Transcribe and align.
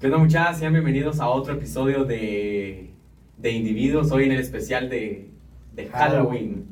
¿Qué 0.00 0.06
onda 0.06 0.18
muchachas? 0.18 0.60
Sean 0.60 0.72
bienvenidos 0.72 1.18
a 1.18 1.28
otro 1.28 1.54
episodio 1.54 2.04
de, 2.04 2.90
de 3.36 3.50
Individuos, 3.50 4.12
hoy 4.12 4.26
en 4.26 4.30
el 4.30 4.38
especial 4.38 4.88
de, 4.88 5.28
de 5.74 5.88
Halloween. 5.88 6.68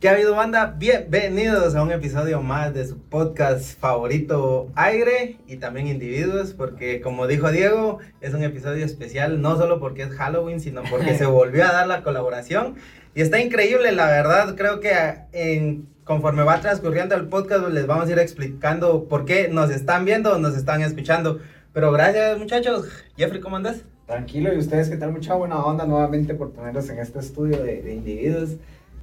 ¿Qué 0.00 0.08
ha 0.08 0.12
habido, 0.14 0.34
banda? 0.34 0.74
Bienvenidos 0.76 1.76
a 1.76 1.84
un 1.84 1.92
episodio 1.92 2.42
más 2.42 2.74
de 2.74 2.84
su 2.84 2.98
podcast 2.98 3.78
favorito, 3.78 4.72
Aire, 4.74 5.38
y 5.46 5.58
también 5.58 5.86
Individuos, 5.86 6.52
porque 6.52 7.00
como 7.00 7.28
dijo 7.28 7.52
Diego, 7.52 8.00
es 8.20 8.34
un 8.34 8.42
episodio 8.42 8.84
especial, 8.84 9.40
no 9.40 9.56
solo 9.56 9.78
porque 9.78 10.02
es 10.02 10.10
Halloween, 10.10 10.58
sino 10.58 10.82
porque 10.90 11.16
se 11.16 11.26
volvió 11.26 11.64
a 11.64 11.70
dar 11.70 11.86
la 11.86 12.02
colaboración. 12.02 12.74
Y 13.14 13.20
está 13.20 13.40
increíble, 13.40 13.92
la 13.92 14.06
verdad, 14.06 14.56
creo 14.56 14.80
que 14.80 14.90
en, 15.30 15.86
conforme 16.02 16.42
va 16.42 16.60
transcurriendo 16.60 17.14
el 17.14 17.28
podcast, 17.28 17.68
les 17.68 17.86
vamos 17.86 18.08
a 18.08 18.10
ir 18.10 18.18
explicando 18.18 19.04
por 19.04 19.26
qué 19.26 19.46
nos 19.46 19.70
están 19.70 20.04
viendo 20.04 20.32
o 20.32 20.38
nos 20.38 20.56
están 20.56 20.82
escuchando. 20.82 21.38
Pero 21.72 21.90
gracias, 21.92 22.38
muchachos. 22.38 22.88
Jeffrey, 23.16 23.40
¿cómo 23.40 23.56
andas? 23.56 23.82
Tranquilo, 24.06 24.52
y 24.52 24.58
ustedes, 24.58 24.90
¿qué 24.90 24.96
tal? 24.96 25.12
Mucha 25.12 25.34
buena 25.34 25.64
onda 25.64 25.86
nuevamente 25.86 26.34
por 26.34 26.52
tenerlos 26.52 26.88
en 26.90 26.98
este 26.98 27.18
estudio 27.20 27.62
de, 27.62 27.82
de 27.82 27.94
individuos. 27.94 28.50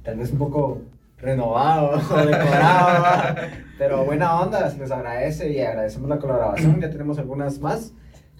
Tal 0.04 0.16
vez 0.18 0.30
un 0.30 0.38
poco 0.38 0.82
renovado 1.18 1.90
o 1.98 2.16
decorado, 2.26 3.36
pero 3.76 4.04
buena 4.04 4.40
onda, 4.40 4.70
se 4.70 4.78
les 4.78 4.90
agradece 4.90 5.50
y 5.50 5.60
agradecemos 5.60 6.08
la 6.08 6.18
colaboración. 6.18 6.80
Ya 6.80 6.90
tenemos 6.90 7.18
algunas 7.18 7.58
más, 7.60 7.92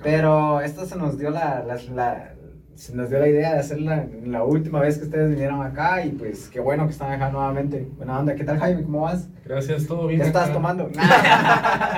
pero 0.03 0.61
esta 0.61 0.87
se 0.87 0.97
nos 0.97 1.19
dio 1.19 1.31
la, 1.31 1.65
la, 1.67 1.77
la- 1.95 2.35
se 2.75 2.95
nos 2.97 3.11
dio 3.11 3.19
la 3.19 3.29
idea 3.29 3.53
de 3.55 3.59
hacerla 3.61 4.07
la 4.25 4.43
última 4.43 4.81
vez 4.81 4.97
que 4.99 5.05
ustedes 5.05 5.31
vinieron 5.31 5.61
acá 5.63 6.05
y 6.05 6.11
pues 6.13 6.49
qué 6.49 6.61
bueno 6.61 6.87
que 6.87 6.93
están 6.93 7.13
acá 7.13 7.31
nuevamente. 7.31 7.87
Buena 7.97 8.19
onda, 8.21 8.35
¿qué 8.35 8.43
tal 8.45 8.59
Jaime? 8.59 8.83
¿Cómo 8.85 9.03
vas? 9.03 9.29
Gracias, 9.45 9.87
todo 9.87 10.07
bien. 10.07 10.21
¿Qué 10.21 10.27
estás 10.29 10.53
tomando? 10.53 10.89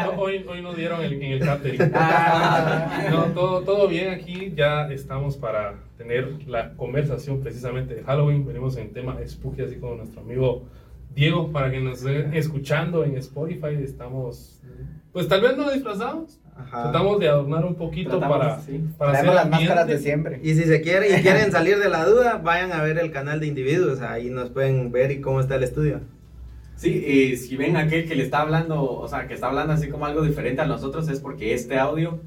No, 0.05 0.21
hoy, 0.21 0.45
hoy 0.49 0.61
nos 0.63 0.77
dieron 0.77 1.01
el- 1.03 1.13
en 1.13 1.33
el 1.33 1.41
catering. 1.41 1.81
Ah. 1.95 3.09
No, 3.11 3.25
todo, 3.27 3.61
todo 3.63 3.87
bien 3.89 4.11
aquí. 4.13 4.53
Ya 4.57 4.91
estamos 4.91 5.37
para 5.37 5.75
tener 5.97 6.47
la 6.49 6.73
conversación 6.75 7.41
precisamente 7.41 7.95
de 7.95 8.03
Halloween. 8.03 8.45
Venimos 8.45 8.77
en 8.77 8.93
tema 8.93 9.17
spooky, 9.27 9.63
así 9.63 9.77
como 9.77 9.95
nuestro 9.97 10.21
amigo 10.23 10.65
Diego, 11.15 11.53
para 11.53 11.71
que 11.71 11.79
nos 11.81 11.99
estén 12.05 12.35
escuchando 12.35 13.05
en 13.05 13.17
Spotify. 13.19 13.77
Estamos, 13.83 14.61
pues 15.13 15.29
tal 15.29 15.43
vez 15.43 15.57
no 15.57 15.71
disfrazados. 15.71 16.41
Tratamos 16.71 17.19
de 17.19 17.29
adornar 17.29 17.65
un 17.65 17.75
poquito 17.75 18.19
Tratamos, 18.19 18.39
para, 18.39 18.61
sí. 18.61 18.85
para 18.99 19.13
hacer 19.13 19.25
Traemos 19.25 19.35
las 19.35 19.51
máscaras 19.51 19.87
de 19.87 19.99
siempre. 19.99 20.41
Y 20.43 20.55
si 20.55 20.65
se 20.65 20.81
quiere 20.81 21.19
y 21.19 21.23
quieren 21.23 21.51
salir 21.51 21.79
de 21.79 21.89
la 21.89 22.05
duda, 22.05 22.39
vayan 22.39 22.73
a 22.73 22.83
ver 22.83 22.99
el 22.99 23.11
canal 23.11 23.41
de 23.41 23.47
Individuos, 23.47 24.01
ahí 24.01 24.31
nos 24.31 24.51
pueden 24.51 24.93
ver 24.93 25.11
y 25.11 25.21
cómo 25.21 25.41
está 25.41 25.57
el 25.57 25.63
estudio. 25.63 26.01
Sí, 26.77 26.91
y 26.91 27.37
si 27.37 27.57
ven 27.57 27.77
aquel 27.77 28.09
que 28.09 28.15
le 28.15 28.25
está 28.25 28.41
hablando, 28.41 28.83
o 28.83 29.07
sea, 29.09 29.27
que 29.29 29.35
está 29.35 29.47
hablando 29.47 29.73
así 29.73 29.89
como 29.89 30.05
algo 30.05 30.23
diferente 30.23 30.63
a 30.63 30.67
nosotros, 30.67 31.09
es 31.09 31.21
porque 31.21 31.55
este 31.55 31.79
audio 31.79 32.21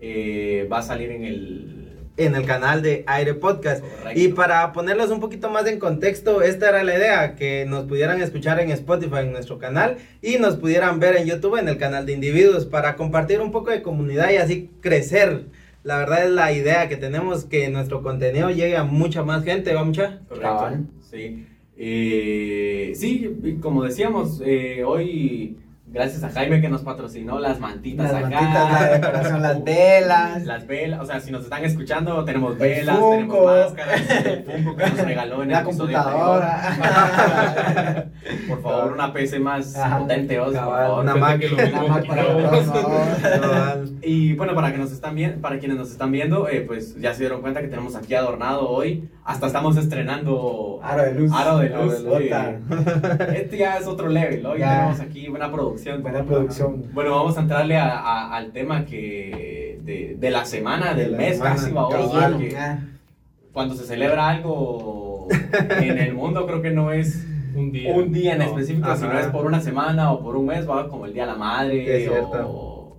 eh, 0.00 0.68
va 0.70 0.78
a 0.78 0.82
salir 0.82 1.10
en 1.10 1.24
el... 1.24 1.83
En 2.16 2.36
el 2.36 2.46
canal 2.46 2.80
de 2.80 3.02
Aire 3.06 3.34
Podcast. 3.34 3.82
Correcto. 3.82 4.20
Y 4.20 4.28
para 4.28 4.72
ponerlos 4.72 5.10
un 5.10 5.18
poquito 5.20 5.50
más 5.50 5.66
en 5.66 5.80
contexto, 5.80 6.42
esta 6.42 6.68
era 6.68 6.84
la 6.84 6.96
idea, 6.96 7.34
que 7.34 7.64
nos 7.66 7.84
pudieran 7.86 8.20
escuchar 8.20 8.60
en 8.60 8.70
Spotify, 8.70 9.20
en 9.22 9.32
nuestro 9.32 9.58
canal, 9.58 9.96
y 10.22 10.38
nos 10.38 10.56
pudieran 10.56 11.00
ver 11.00 11.16
en 11.16 11.26
YouTube, 11.26 11.58
en 11.58 11.68
el 11.68 11.76
canal 11.76 12.06
de 12.06 12.12
individuos, 12.12 12.66
para 12.66 12.94
compartir 12.94 13.40
un 13.40 13.50
poco 13.50 13.70
de 13.70 13.82
comunidad 13.82 14.30
y 14.30 14.36
así 14.36 14.70
crecer. 14.80 15.46
La 15.82 15.98
verdad 15.98 16.24
es 16.24 16.30
la 16.30 16.52
idea 16.52 16.88
que 16.88 16.96
tenemos, 16.96 17.44
que 17.44 17.68
nuestro 17.68 18.02
contenido 18.02 18.48
llegue 18.50 18.76
a 18.76 18.84
mucha 18.84 19.22
más 19.22 19.44
gente, 19.44 19.74
¿va 19.74 19.84
mucha? 19.84 20.20
Correcto. 20.28 20.84
Sí. 21.10 21.46
Eh, 21.76 22.92
sí, 22.94 23.58
como 23.60 23.82
decíamos, 23.82 24.40
eh, 24.44 24.84
hoy, 24.84 25.58
gracias 25.94 26.22
a 26.24 26.28
Jaime 26.30 26.60
que 26.60 26.68
nos 26.68 26.82
patrocinó 26.82 27.38
las 27.38 27.60
mantitas 27.60 28.12
Las 28.12 28.24
acá. 28.24 28.40
mantitas, 28.40 28.72
la 28.82 28.88
decoración, 28.98 29.42
las 29.42 29.64
velas. 29.64 30.44
Las 30.44 30.66
velas, 30.66 31.00
o 31.00 31.06
sea, 31.06 31.20
si 31.20 31.30
nos 31.30 31.44
están 31.44 31.64
escuchando, 31.64 32.22
tenemos 32.24 32.52
El 32.54 32.58
velas, 32.58 32.98
Funko. 32.98 33.10
tenemos 33.52 33.72
máscaras, 33.74 34.26
el 34.26 34.44
Funko 34.44 34.76
que 34.76 34.86
nos 34.90 34.98
regaló 34.98 35.34
en 35.36 35.42
el 35.42 35.48
La 35.50 35.60
episodio 35.60 35.96
computadora. 36.02 36.68
anterior. 36.68 38.04
Por 38.48 38.62
favor, 38.62 38.92
una 38.92 39.12
PC 39.12 39.38
más 39.38 39.76
Ajá. 39.76 39.98
potente, 39.98 40.38
por 40.38 40.52
Cabal, 40.52 40.86
favor. 40.86 41.02
una 41.04 41.14
Mac. 41.16 41.38
que 41.40 41.48
lo 41.48 41.56
Una 41.56 41.82
Mac 41.94 42.06
para 42.06 42.22
no. 42.22 43.84
Y 44.02 44.34
bueno, 44.34 44.54
para 44.54 44.72
que 44.72 44.78
nos 44.78 44.92
están 44.92 45.14
viendo, 45.14 45.40
para 45.40 45.58
quienes 45.58 45.76
nos 45.78 45.90
están 45.90 46.10
viendo, 46.12 46.48
eh, 46.48 46.62
pues 46.66 46.96
ya 47.00 47.12
se 47.14 47.20
dieron 47.20 47.40
cuenta 47.40 47.60
que 47.60 47.68
tenemos 47.68 47.94
aquí 47.96 48.14
adornado 48.14 48.68
hoy. 48.68 49.08
Hasta 49.24 49.46
estamos 49.46 49.76
estrenando 49.78 50.80
Aro 50.82 51.02
de 51.02 51.14
luz. 51.14 51.32
Aro 51.32 51.58
de 51.58 51.68
Aro 51.72 51.84
luz. 51.84 52.02
de 52.02 52.08
bota. 52.08 52.50
eh, 52.50 53.40
este 53.44 53.56
ya 53.58 53.78
es 53.78 53.86
otro 53.86 54.08
level. 54.08 54.44
Hoy 54.44 54.58
Ya. 54.58 54.74
tenemos 54.80 55.00
aquí 55.00 55.28
buena 55.28 55.50
producción. 55.50 55.83
Buena 56.00 56.24
producción. 56.24 56.82
Bueno, 56.92 57.10
vamos 57.12 57.36
a 57.36 57.40
entrarle 57.42 57.76
a- 57.76 57.98
a- 57.98 58.36
al 58.36 58.52
tema 58.52 58.84
que 58.84 59.78
de, 59.82 60.16
de 60.18 60.30
la 60.30 60.44
semana, 60.44 60.94
De 60.94 61.02
del 61.02 61.12
la 61.12 61.18
mes 61.18 61.36
semana, 61.36 61.54
casi, 61.56 61.72
va 61.72 61.88
cabal. 61.90 62.38
que 62.38 62.56
cuando 63.52 63.74
se 63.74 63.84
celebra 63.84 64.28
algo 64.28 65.28
en 65.80 65.98
el 65.98 66.14
mundo, 66.14 66.46
creo 66.46 66.62
que 66.62 66.70
no 66.70 66.90
es 66.90 67.24
Un 67.54 67.70
día. 67.70 67.92
un 67.92 68.12
día 68.12 68.32
en 68.32 68.38
No. 68.38 68.44
específico, 68.44 68.86
Ajá. 68.86 68.96
sino 68.96 69.18
es 69.18 69.26
por 69.28 69.44
una 69.46 69.60
semana 69.60 70.10
o 70.12 70.22
por 70.22 70.36
un 70.36 70.46
mes, 70.46 70.68
va 70.68 70.88
como 70.88 71.06
el 71.06 71.12
Día 71.12 71.24
de 71.26 71.32
la 71.32 71.38
Madre 71.38 72.08
o 72.44 72.96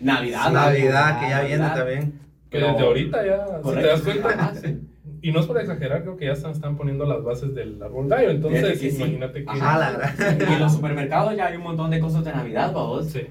Navidad. 0.00 0.50
Navidad, 0.52 1.20
que 1.20 1.28
ya 1.30 1.40
viene 1.42 1.58
Navidad. 1.58 1.76
también. 1.76 2.20
Que 2.50 2.58
desde 2.58 2.80
ahorita 2.80 3.26
ya, 3.26 3.46
si 3.64 3.70
te 3.74 3.82
das 3.86 4.00
cuenta. 4.02 4.28
Ajá, 4.28 4.52
sí. 4.54 4.80
Y 5.24 5.32
no 5.32 5.40
es 5.40 5.46
por 5.46 5.58
exagerar, 5.58 6.02
creo 6.02 6.18
que 6.18 6.26
ya 6.26 6.32
están, 6.32 6.52
están 6.52 6.76
poniendo 6.76 7.06
las 7.06 7.24
bases 7.24 7.54
del 7.54 7.82
árbol 7.82 8.08
gallo. 8.08 8.28
Entonces, 8.28 8.78
que 8.78 8.90
sí. 8.90 8.96
imagínate 8.98 9.42
que. 9.42 9.50
Ajá. 9.50 9.78
La 9.78 9.90
verdad. 9.92 10.38
Y 10.50 10.52
en 10.52 10.60
los 10.60 10.72
supermercados 10.74 11.34
ya 11.34 11.46
hay 11.46 11.56
un 11.56 11.62
montón 11.62 11.90
de 11.90 11.98
cosas 11.98 12.26
de 12.26 12.32
Navidad, 12.32 12.74
vamos. 12.74 13.06
Sí. 13.06 13.22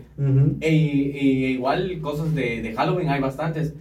E, 0.62 0.72
y 0.72 1.46
igual 1.46 2.00
cosas 2.02 2.34
de, 2.34 2.64
de 2.64 2.74
Halloween 2.74 3.10
hay 3.10 3.22
bastantes. 3.22 3.76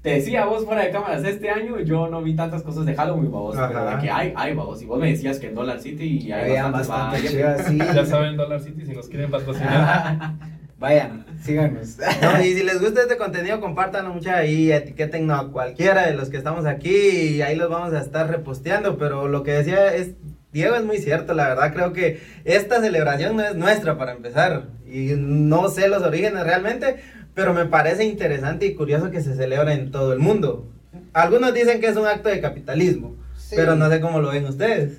Te 0.00 0.12
decía 0.12 0.46
vos 0.46 0.64
fuera 0.64 0.82
de 0.82 0.90
cámaras, 0.90 1.24
este 1.24 1.50
año 1.50 1.78
yo 1.80 2.08
no 2.08 2.22
vi 2.22 2.34
tantas 2.34 2.62
cosas 2.62 2.86
de 2.86 2.94
Halloween, 2.94 3.30
vos, 3.30 3.54
Ajá. 3.54 3.68
pero 3.68 3.84
de 3.84 3.98
que 3.98 4.10
hay, 4.10 4.32
hay, 4.34 4.54
vos. 4.54 4.80
Y 4.80 4.86
vos 4.86 4.98
me 4.98 5.08
decías 5.08 5.38
que 5.38 5.48
en 5.48 5.56
Dollar 5.56 5.78
City 5.78 6.32
hay 6.32 6.40
Había 6.40 6.68
bastantes, 6.68 7.38
bastante 7.38 7.64
sí. 7.64 7.78
Ya 7.94 8.06
saben, 8.06 8.38
Dollar 8.38 8.60
City, 8.60 8.86
si 8.86 8.94
nos 8.94 9.08
quieren 9.08 9.30
patrocinar. 9.32 10.36
Vayan, 10.78 11.24
síganos. 11.42 11.96
No, 12.22 12.42
y 12.42 12.52
si 12.54 12.62
les 12.62 12.80
gusta 12.80 13.02
este 13.02 13.16
contenido, 13.16 13.60
compártanlo 13.60 14.12
mucho 14.12 14.30
ahí, 14.30 14.70
etiqueten 14.72 15.30
a 15.30 15.48
cualquiera 15.48 16.06
de 16.06 16.14
los 16.14 16.28
que 16.28 16.36
estamos 16.36 16.66
aquí 16.66 16.90
y 16.94 17.42
ahí 17.42 17.56
los 17.56 17.70
vamos 17.70 17.94
a 17.94 18.00
estar 18.00 18.28
reposteando. 18.30 18.98
Pero 18.98 19.26
lo 19.28 19.42
que 19.42 19.52
decía 19.52 19.94
es, 19.94 20.10
Diego 20.52 20.74
es 20.76 20.84
muy 20.84 20.98
cierto, 20.98 21.32
la 21.34 21.48
verdad 21.48 21.72
creo 21.72 21.92
que 21.92 22.20
esta 22.44 22.80
celebración 22.80 23.36
no 23.36 23.42
es 23.44 23.54
nuestra 23.54 23.96
para 23.96 24.12
empezar. 24.12 24.64
Y 24.86 25.14
no 25.16 25.68
sé 25.70 25.88
los 25.88 26.02
orígenes 26.02 26.44
realmente, 26.44 26.96
pero 27.34 27.54
me 27.54 27.64
parece 27.66 28.04
interesante 28.04 28.66
y 28.66 28.74
curioso 28.74 29.10
que 29.10 29.22
se 29.22 29.34
celebra 29.34 29.72
en 29.72 29.90
todo 29.90 30.12
el 30.12 30.18
mundo. 30.18 30.70
Algunos 31.14 31.54
dicen 31.54 31.80
que 31.80 31.86
es 31.88 31.96
un 31.96 32.06
acto 32.06 32.28
de 32.28 32.40
capitalismo, 32.40 33.16
Sí. 33.38 33.54
pero 33.56 33.76
no 33.76 33.88
sé 33.88 34.00
cómo 34.00 34.20
lo 34.20 34.30
ven 34.30 34.44
ustedes. 34.46 34.98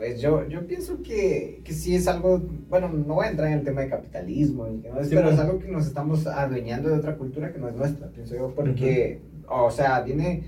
Pues 0.00 0.18
yo, 0.18 0.48
yo 0.48 0.66
pienso 0.66 1.02
que, 1.02 1.60
que 1.62 1.74
sí 1.74 1.94
es 1.94 2.08
algo, 2.08 2.40
bueno, 2.70 2.88
no 2.88 3.16
voy 3.16 3.26
a 3.26 3.30
entrar 3.30 3.48
en 3.48 3.58
el 3.58 3.64
tema 3.64 3.82
de 3.82 3.90
capitalismo, 3.90 4.66
y 4.66 4.80
que 4.80 4.88
no 4.88 4.98
es- 4.98 5.08
Sí, 5.10 5.14
pero 5.14 5.26
bueno. 5.28 5.42
es 5.42 5.46
algo 5.46 5.58
que 5.60 5.68
nos 5.68 5.86
estamos 5.86 6.26
adueñando 6.26 6.88
de 6.88 6.94
otra 6.96 7.16
cultura 7.18 7.52
que 7.52 7.58
no 7.58 7.68
es 7.68 7.76
nuestra, 7.76 8.06
pienso 8.08 8.34
yo, 8.34 8.50
porque, 8.54 9.20
o 9.46 9.70
sea, 9.70 10.00
viene, 10.00 10.44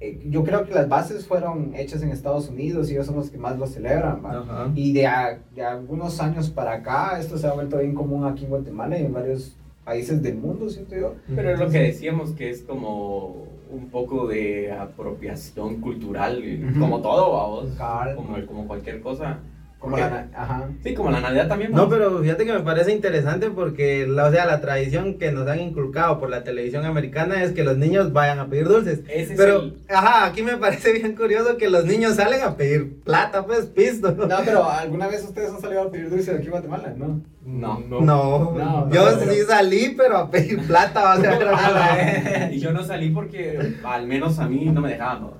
eh, 0.00 0.20
yo 0.28 0.42
creo 0.42 0.64
que 0.66 0.74
las 0.74 0.88
bases 0.88 1.28
fueron 1.28 1.76
hechas 1.76 2.02
en 2.02 2.08
Estados 2.10 2.48
Unidos 2.48 2.90
y 2.90 2.94
ellos 2.94 3.06
son 3.06 3.14
los 3.14 3.30
que 3.30 3.38
más 3.38 3.56
lo 3.56 3.68
celebran, 3.68 4.20
¿va? 4.24 4.32
Y 4.74 4.92
de, 4.92 5.06
a- 5.06 5.38
de 5.54 5.62
algunos 5.62 6.20
años 6.20 6.50
para 6.50 6.72
acá, 6.72 7.20
esto 7.20 7.38
se 7.38 7.46
ha 7.46 7.52
vuelto 7.52 7.78
bien 7.78 7.94
común 7.94 8.24
aquí 8.24 8.46
en 8.46 8.50
Guatemala 8.50 8.98
y 8.98 9.04
en 9.06 9.12
varios 9.12 9.54
países 9.84 10.20
del 10.24 10.38
mundo, 10.38 10.68
siento 10.68 10.96
yo. 10.96 11.14
Pero 11.36 11.50
es 11.52 11.58
lo 11.60 11.66
que 11.70 11.78
decíamos 11.84 12.32
que 12.32 12.50
es 12.50 12.62
como 12.62 13.46
un 13.70 13.88
poco 13.90 14.26
de 14.26 14.72
apropiación 14.72 15.80
cultural, 15.80 16.42
como 16.78 17.00
todo, 17.00 17.32
vamos, 17.32 18.16
como, 18.16 18.46
como 18.46 18.66
cualquier 18.66 19.00
cosa. 19.00 19.38
Como 19.78 19.96
la, 19.96 20.26
ajá. 20.34 20.68
Sí, 20.82 20.92
como 20.92 21.10
la 21.12 21.20
Navidad 21.20 21.46
también. 21.46 21.70
No, 21.70 21.88
pero 21.88 22.18
fíjate 22.20 22.44
que 22.44 22.52
me 22.52 22.60
parece 22.60 22.90
interesante 22.92 23.48
porque, 23.50 24.08
la, 24.08 24.26
o 24.26 24.32
sea, 24.32 24.44
la 24.44 24.60
tradición 24.60 25.18
que 25.18 25.30
nos 25.30 25.46
han 25.46 25.60
inculcado 25.60 26.18
por 26.18 26.30
la 26.30 26.42
televisión 26.42 26.84
americana 26.84 27.44
es 27.44 27.52
que 27.52 27.62
los 27.62 27.76
niños 27.78 28.12
vayan 28.12 28.40
a 28.40 28.48
pedir 28.48 28.66
dulces. 28.66 29.02
Ese 29.08 29.34
es 29.34 29.38
Pero, 29.38 29.60
el- 29.60 29.76
ajá, 29.88 30.26
aquí 30.26 30.42
me 30.42 30.56
parece 30.56 30.92
bien 30.92 31.14
curioso 31.14 31.56
que 31.56 31.70
los 31.70 31.84
niños 31.84 32.16
salen 32.16 32.42
a 32.42 32.56
pedir 32.56 32.98
plata, 33.04 33.46
pues, 33.46 33.66
pisto. 33.66 34.10
No, 34.10 34.36
pero 34.44 34.68
¿alguna 34.68 35.06
vez 35.06 35.22
ustedes 35.22 35.50
han 35.50 35.60
salido 35.60 35.82
a 35.82 35.90
pedir 35.92 36.10
dulce 36.10 36.32
aquí 36.32 36.46
en 36.46 36.50
Guatemala? 36.50 36.94
No. 36.96 37.20
No. 37.46 37.78
No, 37.88 38.00
No, 38.00 38.90
yo 38.92 39.10
no, 39.12 39.18
pero- 39.20 39.32
sí 39.32 39.38
salí, 39.46 39.94
pero 39.96 40.16
a 40.18 40.28
pedir 40.30 40.60
plata, 40.66 41.14
o 41.16 41.20
sea, 41.20 41.38
Ah, 41.54 42.48
y 42.52 42.58
yo 42.58 42.72
no 42.72 42.82
salí 42.82 43.10
porque 43.10 43.74
al 43.84 44.06
menos 44.08 44.40
a 44.40 44.48
mí 44.48 44.64
no 44.66 44.80
me 44.80 44.90
dejaban. 44.90 45.30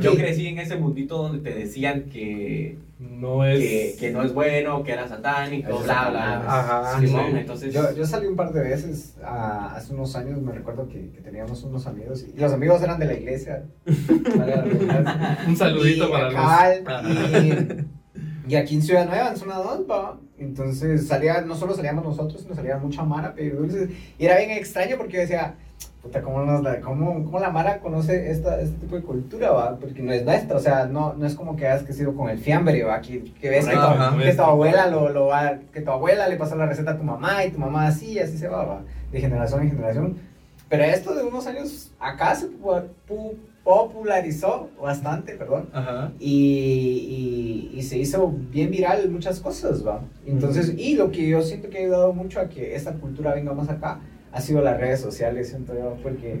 Yo 0.00 0.12
que- 0.12 0.18
crecí 0.18 0.46
en 0.48 0.58
ese 0.58 0.76
mundito 0.76 1.16
donde 1.16 1.38
te 1.48 1.56
decían 1.58 2.02
que, 2.12 2.76
No 3.02 3.44
es. 3.44 3.58
que, 3.58 3.96
que 3.98 4.10
no 4.12 4.22
es 4.22 4.32
bueno, 4.32 4.82
que 4.84 4.92
era 4.92 5.08
satánico, 5.08 5.78
bla, 5.80 6.10
bla, 6.10 6.40
bla. 6.40 6.58
Ajá, 6.58 7.00
Simón, 7.00 7.32
sí. 7.32 7.38
entonces... 7.38 7.74
Yo, 7.74 7.92
yo 7.94 8.06
salí 8.06 8.26
un 8.26 8.36
par 8.36 8.52
de 8.52 8.60
veces 8.60 9.16
ah, 9.24 9.74
hace 9.76 9.92
unos 9.92 10.14
años, 10.14 10.40
me 10.40 10.52
recuerdo 10.52 10.88
que, 10.88 11.10
que 11.10 11.20
teníamos 11.20 11.62
unos 11.64 11.86
amigos 11.86 12.24
y 12.24 12.38
los 12.38 12.52
amigos 12.52 12.80
eran 12.82 13.00
de 13.00 13.06
la 13.06 13.14
iglesia. 13.14 13.64
Un 15.46 15.56
saludito 15.56 16.08
Y 16.08 16.10
para 16.10 16.28
acá, 16.28 17.02
los. 17.02 17.42
y, 17.42 17.86
y 18.48 18.56
aquí 18.56 18.76
en 18.76 18.82
Ciudad 18.82 19.06
Nueva, 19.06 19.30
en 19.30 19.36
zona 19.36 19.56
2, 19.56 19.90
va. 19.90 20.20
Entonces 20.38 21.06
salía, 21.06 21.40
no 21.42 21.54
solo 21.54 21.74
salíamos 21.74 22.04
nosotros, 22.04 22.42
sino 22.42 22.54
salía 22.54 22.76
mucha 22.76 23.04
Mara 23.04 23.28
a 23.28 23.34
pedir 23.34 23.56
dulces. 23.56 23.90
Y 24.18 24.24
era 24.24 24.38
bien 24.38 24.50
extraño 24.50 24.96
porque 24.96 25.14
yo 25.14 25.20
decía, 25.20 25.56
puta, 26.02 26.20
¿cómo, 26.20 26.42
nos 26.44 26.62
la, 26.62 26.80
cómo, 26.80 27.24
cómo 27.24 27.38
la 27.38 27.50
Mara 27.50 27.78
conoce 27.78 28.30
esta, 28.30 28.60
este 28.60 28.76
tipo 28.78 28.96
de 28.96 29.02
cultura, 29.02 29.52
va? 29.52 29.76
Porque 29.78 30.02
no 30.02 30.12
es 30.12 30.24
nuestra, 30.24 30.56
o 30.56 30.60
sea, 30.60 30.86
no, 30.86 31.14
no 31.14 31.24
es 31.26 31.34
como 31.36 31.54
que 31.56 31.66
hayas 31.66 31.84
crecido 31.84 32.12
con 32.14 32.28
el 32.28 32.38
fiambre, 32.38 32.82
va. 32.82 33.00
Que, 33.00 33.22
que 33.24 33.48
ves 33.50 33.66
que 33.66 33.74
tu, 33.76 34.18
que 34.18 34.32
tu 34.34 34.42
abuela 34.42 34.88
lo, 34.88 35.08
lo 35.10 35.26
va, 35.26 35.58
que 35.72 35.80
tu 35.80 35.90
abuela 35.90 36.26
le 36.28 36.36
pasó 36.36 36.56
la 36.56 36.66
receta 36.66 36.92
a 36.92 36.96
tu 36.98 37.04
mamá 37.04 37.44
y 37.44 37.50
tu 37.52 37.58
mamá 37.58 37.86
así, 37.86 38.18
así 38.18 38.36
se 38.36 38.48
va, 38.48 38.64
va. 38.64 38.80
De 39.12 39.20
generación 39.20 39.62
en 39.62 39.70
generación. 39.70 40.16
Pero 40.68 40.84
esto 40.84 41.14
de 41.14 41.22
unos 41.22 41.46
años 41.46 41.92
acá 42.00 42.34
se 42.34 42.46
pu- 42.48 42.82
pu- 43.08 43.34
popularizó 43.62 44.70
bastante, 44.80 45.34
perdón. 45.34 45.68
Ajá. 45.72 46.10
Y, 46.18 47.70
y, 47.72 47.78
y 47.78 47.82
se 47.82 47.98
hizo 47.98 48.32
bien 48.50 48.70
viral 48.70 49.08
muchas 49.10 49.38
cosas, 49.38 49.86
¿va? 49.86 50.00
Entonces, 50.26 50.74
y 50.76 50.94
lo 50.96 51.10
que 51.10 51.28
yo 51.28 51.42
siento 51.42 51.68
que 51.68 51.78
ha 51.78 51.80
ayudado 51.82 52.12
mucho 52.12 52.40
a 52.40 52.48
que 52.48 52.74
esta 52.74 52.92
cultura 52.94 53.34
venga 53.34 53.52
más 53.52 53.68
acá 53.68 54.00
ha 54.32 54.40
sido 54.40 54.62
las 54.62 54.78
redes 54.80 55.00
sociales, 55.00 55.48
siento 55.50 55.74
yo, 55.74 55.96
porque... 56.02 56.40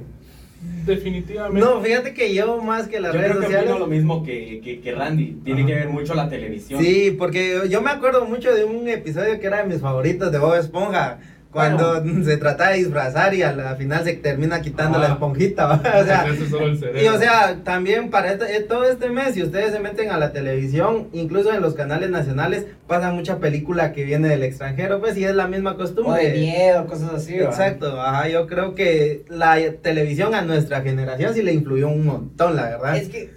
Definitivamente. 0.86 1.60
No, 1.60 1.80
fíjate 1.80 2.14
que 2.14 2.32
yo 2.32 2.62
más 2.62 2.86
que 2.86 3.00
las 3.00 3.12
yo 3.12 3.18
redes 3.18 3.32
creo 3.32 3.40
que 3.40 3.46
sociales. 3.56 3.78
lo 3.80 3.86
mismo 3.88 4.22
que, 4.22 4.60
que, 4.62 4.80
que 4.80 4.92
Randy. 4.94 5.40
Tiene 5.44 5.62
Ajá. 5.62 5.68
que 5.68 5.74
ver 5.74 5.88
mucho 5.88 6.14
la 6.14 6.28
televisión. 6.28 6.80
Sí, 6.80 7.16
porque 7.18 7.62
yo 7.68 7.82
me 7.82 7.90
acuerdo 7.90 8.24
mucho 8.26 8.54
de 8.54 8.64
un 8.64 8.88
episodio 8.88 9.40
que 9.40 9.46
era 9.48 9.58
de 9.58 9.64
mis 9.64 9.80
favoritos 9.80 10.30
de 10.30 10.38
Bob 10.38 10.54
Esponja. 10.54 11.18
Cuando 11.52 12.02
se 12.24 12.36
trata 12.38 12.70
de 12.70 12.78
disfrazar 12.78 13.34
y 13.34 13.42
a 13.42 13.52
la 13.52 13.76
final 13.76 14.02
se 14.04 14.14
termina 14.14 14.60
quitando 14.62 14.98
Ah. 14.98 15.02
la 15.02 15.08
esponjita. 15.08 15.66
¿va? 15.66 15.74
O 16.00 16.04
sea, 16.04 16.24
Eso 16.26 16.44
es 16.44 16.50
solo 16.50 16.66
el 16.66 16.78
cerebro. 16.78 17.02
y 17.02 17.06
o 17.08 17.18
sea, 17.18 17.58
también 17.62 18.10
para 18.10 18.32
este- 18.32 18.56
eh, 18.56 18.60
todo 18.60 18.84
este 18.84 19.10
mes, 19.10 19.34
si 19.34 19.42
ustedes 19.42 19.72
se 19.72 19.78
meten 19.80 20.10
a 20.10 20.18
la 20.18 20.32
televisión, 20.32 21.08
incluso 21.12 21.52
en 21.52 21.60
los 21.60 21.74
canales 21.74 22.10
nacionales, 22.10 22.66
pasa 22.86 23.10
mucha 23.12 23.38
película 23.38 23.92
que 23.92 24.04
viene 24.04 24.28
del 24.28 24.42
extranjero, 24.42 25.00
pues, 25.00 25.16
y 25.16 25.24
es 25.24 25.34
la 25.34 25.46
misma 25.46 25.72
O 25.72 25.76
costumbre. 25.76 26.30
de 26.30 26.38
miedo, 26.38 26.86
cosas 26.86 27.12
así, 27.14 27.38
¿va? 27.38 27.44
Exacto, 27.46 28.00
ajá, 28.00 28.28
yo 28.28 28.46
creo 28.46 28.74
que 28.74 29.24
la 29.28 29.56
televisión 29.82 30.34
a 30.34 30.42
nuestra 30.42 30.80
generación 30.82 31.34
sí 31.34 31.42
le 31.42 31.52
influyó 31.52 31.88
un 31.88 32.04
montón, 32.06 32.56
la 32.56 32.64
verdad. 32.64 32.96
Es 32.96 33.08
que 33.08 33.30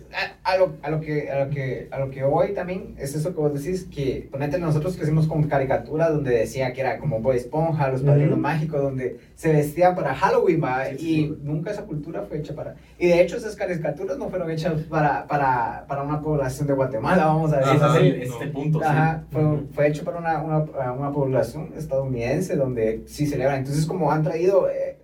a, 0.43 0.53
a 0.53 0.57
lo, 0.57 0.77
a, 0.81 0.89
lo 0.89 1.01
que, 1.01 1.29
a, 1.29 1.43
lo 1.43 1.49
que, 1.49 1.89
a 1.91 1.99
lo 1.99 2.09
que 2.09 2.23
voy 2.23 2.53
también 2.53 2.95
es 2.97 3.15
eso 3.15 3.33
que 3.33 3.41
vos 3.41 3.53
decís, 3.53 3.85
que 3.93 4.29
ponete 4.31 4.57
nosotros 4.57 4.95
crecimos 4.95 5.27
con 5.27 5.43
caricaturas 5.43 6.09
donde 6.09 6.31
decía 6.37 6.71
que 6.71 6.79
era 6.81 6.97
como 6.99 7.19
Boy 7.19 7.35
Esponja, 7.35 7.89
los 7.89 8.01
padrinos 8.05 8.33
Ujú. 8.33 8.41
mágicos, 8.41 8.81
donde 8.81 9.17
se 9.35 9.51
vestían 9.51 9.95
para 9.95 10.13
Halloween, 10.15 10.63
¿va? 10.63 10.85
Sí, 10.85 10.95
y 10.95 10.97
sí. 11.27 11.37
nunca 11.43 11.71
esa 11.71 11.83
cultura 11.83 12.21
fue 12.23 12.37
hecha 12.37 12.53
para... 12.55 12.75
Y 12.97 13.07
de 13.07 13.21
hecho 13.21 13.37
esas 13.37 13.55
caricaturas 13.55 14.17
no 14.17 14.29
fueron 14.29 14.49
hechas 14.51 14.81
para, 14.83 15.25
para, 15.27 15.85
para 15.87 16.03
una 16.03 16.21
población 16.21 16.67
de 16.67 16.73
Guatemala, 16.73 17.25
vamos 17.25 17.51
a 17.53 17.57
decir 17.59 17.75
es 17.75 17.95
el- 17.95 18.21
este 18.21 18.47
punto, 18.47 18.79
sí. 18.79 18.85
Ajá, 18.87 19.23
fue, 19.31 19.43
fue 19.73 19.87
hecho 19.87 20.03
para 20.05 20.19
una, 20.19 20.41
una, 20.41 20.91
una 20.93 21.11
población 21.11 21.73
estadounidense 21.77 22.55
donde 22.55 23.03
sí 23.07 23.25
celebran. 23.25 23.59
Entonces, 23.59 23.85
como 23.85 24.11
han 24.11 24.23
traído, 24.23 24.69
eh, 24.69 24.97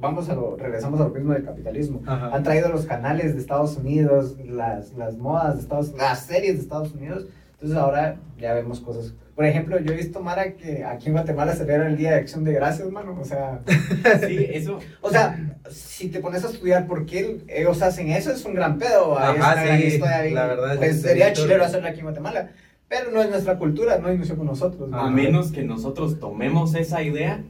vamos 0.00 0.28
a 0.28 0.34
lo, 0.34 0.56
regresamos 0.56 1.00
a 1.00 1.04
lo 1.04 1.10
mismo 1.10 1.32
del 1.32 1.44
capitalismo. 1.44 2.02
Ajá. 2.06 2.34
Han 2.34 2.42
traído 2.42 2.68
los 2.68 2.84
canales 2.86 3.34
de 3.34 3.40
Estados 3.40 3.76
Unidos, 3.76 4.36
las, 4.44 4.92
las 4.94 5.16
modas 5.16 5.54
de 5.56 5.60
Estados 5.62 5.92
las 5.96 6.20
series 6.26 6.56
de 6.56 6.60
Estados 6.62 6.92
Unidos. 6.92 7.26
Entonces, 7.52 7.78
ahora 7.78 8.16
ya 8.38 8.52
vemos 8.54 8.80
cosas. 8.80 9.14
Por 9.36 9.44
ejemplo, 9.44 9.78
yo 9.78 9.92
he 9.92 9.96
visto, 9.96 10.20
Mara, 10.22 10.54
que 10.54 10.82
aquí 10.82 11.08
en 11.08 11.12
Guatemala 11.12 11.54
celebra 11.54 11.88
el 11.88 11.98
Día 11.98 12.12
de 12.12 12.16
Acción 12.20 12.42
de 12.42 12.54
Gracias, 12.54 12.90
mano. 12.90 13.18
O 13.20 13.24
sea, 13.24 13.60
Sí, 14.26 14.48
eso. 14.50 14.78
o 15.02 15.10
sea, 15.10 15.38
si 15.70 16.08
te 16.08 16.20
pones 16.20 16.42
a 16.42 16.48
estudiar 16.48 16.86
por 16.86 17.04
qué 17.04 17.40
ellos 17.46 17.82
hacen 17.82 18.08
eso, 18.08 18.32
es 18.32 18.42
un 18.46 18.54
gran 18.54 18.78
pedo. 18.78 19.18
Ajá, 19.18 19.32
es 19.32 19.36
una 19.36 19.62
gran 19.62 19.80
sí, 20.26 20.30
la 20.32 20.46
verdad 20.46 20.72
es 20.72 20.78
Pues 20.78 21.02
sería 21.02 21.34
chilero 21.34 21.64
hacerlo 21.64 21.88
aquí 21.88 21.98
en 21.98 22.06
Guatemala. 22.06 22.48
Pero 22.88 23.10
no 23.10 23.20
es 23.20 23.28
nuestra 23.28 23.58
cultura, 23.58 23.98
no 23.98 24.10
inició 24.10 24.38
con 24.38 24.46
nosotros. 24.46 24.88
A 24.90 25.10
menos 25.10 25.52
que 25.52 25.64
nosotros 25.64 26.18
tomemos 26.18 26.74
esa 26.74 27.02
idea 27.02 27.42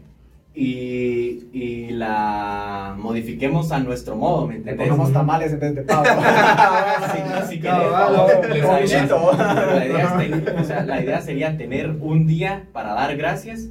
y, 0.59 1.49
y 1.53 1.91
la 1.91 2.95
modifiquemos 2.99 3.71
a 3.73 3.79
nuestro 3.81 4.17
modo, 4.17 4.47
¿me 4.47 4.55
Le 4.55 4.59
entiendes? 4.61 4.89
pongamos 4.89 5.13
tamales 5.13 5.53
en 5.53 5.61
vez 5.61 5.75
de 5.75 5.83
pavo. 5.83 6.05
Si, 7.47 7.55
si 7.55 7.61
querés, 7.61 7.77
Cabal, 7.91 8.27
pero 8.41 8.55
les 8.55 8.65
la, 8.65 8.81
idea, 8.85 9.07
pero 9.09 9.75
la 9.77 9.87
idea 9.87 10.05
es 10.23 10.45
ten- 10.45 10.59
o 10.59 10.65
sea, 10.65 10.85
la 10.85 11.01
idea 11.03 11.21
sería 11.21 11.57
tener 11.57 11.91
un 12.01 12.27
día 12.27 12.65
para 12.73 12.95
dar 12.95 13.17
gracias, 13.17 13.69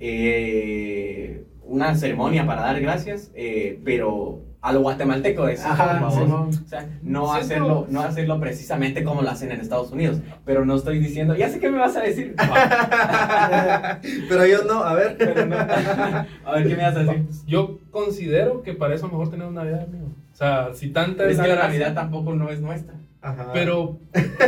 eh, 0.00 1.44
una 1.64 1.94
ceremonia 1.94 2.44
para 2.46 2.62
dar 2.62 2.80
gracias, 2.80 3.30
eh, 3.34 3.78
pero 3.84 4.40
a 4.62 4.72
lo 4.72 4.80
guatemalteco 4.82 5.48
es 5.48 5.64
Ajá, 5.64 5.98
vamos. 6.00 6.14
Simón. 6.14 6.48
O 6.48 6.68
sea, 6.68 6.86
no 7.02 7.34
Sí, 7.34 7.40
hacerlo, 7.40 7.86
no 7.88 8.00
hacerlo 8.02 8.38
precisamente 8.38 9.02
como 9.02 9.22
lo 9.22 9.30
hacen 9.30 9.50
en 9.52 9.60
Estados 9.60 9.90
Unidos. 9.90 10.18
Pero 10.44 10.66
no 10.66 10.76
estoy 10.76 10.98
diciendo, 10.98 11.34
ya 11.34 11.48
sé 11.48 11.60
qué 11.60 11.70
me 11.70 11.78
vas 11.78 11.96
a 11.96 12.02
decir. 12.02 12.34
Pero 14.28 14.46
yo 14.46 14.64
no, 14.64 14.82
a 14.84 14.94
ver. 14.94 15.16
Pero 15.16 15.46
no. 15.46 15.56
A 15.56 16.52
ver 16.54 16.68
qué 16.68 16.76
me 16.76 16.82
vas 16.82 16.96
a 16.96 17.04
decir. 17.04 17.24
Yo 17.46 17.78
considero 17.90 18.62
que 18.62 18.74
para 18.74 18.94
eso 18.94 19.08
mejor 19.08 19.30
tener 19.30 19.46
una 19.46 19.62
Navidad, 19.62 19.84
amigo. 19.84 20.08
O 20.32 20.36
sea, 20.36 20.74
si 20.74 20.88
tanta 20.90 21.26
Es 21.28 21.38
la 21.38 21.44
que 21.44 21.50
la 21.50 21.66
Navidad 21.66 21.94
tampoco 21.94 22.34
no 22.34 22.50
es 22.50 22.60
nuestra. 22.60 22.94
Ajá. 23.22 23.50
Pero, 23.52 23.98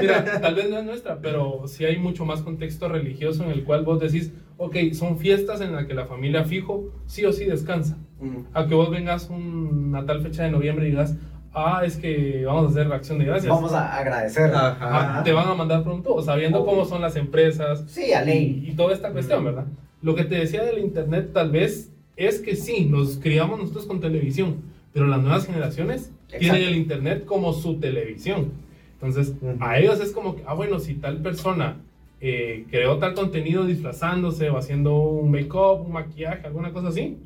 mira, 0.01 0.41
tal 0.41 0.55
vez 0.55 0.71
no 0.71 0.79
es 0.79 0.85
nuestra, 0.85 1.21
pero 1.21 1.65
sí 1.67 1.85
hay 1.85 1.99
mucho 1.99 2.25
más 2.25 2.41
contexto 2.41 2.89
religioso 2.89 3.45
en 3.45 3.51
el 3.51 3.65
cual 3.65 3.85
vos 3.85 4.01
decís, 4.01 4.33
ok, 4.65 4.93
son 4.93 5.19
fiestas 5.19 5.61
en 5.61 5.73
las 5.73 5.87
que 5.87 5.95
la 5.95 6.07
familia 6.07 6.45
fijo 6.45 6.91
sí 7.07 7.25
o 7.25 7.33
sí 7.33 7.45
descansa. 7.45 7.97
Mm. 8.21 8.39
A 8.55 8.67
que 8.67 8.75
vos 8.75 8.91
vengas 8.91 9.29
una 9.31 10.07
tal 10.07 10.23
fecha 10.23 10.45
de 10.45 10.51
noviembre 10.51 10.87
y 10.87 10.91
digas, 10.91 11.17
ah, 11.53 11.83
es 11.85 11.97
que 11.97 12.45
vamos 12.47 12.67
a 12.67 12.69
hacer 12.71 12.89
reacción 12.89 13.19
de 13.19 13.25
gracias. 13.25 13.49
Vamos 13.53 13.73
a 13.73 13.97
agradecer. 13.99 14.55
Ajá. 14.55 15.19
Ah, 15.19 15.23
te 15.25 15.33
van 15.33 15.49
a 15.49 15.55
mandar 15.55 15.83
pronto, 15.83 16.23
sabiendo 16.23 16.65
cómo 16.65 16.85
son 16.85 17.01
las 17.03 17.17
empresas 17.17 17.85
Sí, 17.89 18.13
a 18.13 18.23
ley. 18.23 18.63
y, 18.67 18.71
y 18.71 18.75
toda 18.75 18.95
esta 18.95 19.11
cuestión, 19.11 19.45
¿verdad? 19.45 19.67
Lo 20.01 20.15
que 20.15 20.25
te 20.25 20.37
decía 20.37 20.63
del 20.65 20.79
internet 20.79 21.31
tal 21.33 21.51
vez 21.51 21.91
es 22.17 22.41
que 22.41 22.55
sí, 22.57 22.87
nos 22.87 23.17
criamos 23.19 23.59
nosotros 23.59 23.87
con 23.87 24.01
televisión, 24.01 24.57
pero 24.93 25.07
las 25.07 25.21
nuevas 25.21 25.47
generaciones 25.47 26.11
tienen 26.29 26.47
Exacto. 26.49 26.69
el 26.69 26.77
internet 26.77 27.25
como 27.25 27.53
su 27.53 27.81
televisión. 27.81 28.53
Entonces, 28.95 29.35
Ujú. 29.41 29.57
a 29.59 29.79
ellos 29.79 29.99
es 30.01 30.13
como 30.13 30.37
que, 30.37 30.43
ah, 30.47 30.55
bueno, 30.55 30.79
si 30.79 30.95
tal 30.95 31.19
persona 31.19 31.77
eh, 32.25 32.65
creó 32.71 32.99
tal 32.99 33.15
contenido 33.15 33.65
disfrazándose 33.67 34.49
o 34.49 34.57
haciendo 34.57 34.97
un 34.97 35.31
make-up, 35.33 35.85
un 35.85 35.93
maquillaje, 35.93 36.47
alguna 36.47 36.73
cosa 36.73 36.89
así, 36.89 37.19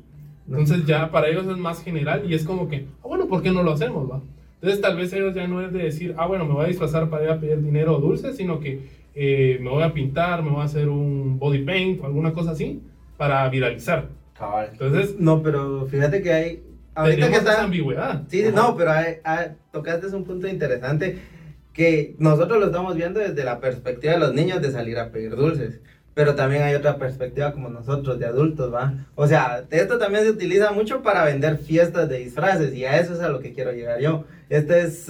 entonces 0.49 0.85
ya 0.85 1.11
para 1.11 1.27
ellos 1.27 1.45
es 1.47 1.57
más 1.57 1.83
general 1.83 2.23
y 2.29 2.33
es 2.33 2.43
como 2.43 2.67
que, 2.67 2.85
ah, 3.03 3.07
bueno, 3.07 3.27
¿por 3.27 3.41
qué 3.43 3.51
no 3.51 3.61
lo 3.63 3.71
hacemos, 3.73 4.09
va? 4.09 4.21
Entonces 4.55 4.81
tal 4.81 4.97
vez 4.97 5.13
ellos 5.13 5.35
ya 5.35 5.47
no 5.47 5.61
es 5.61 5.71
de 5.71 5.83
decir, 5.83 6.15
ah, 6.17 6.25
bueno, 6.25 6.45
me 6.45 6.53
voy 6.53 6.65
a 6.65 6.67
disfrazar 6.67 7.09
para 7.09 7.25
ir 7.25 7.29
a 7.29 7.39
pedir 7.39 7.61
dinero 7.61 7.95
o 7.95 7.99
dulces, 8.01 8.35
sino 8.37 8.59
que 8.59 8.79
eh, 9.13 9.59
me 9.61 9.69
voy 9.69 9.83
a 9.83 9.93
pintar, 9.93 10.41
me 10.41 10.49
voy 10.49 10.61
a 10.61 10.65
hacer 10.65 10.89
un 10.89 11.37
body 11.37 11.59
paint 11.63 12.01
o 12.01 12.05
alguna 12.07 12.33
cosa 12.33 12.51
así 12.51 12.81
para 13.17 13.47
viralizar. 13.49 14.07
Cabal. 14.37 14.69
Entonces, 14.71 15.15
No, 15.19 15.41
pero 15.43 15.85
fíjate 15.87 16.21
que 16.21 16.31
hay. 16.31 16.63
Ahorita 16.95 17.29
que 17.29 17.35
está. 17.37 17.63
ambigüedad. 17.63 18.23
Sí, 18.27 18.41
sí, 18.43 18.49
no, 18.55 18.75
pero 18.75 18.91
hay- 18.91 19.15
hay- 19.23 19.49
tocaste 19.71 20.07
un 20.15 20.23
punto 20.23 20.47
interesante 20.47 21.17
que 21.77 22.15
nosotros 22.17 22.59
lo 22.59 22.65
estamos 22.65 22.95
viendo 22.95 23.19
desde 23.19 23.43
la 23.43 23.59
perspectiva 23.59 24.13
de 24.13 24.19
los 24.19 24.33
niños 24.33 24.63
de 24.63 24.71
salir 24.71 24.97
a 24.97 25.11
pedir 25.11 25.35
dulces. 25.35 25.79
Pero 26.15 26.33
también 26.33 26.63
hay 26.63 26.73
otra 26.73 26.97
perspectiva 26.97 27.53
como 27.53 27.69
nosotros 27.69 28.17
de 28.17 28.25
adultos, 28.25 28.73
¿va? 28.73 28.95
O 29.13 29.27
sea, 29.27 29.63
esto 29.69 29.99
también 29.99 30.23
se 30.23 30.31
utiliza 30.31 30.71
mucho 30.71 31.03
para 31.03 31.23
vender 31.23 31.59
fiestas 31.59 32.09
de 32.09 32.17
disfraces 32.17 32.73
y 32.73 32.85
a 32.85 32.99
eso 32.99 33.13
es 33.13 33.19
a 33.19 33.29
lo 33.29 33.39
que 33.39 33.53
quiero 33.53 33.71
llegar 33.73 33.99
yo. 33.99 34.25
Este 34.49 34.81
es, 34.81 35.05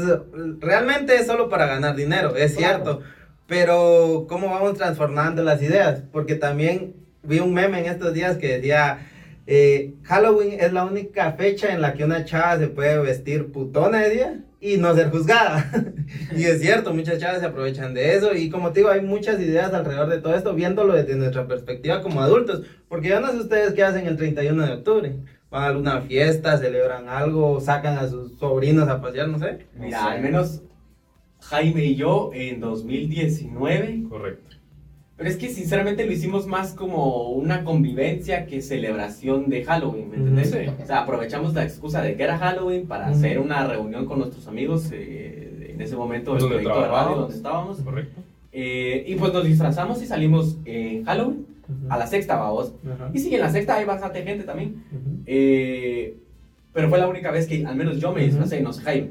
realmente 0.60 1.16
es 1.16 1.26
solo 1.26 1.48
para 1.48 1.68
ganar 1.68 1.96
dinero, 1.96 2.36
es 2.36 2.58
Claro. 2.58 2.74
cierto. 2.84 3.02
Pero 3.48 4.26
¿cómo 4.28 4.50
vamos 4.50 4.78
transformando 4.78 5.44
las 5.44 5.62
ideas? 5.62 6.04
Porque 6.12 6.36
también 6.36 6.96
vi 7.24 7.40
un 7.40 7.54
meme 7.54 7.80
en 7.80 7.86
estos 7.86 8.14
días 8.14 8.36
que 8.36 8.58
decía, 8.58 9.08
eh, 9.48 9.94
Halloween 10.04 10.60
es 10.60 10.74
la 10.74 10.84
única 10.84 11.32
fecha 11.32 11.74
en 11.74 11.82
la 11.82 11.94
que 11.94 12.04
una 12.04 12.26
chava 12.26 12.60
se 12.60 12.68
puede 12.68 12.98
vestir 13.00 13.54
putona 13.54 14.00
de 14.02 14.10
día 14.10 14.40
y 14.60 14.78
no 14.78 14.96
ser 14.96 15.10
juzgada. 15.10 15.70
y 16.36 16.44
es 16.44 16.62
cierto, 16.62 16.94
muchas 16.94 17.20
chavas 17.20 17.40
se 17.40 17.46
aprovechan 17.46 17.94
de 17.94 18.16
eso 18.16 18.34
y 18.34 18.50
como 18.50 18.72
te 18.72 18.80
digo, 18.80 18.90
hay 18.90 19.02
muchas 19.02 19.40
ideas 19.40 19.74
alrededor 19.74 20.10
de 20.10 20.20
todo 20.20 20.36
esto, 20.36 20.54
viéndolo 20.54 20.94
desde 20.94 21.16
nuestra 21.16 21.48
perspectiva 21.48 22.02
como 22.02 22.22
adultos. 22.22 22.64
Porque 22.88 23.10
yo 23.10 23.20
no 23.20 23.32
sé 23.32 23.38
ustedes 23.38 23.74
qué 23.74 23.84
hacen 23.84 24.08
el 24.08 24.18
31 24.18 24.66
de 24.66 24.74
octubre. 24.74 25.16
Van 25.50 25.64
a 25.64 25.68
alguna 25.68 26.02
fiesta, 26.02 26.58
celebran 26.58 27.08
algo, 27.08 27.62
sacan 27.62 27.98
a 27.98 28.08
sus 28.08 28.38
sobrinos 28.38 28.90
a 28.90 29.02
pasear, 29.02 29.30
no 29.30 29.40
sé. 29.40 29.66
Mira, 29.76 30.06
al 30.06 30.22
menos 30.22 30.62
Jaime 31.42 31.86
y 31.86 31.96
yo 31.96 32.32
en 32.34 32.60
2019 32.60 34.06
Correcto. 34.10 34.57
Pero 35.18 35.30
es 35.30 35.38
que 35.38 35.50
sinceramente 35.50 36.06
lo 36.06 36.12
hicimos 36.12 36.46
más 36.46 36.74
como 36.74 37.32
una 37.32 37.64
convivencia 37.64 38.46
que 38.46 38.62
celebración 38.62 39.50
de 39.50 39.66
Halloween, 39.66 40.10
¿me 40.10 40.18
entendés? 40.18 40.52
Sí. 40.52 40.60
O 40.82 40.86
sea, 40.86 41.02
aprovechamos 41.02 41.56
la 41.56 41.64
excusa 41.64 42.04
de 42.04 42.16
que 42.16 42.24
era 42.24 42.38
Halloween 42.38 42.86
para 42.86 43.08
hacer 43.08 43.40
una 43.40 43.66
reunión 43.66 44.06
con 44.06 44.20
nuestros 44.20 44.48
amigos 44.48 44.90
eh, 44.92 45.74
en 45.74 45.82
ese 45.82 45.96
momento 45.96 46.36
del 46.36 46.48
proyecto 46.48 46.82
de 46.82 46.88
radio 46.88 47.16
donde 47.16 47.36
estábamos. 47.36 47.80
Correcto. 47.80 48.22
Eh, 48.52 49.06
y 49.08 49.16
pues 49.16 49.34
nos 49.34 49.44
disfrazamos 49.44 50.02
y 50.04 50.06
salimos 50.06 50.58
en 50.66 51.04
Halloween 51.06 51.48
a 51.90 51.98
la 51.98 52.08
sexta, 52.08 52.38
vamos. 52.38 52.74
Ajá. 52.86 53.10
Y 53.14 53.20
sí, 53.20 53.34
en 53.34 53.42
la 53.42 53.52
sexta 53.52 53.76
hay 53.76 53.86
bastante 53.86 54.22
gente 54.24 54.44
también. 54.44 54.84
Eh, 55.26 56.16
pero 56.74 56.90
fue 56.90 57.00
la 57.00 57.08
única 57.08 57.32
vez 57.32 57.48
que 57.48 57.66
al 57.66 57.76
menos 57.76 58.00
yo 58.00 58.14
me 58.14 58.24
disfracé, 58.24 58.62
no 58.62 58.72
sé, 58.72 58.84
Jaime. 58.84 59.10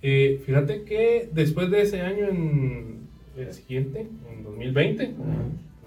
Eh, 0.00 0.42
fíjate 0.44 0.82
que 0.82 1.28
después 1.32 1.70
de 1.70 1.82
ese 1.82 2.00
año, 2.00 2.26
en 2.28 2.91
el 3.36 3.52
siguiente, 3.52 4.08
en 4.30 4.44
2020, 4.44 5.14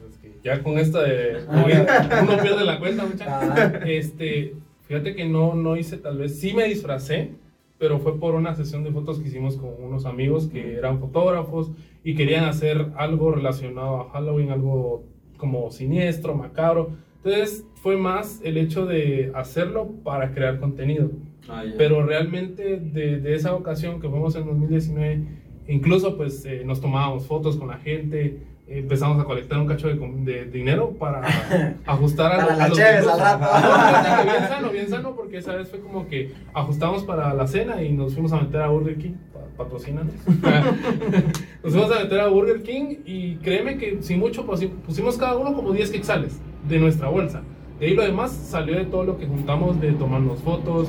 pues 0.01 0.17
que 0.17 0.33
ya 0.43 0.61
con 0.63 0.77
esta 0.77 1.03
de 1.03 1.37
COVID, 1.45 2.23
uno 2.23 2.41
pierde 2.41 2.65
la 2.65 2.79
cuenta, 2.79 3.05
muchachos. 3.05 3.27
Ah, 3.29 3.79
Este, 3.85 4.55
fíjate 4.87 5.15
que 5.15 5.25
no, 5.25 5.55
no 5.55 5.75
hice 5.77 5.97
tal 5.97 6.17
vez, 6.17 6.39
sí 6.39 6.53
me 6.53 6.65
disfracé, 6.65 7.31
pero 7.77 7.99
fue 7.99 8.19
por 8.19 8.35
una 8.35 8.55
sesión 8.55 8.83
de 8.83 8.91
fotos 8.91 9.19
que 9.19 9.27
hicimos 9.27 9.57
con 9.57 9.71
unos 9.79 10.05
amigos 10.05 10.47
que 10.47 10.75
eran 10.75 10.99
fotógrafos 10.99 11.71
y 12.03 12.15
querían 12.15 12.45
hacer 12.45 12.87
algo 12.95 13.31
relacionado 13.31 14.01
a 14.01 14.09
Halloween, 14.11 14.51
algo 14.51 15.03
como 15.37 15.69
siniestro, 15.71 16.35
macabro. 16.35 16.91
Entonces 17.17 17.65
fue 17.75 17.97
más 17.97 18.39
el 18.43 18.57
hecho 18.57 18.85
de 18.85 19.31
hacerlo 19.35 19.91
para 20.03 20.31
crear 20.33 20.59
contenido. 20.59 21.11
Pero 21.77 22.05
realmente 22.05 22.77
de, 22.77 23.19
de 23.19 23.35
esa 23.35 23.53
ocasión 23.53 23.99
que 23.99 24.09
fuimos 24.09 24.35
en 24.35 24.45
2019, 24.45 25.27
incluso 25.67 26.17
pues 26.17 26.45
eh, 26.45 26.63
nos 26.65 26.81
tomábamos 26.81 27.25
fotos 27.25 27.57
con 27.57 27.67
la 27.67 27.77
gente, 27.77 28.39
eh, 28.67 28.79
empezamos 28.79 29.19
a 29.19 29.25
colectar 29.25 29.59
un 29.59 29.67
cacho 29.67 29.87
de, 29.87 29.95
de 29.95 30.45
dinero 30.45 30.91
para 30.99 31.21
ajustar 31.85 32.31
a, 32.33 32.37
Para 32.37 32.53
a 32.53 32.57
las 32.57 32.69
los 32.69 32.77
cheves 32.77 33.07
al 33.07 33.19
rato. 33.19 34.23
Bien 34.23 34.47
sano, 34.47 34.69
bien 34.71 34.89
sano, 34.89 35.15
porque 35.15 35.37
esa 35.37 35.53
vez 35.55 35.69
fue 35.69 35.79
como 35.79 36.07
que 36.07 36.33
ajustamos 36.53 37.03
para 37.03 37.33
la 37.33 37.47
cena 37.47 37.81
y 37.83 37.91
nos 37.91 38.13
fuimos 38.13 38.31
a 38.33 38.41
meter 38.41 38.61
a 38.61 38.67
Burger 38.69 38.97
King, 38.97 39.13
pa- 39.33 39.63
patrocínanos. 39.63 40.13
nos 41.63 41.73
fuimos 41.73 41.91
a 41.91 41.99
meter 42.03 42.19
a 42.19 42.27
Burger 42.27 42.61
King 42.63 42.95
y 43.05 43.35
créeme 43.37 43.77
que 43.77 43.97
sin 44.01 44.19
mucho 44.19 44.45
pusi- 44.45 44.69
pusimos 44.69 45.17
cada 45.17 45.35
uno 45.37 45.53
como 45.53 45.71
10 45.71 45.91
quetzales 45.91 46.39
de 46.67 46.79
nuestra 46.79 47.07
bolsa. 47.09 47.41
De 47.79 47.87
ahí 47.87 47.93
lo 47.93 48.03
demás 48.03 48.31
salió 48.31 48.75
de 48.77 48.85
todo 48.85 49.03
lo 49.03 49.17
que 49.17 49.25
juntamos 49.27 49.79
de 49.81 49.91
tomarnos 49.93 50.39
fotos, 50.41 50.87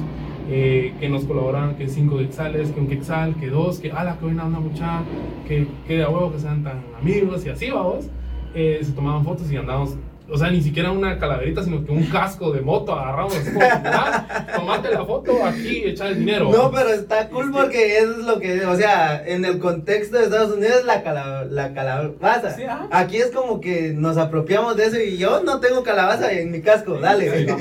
eh, 0.48 0.94
que 1.00 1.08
nos 1.08 1.24
colaboraban 1.24 1.76
que 1.76 1.88
5 1.88 2.18
quetzales, 2.18 2.70
que 2.70 2.80
un 2.80 2.86
quetzal, 2.88 3.34
que 3.34 3.48
dos, 3.48 3.78
que 3.80 3.90
ala, 3.90 4.16
que 4.18 4.26
buena 4.26 4.46
onda 4.46 4.60
mucha, 4.60 5.02
que, 5.46 5.66
que 5.86 5.96
de 5.96 6.04
a 6.04 6.08
huevo 6.08 6.32
que 6.32 6.38
sean 6.38 6.62
tan 6.62 6.82
amigos 7.00 7.44
y 7.44 7.50
así, 7.50 7.70
vamos. 7.70 8.06
Eh, 8.54 8.80
se 8.82 8.92
tomaban 8.92 9.24
fotos 9.24 9.50
y 9.50 9.56
andábamos, 9.56 9.96
o 10.30 10.38
sea, 10.38 10.50
ni 10.50 10.62
siquiera 10.62 10.90
una 10.90 11.18
calaverita, 11.18 11.62
sino 11.62 11.84
que 11.84 11.92
un 11.92 12.04
casco 12.04 12.52
de 12.52 12.60
moto 12.60 12.92
agarramos. 12.92 13.36
así 13.36 13.52
como, 13.52 13.64
"Ah, 13.84 14.46
tomate 14.56 14.90
la 14.90 15.04
foto 15.04 15.44
aquí, 15.44 15.82
echa 15.84 16.08
el 16.08 16.20
dinero. 16.20 16.50
No, 16.50 16.70
pero 16.70 16.90
está 16.90 17.28
cool 17.28 17.50
porque 17.52 17.98
eso 17.98 18.12
es 18.12 18.24
lo 18.24 18.38
que, 18.38 18.64
o 18.64 18.76
sea, 18.76 19.22
en 19.26 19.44
el 19.44 19.58
contexto 19.58 20.16
de 20.16 20.24
Estados 20.24 20.56
Unidos 20.56 20.84
la, 20.86 21.02
cala, 21.02 21.44
la 21.44 21.74
calabaza. 21.74 22.56
Sí. 22.56 22.62
Aquí 22.90 23.18
es 23.18 23.30
como 23.30 23.60
que 23.60 23.92
nos 23.94 24.16
apropiamos 24.16 24.76
de 24.76 24.86
eso 24.86 25.00
y 25.00 25.16
yo 25.18 25.42
no 25.42 25.60
tengo 25.60 25.82
calabaza 25.82 26.32
en 26.32 26.50
mi 26.50 26.60
casco, 26.62 26.98
dale. 26.98 27.46
Sí, 27.46 27.52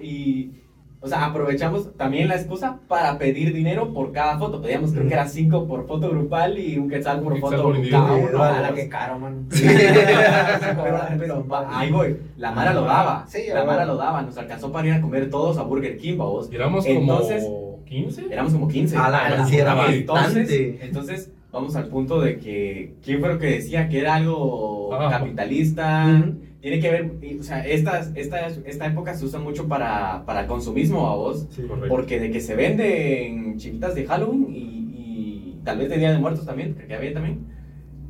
y, 0.02 0.59
o 1.02 1.08
sea, 1.08 1.24
aprovechamos 1.26 1.96
también 1.96 2.28
la 2.28 2.34
excusa 2.36 2.78
para 2.86 3.16
pedir 3.18 3.54
dinero 3.54 3.92
por 3.94 4.12
cada 4.12 4.38
foto. 4.38 4.60
Pedíamos, 4.60 4.92
creo 4.92 5.08
que 5.08 5.14
era 5.14 5.26
5 5.26 5.66
por 5.66 5.86
foto 5.86 6.10
grupal 6.10 6.58
y 6.58 6.76
un 6.78 6.90
quetzal 6.90 7.20
por 7.22 7.32
Un 7.32 7.40
foto 7.40 7.62
por 7.62 7.88
cada 7.90 8.14
Sí, 8.18 8.24
uno. 8.30 8.42
ala, 8.42 8.60
vamos. 8.62 8.74
qué 8.78 8.88
caro, 8.88 9.18
man. 9.18 9.46
pero, 9.50 10.98
pero 11.18 11.46
va, 11.48 11.78
ahí 11.78 11.90
voy. 11.90 12.16
La 12.36 12.52
Mara 12.52 12.72
lo 12.74 12.82
daba. 12.82 13.24
Sí, 13.28 13.42
la 13.52 13.64
Mara 13.64 13.84
lo 13.84 13.96
daba. 13.96 14.22
Nos 14.22 14.36
alcanzó 14.36 14.70
para 14.72 14.88
ir 14.88 14.94
a 14.94 15.00
comer 15.00 15.30
todos 15.30 15.58
a 15.58 15.62
Burger 15.62 15.96
King, 15.96 16.18
vamos. 16.18 16.48
Y 16.52 16.56
éramos 16.56 16.84
Entonces- 16.86 17.44
como 17.44 17.84
15. 17.86 18.26
Éramos 18.30 18.52
como 18.52 18.68
15. 18.68 18.96
A 18.96 19.10
la 19.10 19.28
gran, 19.28 19.48
sí, 19.48 19.56
era 19.58 19.72
entonces, 19.88 20.06
bastante. 20.06 20.78
entonces, 20.84 21.30
vamos 21.50 21.74
al 21.76 21.86
punto 21.88 22.20
de 22.20 22.38
que, 22.38 22.94
¿quién 23.02 23.20
fue 23.20 23.30
lo 23.30 23.38
que 23.38 23.46
decía 23.46 23.88
que 23.88 24.00
era 24.00 24.14
algo 24.16 24.90
Ah. 24.94 25.08
capitalista? 25.10 26.22
Tiene 26.60 26.80
que 26.80 26.90
ver, 26.90 27.10
o 27.38 27.42
sea, 27.42 27.66
estas, 27.66 28.12
esta, 28.14 28.46
esta 28.48 28.86
época 28.86 29.14
se 29.14 29.24
usa 29.24 29.40
mucho 29.40 29.66
para, 29.66 30.24
para 30.26 30.46
consumismo, 30.46 31.06
a 31.08 31.16
vos. 31.16 31.48
Correcto. 31.56 31.88
Porque 31.88 32.20
de 32.20 32.30
que 32.30 32.40
se 32.40 32.54
venden 32.54 33.56
chiquitas 33.56 33.94
de 33.94 34.06
Halloween 34.06 34.46
y, 34.50 34.60
y 34.60 35.60
tal 35.64 35.78
vez 35.78 35.88
de 35.88 35.96
Día 35.96 36.12
de 36.12 36.18
Muertos 36.18 36.44
también, 36.44 36.74
que 36.74 36.94
había 36.94 37.14
también, 37.14 37.46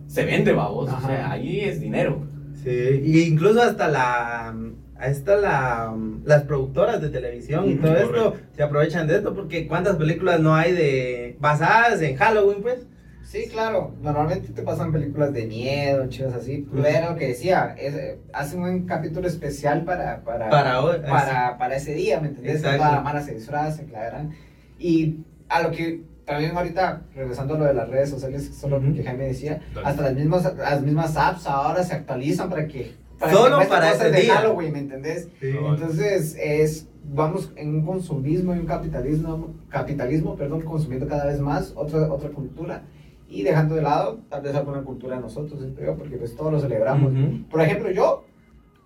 se 0.07 0.25
vende, 0.25 0.53
babos. 0.53 0.93
O 0.93 1.01
sea, 1.01 1.31
ahí 1.31 1.61
es 1.61 1.81
dinero. 1.81 2.27
Sí, 2.65 3.03
y 3.05 3.21
incluso 3.23 3.63
hasta 3.63 3.89
la 3.89 4.55
hasta 5.01 5.37
la, 5.37 5.97
las 6.25 6.43
productoras 6.43 7.01
de 7.01 7.09
televisión 7.09 7.71
y 7.71 7.77
todo 7.77 7.97
esto 7.97 8.37
se 8.53 8.63
aprovechan 8.63 9.07
de 9.07 9.17
esto 9.17 9.35
porque 9.35 9.67
cuántas 9.67 9.97
películas 9.97 10.41
no 10.41 10.55
hay 10.55 10.73
de 10.73 11.37
basadas 11.41 12.03
en 12.03 12.17
Halloween, 12.17 12.61
pues. 12.61 12.87
Sí, 13.23 13.47
claro. 13.49 13.95
Normalmente 14.03 14.49
te 14.53 14.63
pasan 14.63 14.93
películas 14.93 15.33
de 15.33 15.47
miedo, 15.47 16.09
chicos 16.09 16.35
así. 16.35 16.67
Pero 16.83 17.11
lo 17.11 17.17
que 17.17 17.29
decía, 17.29 17.75
es, 17.79 18.17
hacen 18.33 18.63
un 18.63 18.87
capítulo 18.87 19.29
especial 19.29 19.85
para, 19.85 20.23
para, 20.25 20.49
Para 20.49 20.81
hoy, 20.83 20.99
para, 21.09 21.57
para 21.59 21.77
ese 21.77 21.95
día, 21.95 22.21
¿me 22.21 22.29
entendés? 22.29 22.63
Toda 22.63 22.77
la 22.93 23.01
mara 23.01 23.23
se 23.23 23.35
disfraza, 23.35 23.83
gran- 23.85 24.33
Y 24.79 25.19
a 25.49 25.63
lo 25.63 25.71
que 25.71 26.03
también 26.25 26.57
ahorita, 26.57 27.03
regresando 27.15 27.55
a 27.55 27.59
lo 27.59 27.65
de 27.65 27.75
las 27.75 27.89
redes 27.89 28.11
sociales, 28.11 28.51
solo 28.55 28.81
que 28.81 29.03
Jaime 29.03 29.27
decía, 29.27 29.61
Dale. 29.75 29.87
hasta 29.87 30.03
las 30.03 30.15
mismas, 30.15 30.57
las 30.57 30.83
mismas 30.83 31.17
apps 31.17 31.47
ahora 31.47 31.83
se 31.83 31.95
actualizan 31.95 32.49
para 32.49 32.67
que... 32.67 32.95
Para 33.19 33.33
Solo 33.33 33.59
que 33.59 33.67
para 33.67 33.93
ese 33.93 34.11
día. 34.13 34.37
Halloween, 34.37 34.73
¿me 34.73 34.79
entendés? 34.79 35.29
Entonces 35.43 36.37
es 36.41 36.87
vamos 37.13 37.53
en 37.57 37.75
un 37.75 37.85
consumismo 37.85 38.55
y 38.55 38.59
un 38.59 38.67
capitalismo 38.67 39.55
capitalismo 39.69 40.37
perdón 40.37 40.61
consumiendo 40.61 41.09
cada 41.09 41.27
vez 41.27 41.41
más 41.41 41.73
otra 41.75 42.13
otra 42.13 42.29
cultura 42.31 42.83
y 43.31 43.43
dejando 43.43 43.77
de 43.77 43.83
lado 43.83 44.19
tal 44.29 44.43
vez 44.43 44.55
alguna 44.55 44.83
cultura 44.83 45.17
de 45.17 45.23
nosotros 45.23 45.59
siento 45.61 45.81
yo, 45.83 45.97
porque 45.97 46.17
pues 46.17 46.35
todos 46.37 46.53
lo 46.53 46.61
celebramos 46.61 47.13
Ujú. 47.13 47.49
por 47.49 47.61
ejemplo 47.63 47.91
yo 47.91 48.25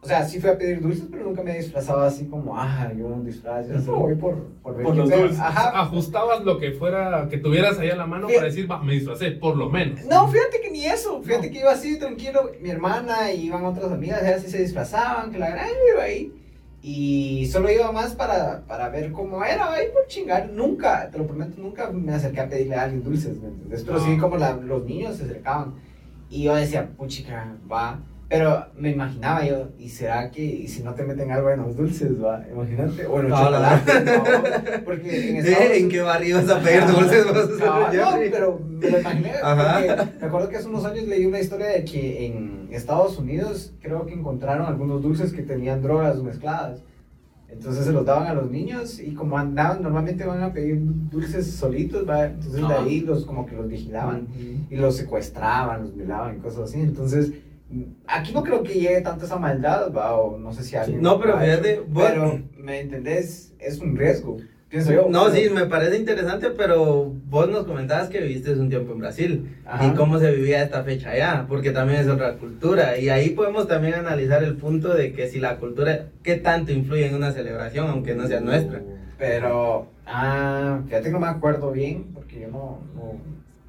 o 0.02 0.06
sea 0.06 0.22
sí 0.24 0.38
fui 0.38 0.50
a 0.50 0.58
pedir 0.58 0.82
dulces 0.82 1.06
pero 1.10 1.24
nunca 1.24 1.42
me 1.42 1.52
he 1.52 1.58
disfrazado 1.58 2.02
así 2.02 2.26
como 2.26 2.54
ah 2.56 2.92
yo 2.96 3.06
un 3.06 3.24
disfraz 3.24 3.66
yo 3.68 3.80
solo 3.80 4.00
voy 4.00 4.14
por 4.16 4.34
por, 4.62 4.76
ver 4.76 4.84
Por 4.86 4.96
los 4.96 5.10
dulces. 5.10 5.40
ajá 5.40 5.80
Ajustabas 5.80 6.44
lo 6.44 6.58
que 6.58 6.72
fuera, 6.72 7.26
que 7.30 7.38
tuvieras 7.38 7.78
ahí 7.78 7.88
a 7.90 7.96
la 7.96 8.06
mano 8.06 8.26
Fíjate. 8.28 8.40
para 8.40 8.52
decir, 8.54 8.70
va, 8.70 8.82
me 8.82 8.92
disfracé, 8.94 9.30
por 9.32 9.56
lo 9.56 9.68
menos. 9.70 10.04
No, 10.06 10.26
fíjate 10.28 10.60
que 10.62 10.70
ni 10.70 10.84
eso. 10.86 11.22
Fíjate 11.22 11.50
que 11.50 11.58
iba 11.60 11.70
así 11.72 11.98
tranquilo. 11.98 12.50
Mi 12.62 12.70
hermana 12.70 13.30
y 13.32 13.46
iban 13.46 13.62
otras 13.64 13.92
amigas, 13.92 14.22
ellas 14.22 14.40
sí 14.42 14.50
se 14.50 14.58
disfrazaban, 14.62 15.30
que 15.30 15.38
la 15.38 15.50
gran 15.50 15.68
iba 15.92 16.02
ahí. 16.02 16.32
Y 16.86 17.46
solo 17.46 17.70
iba 17.72 17.90
más 17.92 18.14
para, 18.14 18.60
para 18.66 18.90
ver 18.90 19.10
cómo 19.10 19.42
era, 19.42 19.72
ahí 19.72 19.86
por 19.90 20.06
chingar. 20.06 20.50
Nunca, 20.50 21.08
te 21.10 21.16
lo 21.16 21.26
prometo, 21.26 21.58
nunca 21.58 21.90
me 21.90 22.12
acerqué 22.12 22.40
a 22.40 22.48
pedirle 22.50 22.74
a 22.74 22.82
alguien 22.82 23.02
dulces, 23.02 23.40
¿me 23.40 23.48
entiendes? 23.48 23.84
Pero 23.84 23.98
sí, 24.00 24.14
Ah. 24.18 24.20
como 24.20 24.36
la- 24.36 24.52
los 24.56 24.84
niños 24.84 25.16
se 25.16 25.24
acercaban. 25.24 25.76
Y 26.28 26.42
yo 26.42 26.54
decía, 26.54 26.90
puchica, 26.94 27.56
va. 27.72 28.00
Pero 28.28 28.66
me 28.78 28.90
imaginaba 28.90 29.44
yo, 29.44 29.68
¿y 29.78 29.88
será 29.90 30.30
que 30.30 30.42
y 30.42 30.66
si 30.66 30.82
no 30.82 30.94
te 30.94 31.04
meten 31.04 31.30
algo 31.30 31.50
en 31.50 31.60
los 31.60 31.76
dulces, 31.76 32.12
va? 32.22 32.42
Imagínate. 32.50 33.06
O 33.06 33.20
en 33.20 33.28
los 33.28 33.38
la- 33.38 33.82
chocolates, 33.84 34.04
¿no? 34.04 34.84
Porque 34.84 35.30
en 35.30 35.36
Estados 35.36 35.70
¿En 35.72 35.88
qué 35.90 36.00
barrio 36.00 36.36
vas 36.36 36.48
a 36.48 36.60
pedir 36.60 36.86
dulces? 36.86 37.26
no, 37.60 37.86
Jeffrey? 37.92 38.30
pero 38.30 38.58
me 38.66 38.90
lo 38.90 38.98
imaginé. 39.00 39.32
Me 40.20 40.26
acuerdo 40.26 40.48
que 40.48 40.56
hace 40.56 40.68
unos 40.68 40.84
años 40.84 41.04
leí 41.06 41.26
una 41.26 41.38
historia 41.38 41.66
de 41.66 41.84
que 41.84 42.26
en 42.26 42.68
Estados 42.72 43.18
Unidos 43.18 43.72
creo 43.82 44.06
que 44.06 44.14
encontraron 44.14 44.66
algunos 44.66 45.02
dulces 45.02 45.32
que 45.32 45.42
tenían 45.42 45.82
drogas 45.82 46.20
mezcladas. 46.22 46.82
Entonces 47.50 47.84
se 47.84 47.92
los 47.92 48.04
daban 48.04 48.26
a 48.26 48.34
los 48.34 48.50
niños 48.50 48.98
y 48.98 49.14
como 49.14 49.38
andaban, 49.38 49.80
normalmente 49.80 50.24
van 50.24 50.42
a 50.42 50.52
pedir 50.52 50.78
dulces 50.82 51.52
solitos, 51.52 52.08
¿va? 52.08 52.24
Entonces 52.24 52.66
de 52.66 52.74
ahí 52.74 53.00
los 53.00 53.24
como 53.26 53.46
que 53.46 53.54
los 53.54 53.68
vigilaban 53.68 54.26
y 54.70 54.74
los 54.76 54.96
secuestraban, 54.96 55.82
los 55.82 55.94
violaban 55.94 56.36
y 56.36 56.40
cosas 56.40 56.70
así. 56.70 56.80
Entonces, 56.80 57.30
aquí 58.06 58.32
no 58.32 58.42
creo 58.42 58.62
que 58.62 58.74
llegue 58.74 59.00
tanto 59.00 59.24
esa 59.24 59.36
maldad, 59.38 59.92
¿va? 59.92 60.14
O 60.16 60.38
no 60.38 60.52
sé 60.52 60.62
si 60.62 60.76
alguien... 60.76 61.00
No, 61.02 61.18
pero 61.20 61.38
fíjate, 61.38 61.80
vos- 61.86 62.04
Pero, 62.08 62.40
¿me 62.56 62.80
entendés? 62.80 63.52
Es 63.58 63.78
un 63.80 63.96
riesgo, 63.96 64.36
pienso 64.68 64.92
yo. 64.92 65.06
No, 65.08 65.24
pero- 65.24 65.34
sí, 65.34 65.50
me 65.50 65.66
parece 65.66 65.96
interesante, 65.96 66.50
pero 66.50 67.12
vos 67.26 67.48
nos 67.48 67.64
comentabas 67.64 68.08
que 68.08 68.20
viviste 68.20 68.52
un 68.52 68.68
tiempo 68.68 68.92
en 68.92 68.98
Brasil 68.98 69.56
Ajá. 69.64 69.86
y 69.86 69.90
cómo 69.94 70.18
se 70.18 70.30
vivía 70.32 70.62
esta 70.62 70.84
fecha 70.84 71.10
allá, 71.10 71.46
porque 71.48 71.70
también 71.70 72.00
es 72.00 72.08
otra 72.08 72.34
cultura 72.36 72.98
y 72.98 73.08
ahí 73.08 73.30
podemos 73.30 73.66
también 73.66 73.94
analizar 73.94 74.44
el 74.44 74.56
punto 74.56 74.94
de 74.94 75.12
que 75.12 75.28
si 75.28 75.40
la 75.40 75.56
cultura, 75.56 76.06
qué 76.22 76.36
tanto 76.36 76.70
influye 76.72 77.06
en 77.06 77.14
una 77.14 77.32
celebración, 77.32 77.88
aunque 77.88 78.14
no 78.14 78.26
sea 78.26 78.40
nuestra. 78.40 78.82
Pero, 79.18 79.86
ah, 80.06 80.80
fíjate 80.86 81.04
que 81.04 81.10
no 81.12 81.20
me 81.20 81.28
acuerdo 81.28 81.70
bien, 81.72 82.06
porque 82.12 82.40
yo 82.40 82.48
no, 82.48 82.80
no, 82.94 83.12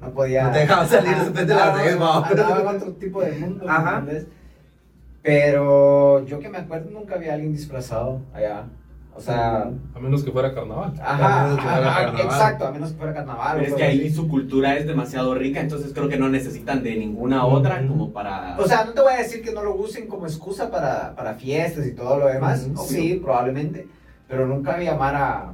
no 0.00 0.10
podía... 0.10 0.44
No 0.44 0.52
te 0.52 0.58
dejaba 0.60 0.86
salir 0.86 1.14
Ah, 1.16 1.22
después 1.24 1.46
de 1.46 1.54
las 1.54 1.62
andaba- 1.68 1.84
seis, 1.84 2.00
va. 2.00 2.26
Andaba 2.28 2.70
en 2.70 2.76
otro 2.76 2.92
tipo 2.94 3.20
de 3.22 3.32
mundo, 3.32 3.64
¿me 3.64 3.70
Ajá. 3.70 3.98
entendés? 3.98 4.26
Pero 5.22 6.24
yo 6.26 6.38
que 6.38 6.48
me 6.48 6.58
acuerdo 6.58 6.90
nunca 6.90 7.16
había 7.16 7.34
alguien 7.34 7.52
disfrazado 7.52 8.20
allá. 8.32 8.64
O 9.14 9.20
sea, 9.20 9.70
A 9.94 9.98
menos 9.98 10.22
que 10.22 10.30
fuera 10.30 10.54
carnaval. 10.54 10.92
ajá, 11.02 11.40
A 11.40 11.44
menos 11.44 11.56
que 11.58 11.62
fuera 11.64 11.88
ajá, 11.88 12.04
carnaval. 12.04 12.26
exacto, 12.26 12.66
a 12.66 12.70
menos 12.70 12.92
que 12.92 12.98
fuera 12.98 13.14
carnaval. 13.14 13.56
Pero 13.56 13.68
es 13.70 13.74
que 13.74 13.82
ahí 13.82 14.00
así. 14.06 14.10
su 14.14 14.28
cultura 14.28 14.76
es 14.76 14.86
demasiado 14.86 15.34
rica, 15.34 15.60
entonces 15.60 15.92
creo 15.94 16.08
que 16.08 16.18
no 16.18 16.28
necesitan 16.28 16.82
de 16.82 16.96
ninguna 16.96 17.46
otra 17.46 17.84
como 17.86 18.12
para... 18.12 18.56
O 18.58 18.66
sea, 18.68 18.84
no 18.84 18.92
te 18.92 19.00
voy 19.00 19.14
a 19.14 19.16
decir 19.16 19.42
que 19.42 19.52
no 19.52 19.62
lo 19.64 19.74
usen 19.74 20.06
como 20.06 20.26
excusa 20.26 20.70
para, 20.70 21.14
para 21.16 21.32
fiestas 21.34 21.86
y 21.86 21.94
todo 21.94 22.18
lo 22.18 22.26
demás. 22.26 22.68
Ujú, 22.70 22.84
Sí, 22.84 23.18
probablemente. 23.24 23.88
Pero 24.28 24.46
nunca 24.46 24.74
había 24.74 24.94
Mara 24.94 25.52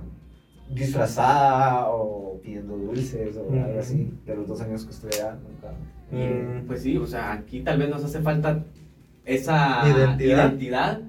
disfrazada 0.74 1.88
o 1.88 2.40
pidiendo 2.42 2.76
dulces 2.76 3.36
o 3.36 3.52
algo 3.52 3.78
así. 3.80 4.12
De 4.26 4.36
los 4.36 4.46
dos 4.46 4.60
años 4.60 4.84
que 4.84 4.90
estuve 4.92 5.10
allá, 5.14 5.36
nunca. 5.42 5.74
Y, 6.12 6.62
pues 6.66 6.82
sí, 6.82 6.96
o 6.98 7.06
sea, 7.06 7.32
aquí 7.32 7.60
tal 7.60 7.78
vez 7.78 7.88
nos 7.88 8.04
hace 8.04 8.20
falta 8.20 8.64
esa 9.24 9.82
Identidad. 9.88 10.48
identidad, 10.48 11.00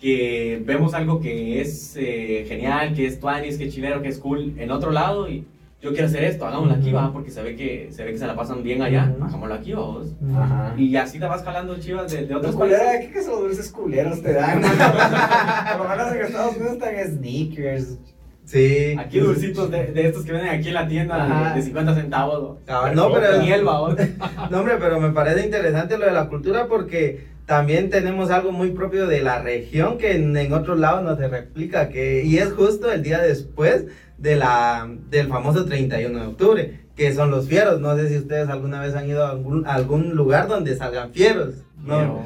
que 0.00 0.62
vemos 0.66 0.94
algo 0.94 1.20
que 1.20 1.60
es 1.60 1.96
eh, 1.96 2.44
genial, 2.48 2.92
que 2.94 3.06
es 3.06 3.20
tuanis, 3.20 3.56
que 3.56 3.68
es 3.68 3.74
chilero, 3.74 4.02
que 4.02 4.08
es 4.08 4.18
cool 4.18 4.54
en 4.58 4.70
otro 4.70 4.90
lado 4.90 5.28
y 5.30 5.46
yo 5.80 5.90
quiero 5.90 6.06
hacer 6.06 6.22
esto, 6.24 6.46
hagámoslo 6.46 6.74
aquí, 6.74 6.92
va, 6.92 7.12
porque 7.12 7.30
se 7.32 7.42
ve 7.42 7.56
que 7.56 7.88
se 7.90 8.04
ve 8.04 8.12
que 8.12 8.18
se 8.18 8.26
la 8.26 8.36
pasan 8.36 8.62
bien 8.62 8.82
allá, 8.82 9.14
hagámoslo 9.20 9.54
aquí, 9.54 9.72
vamos. 9.72 10.14
Ajá. 10.36 10.74
Y 10.76 10.94
así 10.94 11.18
te 11.18 11.26
vas 11.26 11.42
jalando 11.42 11.76
chivas 11.78 12.12
de, 12.12 12.26
de 12.26 12.34
otros 12.36 12.54
países. 12.54 12.80
aquí 12.80 13.08
que 13.08 13.18
esos 13.18 13.40
dulces 13.40 13.72
culeros 13.72 14.22
te 14.22 14.32
dan. 14.32 14.60
Por 15.78 15.82
lo 15.82 15.88
menos 15.88 16.12
en 16.14 16.20
Estados 16.22 16.56
Unidos 16.56 16.72
están 16.74 17.16
sneakers. 17.16 17.98
Sí. 18.44 18.94
Aquí 18.98 19.20
dulcitos 19.20 19.70
de, 19.70 19.86
de 19.92 20.08
estos 20.08 20.24
que 20.24 20.32
venden 20.32 20.50
aquí 20.50 20.68
en 20.68 20.74
la 20.74 20.88
tienda 20.88 21.50
de, 21.54 21.60
de 21.60 21.62
50 21.66 21.94
centavos. 21.94 22.58
Ah, 22.68 22.90
no, 22.94 23.12
pero- 23.12 23.38
Miel. 23.40 23.62
No, 24.50 24.58
hombre, 24.60 24.74
pero 24.78 25.00
me 25.00 25.10
parece 25.10 25.44
interesante 25.44 25.96
lo 25.96 26.06
de 26.06 26.12
la 26.12 26.28
cultura 26.28 26.66
porque 26.66 27.26
también 27.46 27.88
tenemos 27.90 28.30
algo 28.30 28.52
muy 28.52 28.70
propio 28.72 29.06
de 29.06 29.20
la 29.22 29.40
región 29.42 29.96
que 29.98 30.16
en, 30.16 30.36
en 30.36 30.52
otros 30.52 30.78
lados 30.78 31.02
no 31.02 31.16
se 31.16 31.28
replica, 31.28 31.88
que, 31.88 32.24
y 32.24 32.38
es 32.38 32.52
justo 32.52 32.90
el 32.92 33.02
día 33.02 33.20
después 33.20 33.86
de 34.18 34.36
la, 34.36 34.88
del 35.10 35.28
famoso 35.28 35.64
31 35.64 36.18
de 36.20 36.26
octubre, 36.26 36.80
que 36.96 37.12
son 37.14 37.30
los 37.30 37.48
fieros. 37.48 37.80
No 37.80 37.96
sé 37.96 38.08
si 38.08 38.16
ustedes 38.18 38.48
alguna 38.48 38.80
vez 38.80 38.94
han 38.94 39.08
ido 39.08 39.24
a 39.26 39.30
algún, 39.30 39.66
a 39.66 39.74
algún 39.74 40.14
lugar 40.14 40.46
donde 40.48 40.76
salgan 40.76 41.12
fieros. 41.12 41.54
¿no? 41.84 42.22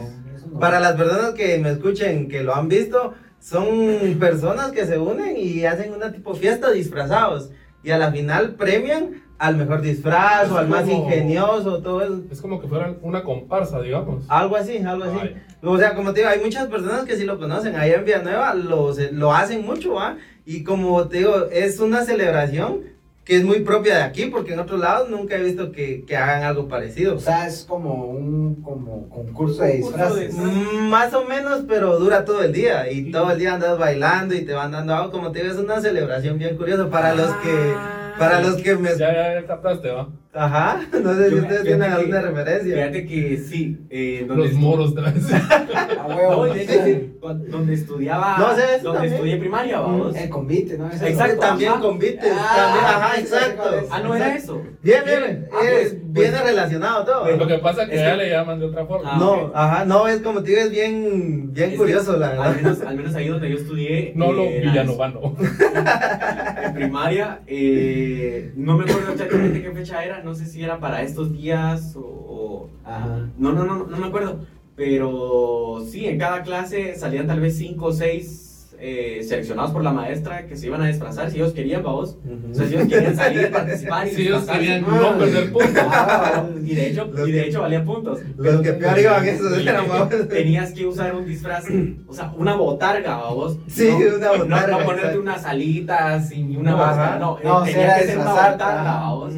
Para 0.61 0.81
las 0.81 0.93
personas 0.95 1.31
que 1.33 1.59
me 1.59 1.71
escuchen, 1.71 2.29
que 2.29 2.43
lo 2.43 2.55
han 2.55 2.69
visto, 2.69 3.15
son 3.47 4.17
personas 4.19 4.73
que 4.73 4.85
se 4.87 4.99
unen 4.99 5.37
y 5.37 5.65
hacen 5.65 5.95
una 5.95 6.11
tipo 6.11 6.35
fiesta 6.35 6.73
disfrazados. 6.73 7.51
Y 7.85 7.93
a 7.93 7.99
la 7.99 8.11
final 8.11 8.57
premian 8.57 9.23
al 9.39 9.57
mejor 9.57 9.83
disfraz 9.83 10.51
o 10.51 10.59
al 10.59 10.67
más 10.67 10.89
ingenioso, 10.89 11.81
todo 11.81 12.03
eso. 12.03 12.23
Es 12.29 12.41
como 12.41 12.61
que 12.61 12.67
fueran 12.67 12.99
una 13.03 13.23
comparsa, 13.23 13.81
digamos. 13.81 14.25
Algo 14.29 14.57
así, 14.57 14.79
algo 14.79 15.05
así. 15.05 15.19
Ay. 15.21 15.43
O 15.63 15.79
sea, 15.79 15.95
como 15.95 16.13
te 16.13 16.21
digo, 16.21 16.31
hay 16.31 16.41
muchas 16.41 16.67
personas 16.67 17.05
que 17.05 17.17
sí 17.17 17.25
lo 17.25 17.39
conocen. 17.39 17.77
Allá 17.77 17.99
en 17.99 18.05
Villanueva 18.05 18.55
lo, 18.55 18.93
lo 19.13 19.33
hacen 19.33 19.65
mucho, 19.65 19.95
¿va? 19.95 20.17
Y 20.45 20.65
como 20.65 21.07
te 21.07 21.19
digo, 21.19 21.47
es 21.53 21.79
una 21.79 22.05
celebración 22.05 22.81
que 23.27 23.35
es 23.35 23.43
muy 23.45 23.59
propia 23.61 23.97
de 23.97 24.03
aquí, 24.05 24.27
porque 24.27 24.53
en 24.53 24.61
otros 24.61 24.79
lados 24.79 25.11
nunca 25.11 25.35
he 25.35 25.43
visto 25.43 25.73
que, 25.73 26.05
que 26.05 26.17
hagan 26.17 26.45
algo 26.45 26.69
parecido. 26.69 27.17
O 27.17 27.19
sea, 27.19 27.49
es 27.49 27.65
como 27.65 28.05
un 28.05 28.63
como 28.63 29.09
concurso 29.09 29.65
de 29.65 29.79
disfraces. 29.79 30.33
Mm, 30.33 30.89
Más 30.89 31.13
o 31.13 31.25
menos, 31.25 31.65
pero 31.67 31.99
dura 31.99 32.25
todo 32.25 32.45
el 32.45 32.53
día 32.53 32.89
y 32.89 33.11
todo 33.11 33.33
el 33.33 33.39
día 33.41 33.55
andas 33.55 33.77
bailando 33.79 34.33
y 34.33 34.43
te 34.43 34.53
van 34.53 34.71
dando 34.71 34.95
algo, 34.95 35.11
como 35.11 35.33
te 35.33 35.41
digo, 35.41 35.53
es 35.53 35.59
una 35.59 35.81
celebración 35.81 36.39
bien 36.39 36.57
curiosa 36.57 36.89
para 36.89 37.17
los 37.17 37.27
que, 37.39 37.75
para 38.17 38.41
los 38.41 38.63
que 38.63 38.77
me... 38.77 38.91
Ya, 38.91 39.13
ya, 39.13 39.41
ya 39.41 39.47
captaste, 39.47 39.91
¿va? 39.91 40.09
Ajá, 40.37 40.81
no 41.03 41.15
sé 41.15 41.29
si 41.31 41.35
Yo- 41.37 41.43
ustedes 41.43 41.63
tienen 41.63 41.89
que- 41.89 41.95
alguna 41.95 42.21
referencia. 42.21 42.75
Fíjate 42.77 43.07
que 43.07 43.37
sí. 43.39 43.79
Eh, 43.91 44.25
donde 44.29 44.45
Los 44.45 44.53
moros 44.55 44.95
de 44.95 45.03
la 45.03 45.09
A 46.03 46.07
huevo. 46.07 46.47
No, 46.47 47.35
donde 47.35 47.75
estudiaba. 47.75 48.37
No, 48.39 48.53
o 48.53 48.55
sea, 48.55 48.75
eso 48.77 48.85
donde 48.85 48.99
también. 48.99 49.15
estudié 49.15 49.37
primaria, 49.39 49.81
vamos. 49.81 50.15
El 50.15 50.29
convite, 50.29 50.79
¿no? 50.79 50.87
Exacto. 50.93 51.41
También 51.41 51.73
ajá. 51.73 51.81
convites, 51.81 52.33
Ah, 52.33 52.55
también, 52.57 52.85
ajá, 52.85 53.19
exacto. 53.21 53.87
Ah, 53.91 54.01
no 54.01 54.15
era 54.15 54.37
eso. 54.37 54.63
Bien, 54.83 55.03
bien, 55.05 55.49
Ah, 55.53 55.59
es- 55.65 55.89
pues, 55.91 56.13
viene 56.13 56.31
pues, 56.39 56.45
relacionado 56.45 57.05
todo. 57.05 57.37
Lo 57.37 57.47
que 57.47 57.59
pasa 57.59 57.83
es 57.83 57.89
que 57.91 57.97
ya 57.97 58.13
que- 58.13 58.17
le 58.19 58.31
llaman 58.31 58.61
de 58.61 58.67
otra 58.67 58.87
forma. 58.87 59.11
Ah, 59.15 59.17
no, 59.19 59.33
ok. 59.33 59.53
ajá, 59.55 59.85
no, 59.85 60.07
es 60.07 60.21
como 60.21 60.43
te 60.43 60.51
digo, 60.51 60.63
es 60.63 60.71
bien, 60.71 61.53
bien 61.53 61.71
Es 61.73 61.77
curioso, 61.77 62.13
que, 62.15 62.19
la 62.21 62.27
Al 62.31 62.37
verdad. 62.39 62.57
menos, 62.57 62.81
al 62.83 62.97
menos 62.97 63.15
ahí 63.15 63.29
donde 63.29 63.51
yo 63.51 63.57
estudié. 63.57 64.13
No 64.15 64.33
lo 64.33 64.45
eh, 64.45 64.61
villanovano. 64.65 65.35
En 66.67 66.75
primaria, 66.75 67.41
eh, 67.47 68.53
no 68.57 68.77
me 68.77 68.85
acuerdo 68.85 69.13
exactamente 69.13 69.63
qué 69.63 69.71
fecha 69.73 70.05
era. 70.05 70.23
No 70.27 70.35
sé 70.35 70.45
si 70.47 70.61
era 70.61 70.81
para 70.81 71.03
estos 71.03 71.33
días 71.33 71.95
o. 71.95 72.01
o- 72.01 72.71
Ajá. 72.85 73.29
No, 73.39 73.53
no, 73.53 73.65
no, 73.65 73.87
no 73.87 73.97
me 73.97 74.07
acuerdo. 74.09 74.41
Pero 74.75 75.85
sí, 75.89 76.07
en 76.07 76.19
cada 76.19 76.43
clase 76.43 76.97
salían 76.97 77.29
tal 77.29 77.39
vez 77.39 77.57
cinco 77.57 77.87
o 77.87 77.93
seis 77.93 78.75
eh, 78.79 79.21
seleccionados 79.27 79.71
por 79.71 79.83
la 79.85 79.93
maestra 79.93 80.47
que 80.47 80.57
se 80.57 80.67
iban 80.67 80.83
a 80.83 80.89
disfrazar 80.89 81.31
si 81.31 81.37
ellos 81.37 81.53
querían, 81.53 81.83
vamos. 81.85 82.19
O 82.51 82.55
sea, 82.55 82.67
si 82.67 82.75
ellos 82.75 82.89
querían 82.89 83.15
salir, 83.25 83.51
participar 83.53 84.07
y 84.09 84.11
Si 84.11 84.23
ellos 84.23 84.41
disfrazarse. 84.41 84.69
querían 84.69 84.83
no 84.83 85.17
perder 85.19 85.53
puntos. 85.53 85.83
Ah, 85.89 86.45
y 86.65 86.75
de 86.75 86.89
hecho, 86.91 87.05
Los 87.15 87.29
y 87.29 87.33
de 87.33 87.41
que- 87.43 87.49
hecho 87.49 87.61
valía 87.63 87.85
puntos. 87.85 88.19
Los 88.37 88.61
que 88.63 88.73
peor 88.73 88.99
iban 88.99 89.27
esos 89.29 89.59
eran 89.59 90.29
Tenías 90.29 90.73
que 90.73 90.87
usar 90.87 91.15
un 91.15 91.25
disfraz, 91.25 91.65
o 92.09 92.13
sea, 92.13 92.35
una 92.37 92.55
botarga, 92.57 93.29
vos. 93.31 93.59
Sí, 93.69 93.89
no, 93.89 94.17
una 94.17 94.33
botarga, 94.33 94.67
No, 94.73 94.79
no 94.81 94.85
ponerte 94.85 95.19
unas 95.19 95.45
alitas 95.47 96.33
y 96.33 96.57
una 96.57 96.75
máscara, 96.77 97.19
no. 97.19 97.39
No, 97.43 97.65
eh, 97.65 97.73
tenía 97.73 97.97
que 97.99 98.05
ser 98.07 98.19
una 98.19 98.31
botarga, 98.33 99.11
vos. 99.15 99.35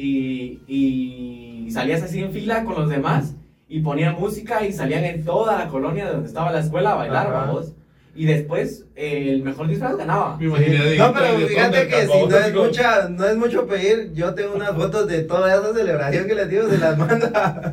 Y, 0.00 0.60
y 0.68 1.70
salías 1.72 2.02
así 2.02 2.20
en 2.20 2.32
fila 2.32 2.64
con 2.64 2.76
los 2.76 2.88
demás 2.88 3.34
y 3.68 3.80
ponían 3.80 4.14
música 4.14 4.64
y 4.64 4.72
salían 4.72 5.04
en 5.04 5.24
toda 5.24 5.58
la 5.58 5.68
colonia 5.68 6.06
de 6.06 6.12
donde 6.12 6.28
estaba 6.28 6.52
la 6.52 6.60
escuela 6.60 6.92
a 6.92 6.96
bailar, 6.96 7.26
Ajá. 7.26 7.36
vamos. 7.46 7.72
Y 8.14 8.24
después 8.24 8.84
eh, 8.96 9.28
el 9.30 9.42
mejor 9.44 9.68
disfraz 9.68 9.96
ganaba. 9.96 10.36
Me 10.38 10.46
imaginé 10.46 10.96
No, 10.96 11.12
pero 11.12 11.46
fíjate 11.46 11.86
que 11.86 12.06
si 12.06 12.26
no 12.26 12.36
es, 12.36 12.52
mucha, 12.54 13.08
no 13.08 13.24
es 13.24 13.36
mucho 13.36 13.66
pedir, 13.68 14.12
yo 14.12 14.34
tengo 14.34 14.54
unas 14.56 14.72
fotos 14.74 15.06
de 15.06 15.22
toda 15.22 15.54
esa 15.54 15.72
celebración 15.72 16.26
que 16.26 16.34
les 16.34 16.48
digo, 16.48 16.68
se 16.68 16.78
las 16.78 16.98
manda 16.98 17.72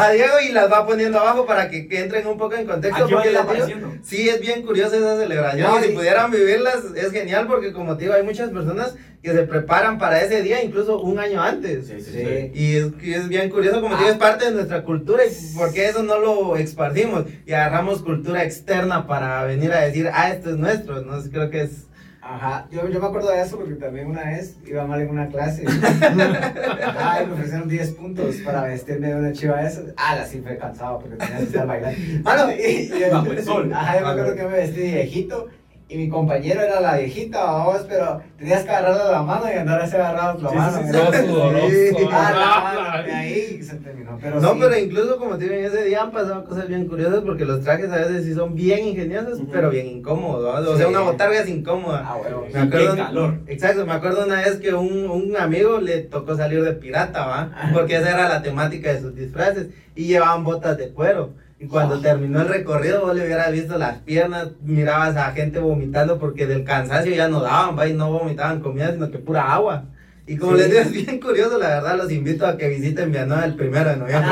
a 0.00 0.10
Diego 0.10 0.34
y 0.46 0.52
las 0.52 0.70
va 0.70 0.86
poniendo 0.86 1.18
abajo 1.18 1.46
para 1.46 1.70
que, 1.70 1.88
que 1.88 2.00
entren 2.00 2.26
un 2.26 2.36
poco 2.36 2.56
en 2.56 2.66
contexto. 2.66 3.08
porque 3.08 3.30
les 3.30 3.66
digo. 3.68 3.92
Sí, 4.02 4.28
es 4.28 4.40
bien 4.40 4.62
curiosa 4.66 4.96
esa 4.96 5.16
celebración. 5.18 5.70
No, 5.70 5.80
y 5.80 5.84
si 5.84 5.90
y- 5.92 5.94
pudieran 5.94 6.30
vivirlas, 6.30 6.76
es 6.94 7.10
genial 7.12 7.46
porque, 7.46 7.72
como 7.72 7.96
te 7.96 8.04
digo, 8.04 8.14
hay 8.14 8.22
muchas 8.22 8.50
personas 8.50 8.96
que 9.26 9.32
se 9.32 9.42
preparan 9.42 9.98
para 9.98 10.22
ese 10.22 10.40
día, 10.40 10.62
incluso 10.62 11.00
un 11.00 11.18
año 11.18 11.42
antes. 11.42 11.88
Sí, 11.88 12.00
sí, 12.00 12.12
Sí. 12.12 12.18
sí. 12.20 12.50
Y 12.54 12.76
es, 12.76 12.86
y 13.02 13.12
es 13.14 13.28
bien 13.28 13.50
curioso, 13.50 13.80
como 13.80 13.96
te 13.96 14.02
digo, 14.04 14.12
es 14.12 14.18
parte 14.18 14.44
de 14.44 14.52
nuestra 14.52 14.84
cultura 14.84 15.24
y 15.24 15.56
porque 15.56 15.88
eso 15.88 16.04
no 16.04 16.20
lo 16.20 16.56
esparcimos 16.56 17.24
y 17.44 17.52
agarramos 17.52 18.02
cultura 18.02 18.44
externa 18.44 19.08
para 19.08 19.42
venir 19.42 19.72
a 19.72 19.80
decir, 19.80 20.08
ah, 20.14 20.30
esto 20.30 20.50
es 20.50 20.58
nuestro. 20.58 21.02
No 21.02 21.20
sé, 21.20 21.30
creo 21.30 21.50
que 21.50 21.62
es. 21.62 21.88
Ajá, 22.22 22.68
yo, 22.70 22.88
yo 22.88 23.00
me 23.00 23.06
acuerdo 23.06 23.30
de 23.32 23.40
eso 23.40 23.56
porque 23.56 23.74
también 23.74 24.06
una 24.06 24.22
vez 24.24 24.56
iba 24.64 24.84
mal 24.86 25.00
en 25.00 25.10
una 25.10 25.26
clase. 25.28 25.64
Ay, 26.98 27.26
me 27.26 27.32
ofrecieron 27.34 27.68
10 27.68 27.90
puntos 27.92 28.36
para 28.44 28.62
vestirme 28.62 29.08
de 29.08 29.14
una 29.16 29.32
chiva 29.32 29.60
de 29.60 29.66
esas. 29.68 29.84
Ah, 29.96 30.14
la 30.16 30.26
sí 30.26 30.40
fue 30.40 30.56
cansado 30.56 31.00
porque 31.00 31.16
tenía 31.16 31.38
que 31.38 31.42
estar 31.44 31.66
bailando. 31.66 31.98
Mano, 32.22 32.52
y, 32.58 32.62
y- 32.62 33.10
Bajo 33.10 33.32
el 33.32 33.42
sol. 33.44 33.72
Ajá, 33.72 33.98
yo 33.98 34.06
me 34.06 34.12
acuerdo 34.12 34.34
que 34.36 34.42
me 34.44 34.56
vestí 34.56 34.80
de 34.82 34.92
viejito 34.92 35.48
y 35.88 35.96
mi 35.96 36.08
compañero 36.08 36.62
era 36.62 36.80
la 36.80 36.96
viejita, 36.96 37.44
vamos, 37.44 37.86
pero 37.88 38.20
tenías 38.38 38.64
que 38.64 38.70
agarrarle 38.70 39.12
la 39.12 39.22
mano 39.22 39.44
y 39.48 39.56
andar 39.56 39.80
así 39.82 39.94
agarrados 39.94 40.42
la 40.42 40.50
Sí, 40.50 40.56
mano. 40.56 40.78
sí, 40.78 40.84
sí, 40.84 40.92
¿verdad? 40.92 41.10
Todo 41.12 41.26
sudoroso. 41.28 41.68
Sí. 41.68 42.08
Ah, 42.10 42.32
la 42.34 42.80
mano, 42.90 43.06
y 43.08 43.10
ahí 43.12 43.62
se 43.62 43.76
terminó. 43.76 44.18
Pero 44.20 44.40
no, 44.40 44.52
sí. 44.54 44.58
pero 44.60 44.78
incluso 44.78 45.16
como 45.18 45.38
te 45.38 45.44
digo, 45.44 45.54
en 45.54 45.64
ese 45.66 45.84
día 45.84 46.02
han 46.02 46.10
pasado 46.10 46.44
cosas 46.44 46.66
bien 46.66 46.88
curiosas 46.88 47.20
porque 47.20 47.44
los 47.44 47.60
trajes 47.62 47.92
a 47.92 47.96
veces 47.98 48.24
sí 48.24 48.34
son 48.34 48.56
bien 48.56 48.84
ingeniosos, 48.88 49.40
pero 49.52 49.70
bien 49.70 49.86
incómodos. 49.86 50.64
¿no? 50.64 50.70
O 50.70 50.72
Sí. 50.72 50.78
sea, 50.78 50.88
una 50.88 51.00
botarga 51.02 51.38
es 51.40 51.48
incómoda. 51.48 52.02
Ah, 52.04 52.16
bueno. 52.16 52.42
Me 52.52 52.68
qué 52.70 52.86
calor. 52.96 53.38
Exacto, 53.46 53.86
me 53.86 53.92
acuerdo 53.92 54.24
una 54.26 54.40
vez 54.40 54.56
que 54.56 54.74
un, 54.74 55.08
un 55.08 55.36
amigo 55.36 55.78
le 55.80 56.00
tocó 56.00 56.34
salir 56.36 56.64
de 56.64 56.72
pirata, 56.72 57.26
¿va? 57.26 57.52
Ah. 57.54 57.70
Porque 57.72 57.94
esa 57.96 58.10
era 58.10 58.28
la 58.28 58.42
temática 58.42 58.92
de 58.92 59.00
sus 59.00 59.14
disfraces 59.14 59.68
y 59.94 60.06
llevaban 60.06 60.42
botas 60.42 60.76
de 60.78 60.88
cuero. 60.88 61.30
Y 61.58 61.66
cuando 61.68 62.00
terminó 62.00 62.42
el 62.42 62.48
recorrido, 62.48 63.00
vos 63.02 63.14
le 63.14 63.24
hubieras 63.24 63.50
visto 63.50 63.78
las 63.78 63.96
piernas, 63.98 64.48
mirabas 64.62 65.16
a 65.16 65.32
gente 65.32 65.58
vomitando 65.58 66.18
porque 66.18 66.46
del 66.46 66.64
cansancio 66.64 67.14
ya 67.14 67.28
no 67.28 67.40
daban, 67.40 67.78
va, 67.78 67.88
y 67.88 67.94
no 67.94 68.10
vomitaban 68.12 68.60
comida, 68.60 68.92
sino 68.92 69.10
que 69.10 69.18
pura 69.18 69.54
agua. 69.54 69.84
Y 70.26 70.36
como 70.36 70.52
Sí. 70.52 70.58
les 70.58 70.68
digo, 70.70 70.80
es 70.82 70.92
bien 70.92 71.20
curioso, 71.20 71.56
la 71.58 71.68
verdad, 71.68 71.96
los 71.96 72.10
invito 72.12 72.46
a 72.46 72.58
que 72.58 72.68
visiten 72.68 73.10
Villanueva 73.10 73.44
el 73.44 73.54
primero 73.54 73.88
de 73.88 73.96
noviembre. 73.96 74.28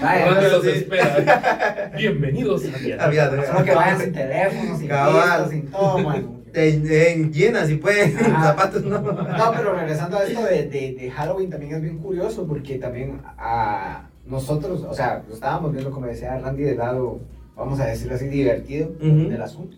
Vaya, 0.00 0.26
¿Dónde 0.26 0.46
eso 0.46 0.56
los 0.56 0.64
sí. 0.64 0.70
espera? 0.70 1.92
Bienvenidos 1.96 2.64
a. 2.98 3.04
Había- 3.04 3.30
Solo 3.46 3.64
que 3.64 3.74
vayan 3.74 4.00
sin 4.00 4.12
teléfono, 4.12 4.78
sin 4.78 4.88
Cabal. 4.88 5.12
pistas, 5.14 5.50
sin 5.50 5.66
todo, 5.70 5.98
mano. 5.98 6.38
En, 6.54 6.90
en 6.90 7.32
llenas, 7.32 7.68
si 7.68 7.74
pueden, 7.76 8.16
Ah. 8.34 8.42
zapatos 8.42 8.82
no. 8.82 9.00
No, 9.00 9.52
pero 9.54 9.74
regresando 9.74 10.16
a 10.18 10.24
esto 10.24 10.42
de, 10.42 10.66
de, 10.66 10.96
de 10.98 11.10
Halloween 11.10 11.50
también 11.50 11.74
es 11.74 11.82
bien 11.82 11.98
curioso 11.98 12.46
porque 12.46 12.78
también 12.78 13.20
a 13.36 14.07
nosotros, 14.28 14.84
o 14.88 14.94
sea, 14.94 15.24
lo 15.26 15.34
estábamos 15.34 15.72
viendo 15.72 15.90
como 15.90 16.06
decía 16.06 16.38
Randy 16.38 16.62
del 16.62 16.78
lado, 16.78 17.20
vamos 17.56 17.80
a 17.80 17.86
decirlo 17.86 18.14
así, 18.14 18.28
divertido 18.28 18.88
Ujú. 19.00 19.28
del 19.28 19.42
asunto. 19.42 19.76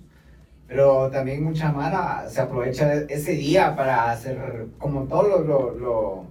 Pero 0.69 1.09
también 1.11 1.43
mucha 1.43 1.73
mara 1.73 2.29
se 2.29 2.41
aprovecha 2.41 2.95
ese 3.09 3.33
día 3.33 3.75
para 3.75 4.11
hacer 4.11 4.67
como 4.79 5.05
todo 5.05 5.23
lo, 5.25 5.41
lo, 5.43 5.75
lo- 5.79 6.25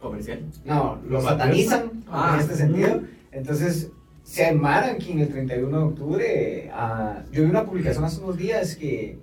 Comercial. 0.00 0.40
no, 0.64 0.98
lo 1.06 1.10
Lo 1.10 1.20
satanizan 1.22 2.02
Ah. 2.10 2.32
en 2.34 2.40
este 2.40 2.56
sentido. 2.56 3.00
Entonces, 3.30 3.90
se 4.24 4.44
armaran 4.46 4.98
que 4.98 5.12
en 5.12 5.20
el 5.20 5.28
31 5.28 5.78
de 5.78 5.84
octubre, 5.84 6.70
ah, 6.74 7.20
yo 7.30 7.44
vi 7.44 7.50
una 7.50 7.64
publicación 7.64 8.04
hace 8.04 8.20
unos 8.20 8.36
días 8.36 8.74
que, 8.76 9.18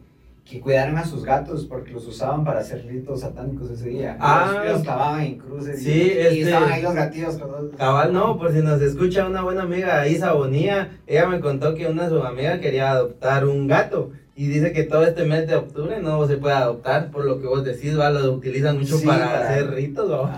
que 0.50 0.60
cuidaran 0.60 0.98
a 0.98 1.06
sus 1.06 1.24
gatos 1.24 1.66
porque 1.66 1.92
los 1.92 2.08
usaban 2.08 2.44
para 2.44 2.62
hacer 2.62 2.84
ritos 2.88 3.20
satánicos 3.22 3.70
ese 3.70 3.90
día. 3.90 4.18
Ah. 4.20 4.62
los, 4.64 4.74
los 4.74 4.82
clavaban 4.82 5.22
en 5.22 5.38
cruces 5.38 5.84
Sí, 5.84 5.92
y, 5.92 5.94
y 5.94 6.20
este- 6.20 6.42
estaban 6.42 6.72
ahí 6.72 6.82
los 6.82 6.94
gatillos 6.96 7.40
los... 7.40 7.76
Cabal, 7.78 8.12
no, 8.14 8.38
por 8.40 8.52
si 8.52 8.60
nos 8.62 8.82
escucha 8.82 9.28
una 9.28 9.44
buena 9.44 9.62
amiga, 9.64 10.08
Isa 10.08 10.34
Bonía, 10.34 10.98
ella 11.06 11.28
me 11.28 11.40
contó 11.40 11.76
que 11.76 11.86
una 11.88 12.04
de 12.06 12.10
sus 12.10 12.26
amigas 12.26 12.60
quería 12.60 12.90
adoptar 12.92 13.46
un 13.46 13.68
gato. 13.68 14.12
Y 14.36 14.48
dice 14.48 14.72
que 14.72 14.84
todo 14.86 15.04
este 15.04 15.26
mes 15.26 15.48
de 15.48 15.56
octubre 15.56 16.00
no 16.02 16.26
se 16.26 16.38
puede 16.38 16.56
adoptar, 16.56 17.12
por 17.12 17.26
lo 17.26 17.40
que 17.42 17.48
vos 17.48 17.64
decís, 17.66 18.00
va, 18.00 18.10
lo 18.10 18.32
utilizan 18.32 18.78
mucho 18.80 18.98
Sí, 18.98 19.06
para, 19.06 19.26
para- 19.26 19.50
hacer 19.50 19.70
ritos, 19.72 20.10
¿va? 20.10 20.38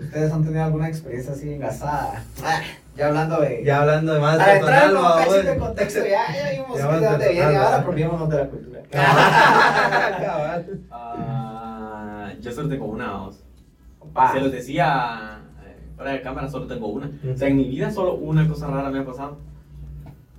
¿Ustedes 0.00 0.32
han 0.32 0.42
tenido 0.44 0.64
alguna 0.64 0.88
experiencia 0.88 1.32
así 1.34 1.52
engasada? 1.52 2.24
Ah, 2.96 2.98
ya 2.98 3.06
hablando 3.08 3.40
de... 3.40 3.62
Ya 3.64 3.80
hablando 3.82 4.14
de 4.14 4.20
más 4.20 4.36
Para 4.38 4.56
entrar 4.56 4.74
en 4.84 4.90
personal, 4.90 5.04
¿va, 5.04 5.10
contexto, 5.24 5.36
vos? 5.44 5.52
en 5.54 5.60
contexto, 5.60 6.00
ya, 6.00 6.34
ya 6.34 6.50
vimos 6.52 6.78
Ya 6.78 6.88
que 6.88 6.94
de 6.96 7.06
dónde 7.06 7.28
viene, 7.32 7.56
ahora 7.56 7.76
apropiémonos 7.76 8.28
de 8.30 8.36
la 8.36 8.46
cultura. 8.48 8.80
Cabal. 8.90 10.80
Ah, 10.90 12.32
yo 12.40 12.52
solo 12.52 12.68
tengo 12.68 12.86
una. 12.86 13.28
Pa. 14.12 14.32
Se 14.32 14.40
los 14.40 14.52
decía 14.52 15.40
eh, 15.66 15.76
fuera 15.96 16.12
de 16.12 16.22
cámara, 16.22 16.48
solo 16.48 16.66
tengo 16.66 16.86
una. 16.88 17.10
O 17.32 17.36
sea, 17.36 17.48
en 17.48 17.56
mi 17.56 17.64
vida 17.68 17.90
solo 17.90 18.14
una 18.14 18.48
cosa 18.48 18.68
rara 18.68 18.88
me 18.90 19.00
ha 19.00 19.04
pasado. 19.04 19.38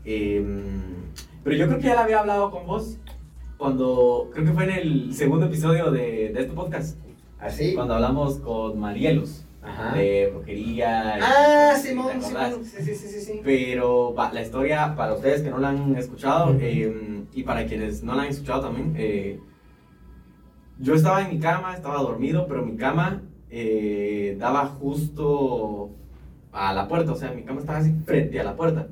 Em, 0.05 1.11
pero 1.43 1.55
yo 1.55 1.67
creo 1.67 1.79
que 1.79 1.87
ya 1.87 1.95
la 1.95 2.01
había 2.03 2.19
hablado 2.21 2.49
con 2.49 2.65
vos 2.65 2.97
cuando, 3.57 4.29
creo 4.33 4.45
que 4.45 4.51
fue 4.53 4.63
en 4.65 4.69
el 4.71 5.13
segundo 5.13 5.47
episodio 5.47 5.91
de, 5.91 6.31
de 6.33 6.41
este 6.41 6.53
podcast, 6.53 6.97
¿Así? 7.39 7.73
cuando 7.75 7.95
hablamos 7.95 8.35
con 8.37 8.79
Marielos 8.79 9.43
Ajá. 9.63 9.93
de 9.95 10.31
brujería. 10.33 11.17
y- 11.17 11.21
Ah, 11.23 11.71
¿te 11.75 11.81
Simón, 11.81 12.06
Sí, 12.51 12.83
sí, 12.83 12.95
sí, 12.95 13.07
sí, 13.07 13.19
sí. 13.21 13.41
Pero 13.43 14.13
va, 14.13 14.31
la 14.31 14.41
historia, 14.41 14.95
para 14.95 15.13
ustedes 15.13 15.41
que 15.41 15.49
no 15.49 15.57
la 15.59 15.69
han 15.69 15.95
escuchado, 15.95 16.55
eh, 16.59 17.25
y 17.33 17.43
para 17.43 17.65
quienes 17.65 18.03
no 18.03 18.15
la 18.15 18.23
han 18.23 18.29
escuchado 18.29 18.61
también, 18.61 18.93
eh, 18.97 19.39
yo 20.79 20.93
estaba 20.93 21.21
en 21.21 21.29
mi 21.29 21.39
cama, 21.39 21.73
estaba 21.73 21.97
dormido, 22.01 22.47
pero 22.47 22.65
mi 22.65 22.77
cama 22.77 23.21
eh, 23.49 24.35
daba 24.39 24.65
justo 24.67 25.89
a 26.51 26.73
la 26.73 26.87
puerta, 26.87 27.11
o 27.13 27.15
sea, 27.15 27.31
mi 27.31 27.43
cama 27.43 27.61
estaba 27.61 27.79
así 27.79 27.93
frente 28.05 28.39
a 28.39 28.43
la 28.43 28.55
puerta. 28.55 28.87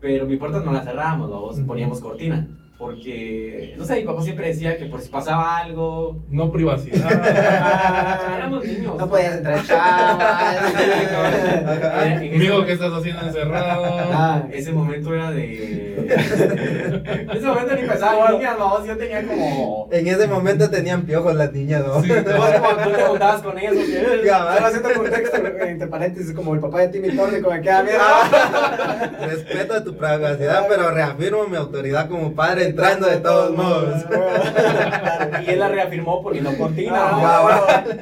Pero 0.00 0.26
mi 0.26 0.36
puerta 0.36 0.60
no 0.60 0.72
la 0.72 0.82
cerrábamos, 0.82 1.58
Ujú. 1.58 1.66
poníamos 1.66 2.00
cortina. 2.00 2.57
Porque, 2.78 3.74
no 3.76 3.84
sé, 3.84 3.96
mi 3.96 4.02
papá 4.04 4.22
siempre 4.22 4.46
decía 4.46 4.78
que 4.78 4.84
por 4.86 5.00
si 5.00 5.08
pasaba 5.08 5.58
algo. 5.58 6.22
No 6.30 6.52
privacidad. 6.52 7.10
Éramos 8.36 8.64
niños. 8.64 8.96
No 8.96 9.08
podías 9.08 9.38
entrar 9.38 9.66
chavas. 9.66 10.74
En 12.04 12.22
ese 12.22 12.36
Amigo, 12.36 12.64
¿qué 12.64 12.72
estás 12.74 12.92
haciendo 12.92 13.26
encerrado? 13.26 13.84
Ah, 14.12 14.44
Ese 14.52 14.70
momento 14.70 15.12
era 15.12 15.32
de. 15.32 15.96
en 16.06 17.30
ese 17.36 17.46
momento 17.46 17.74
ni 17.74 17.82
pensaba 17.88 18.28
en 18.28 18.32
niñas, 18.34 18.56
vamos, 18.56 18.86
yo 18.86 18.96
tenía 18.96 19.26
como. 19.26 19.88
En 19.90 20.06
ese 20.06 20.28
momento 20.28 20.70
tenían 20.70 21.02
piojos 21.02 21.34
las 21.34 21.52
niñas, 21.52 21.84
¿no? 21.84 22.00
Sí, 22.00 22.08
tú 22.10 22.24
te 22.24 23.02
juntabas 23.02 23.42
con 23.42 23.58
ellas, 23.58 23.74
porque. 23.74 24.28
Solo 24.28 24.66
haciendo 24.66 24.92
contexto, 24.94 25.36
entre 25.66 25.88
paréntesis, 25.88 26.32
como 26.32 26.54
el 26.54 26.60
papá 26.60 26.82
de 26.82 26.88
Timmy 26.88 27.16
Turner, 27.16 27.42
como 27.42 27.60
que 27.60 27.70
ah, 27.70 27.82
mira. 27.82 29.26
Respeto 29.26 29.82
tu 29.82 29.96
privacidad, 29.96 30.66
pero 30.68 30.92
reafirmo 30.92 31.48
mi 31.48 31.56
autoridad 31.56 32.08
como 32.08 32.32
padre 32.34 32.67
entrando 32.68 33.06
de 33.06 33.18
todos 33.18 33.56
modos. 33.56 34.04
Y 35.46 35.50
él 35.50 35.58
la 35.60 35.68
reafirmó 35.68 36.22
poniendo 36.22 36.56
cortina. 36.56 36.94
Ah, 36.96 37.84
¿no? 37.86 37.92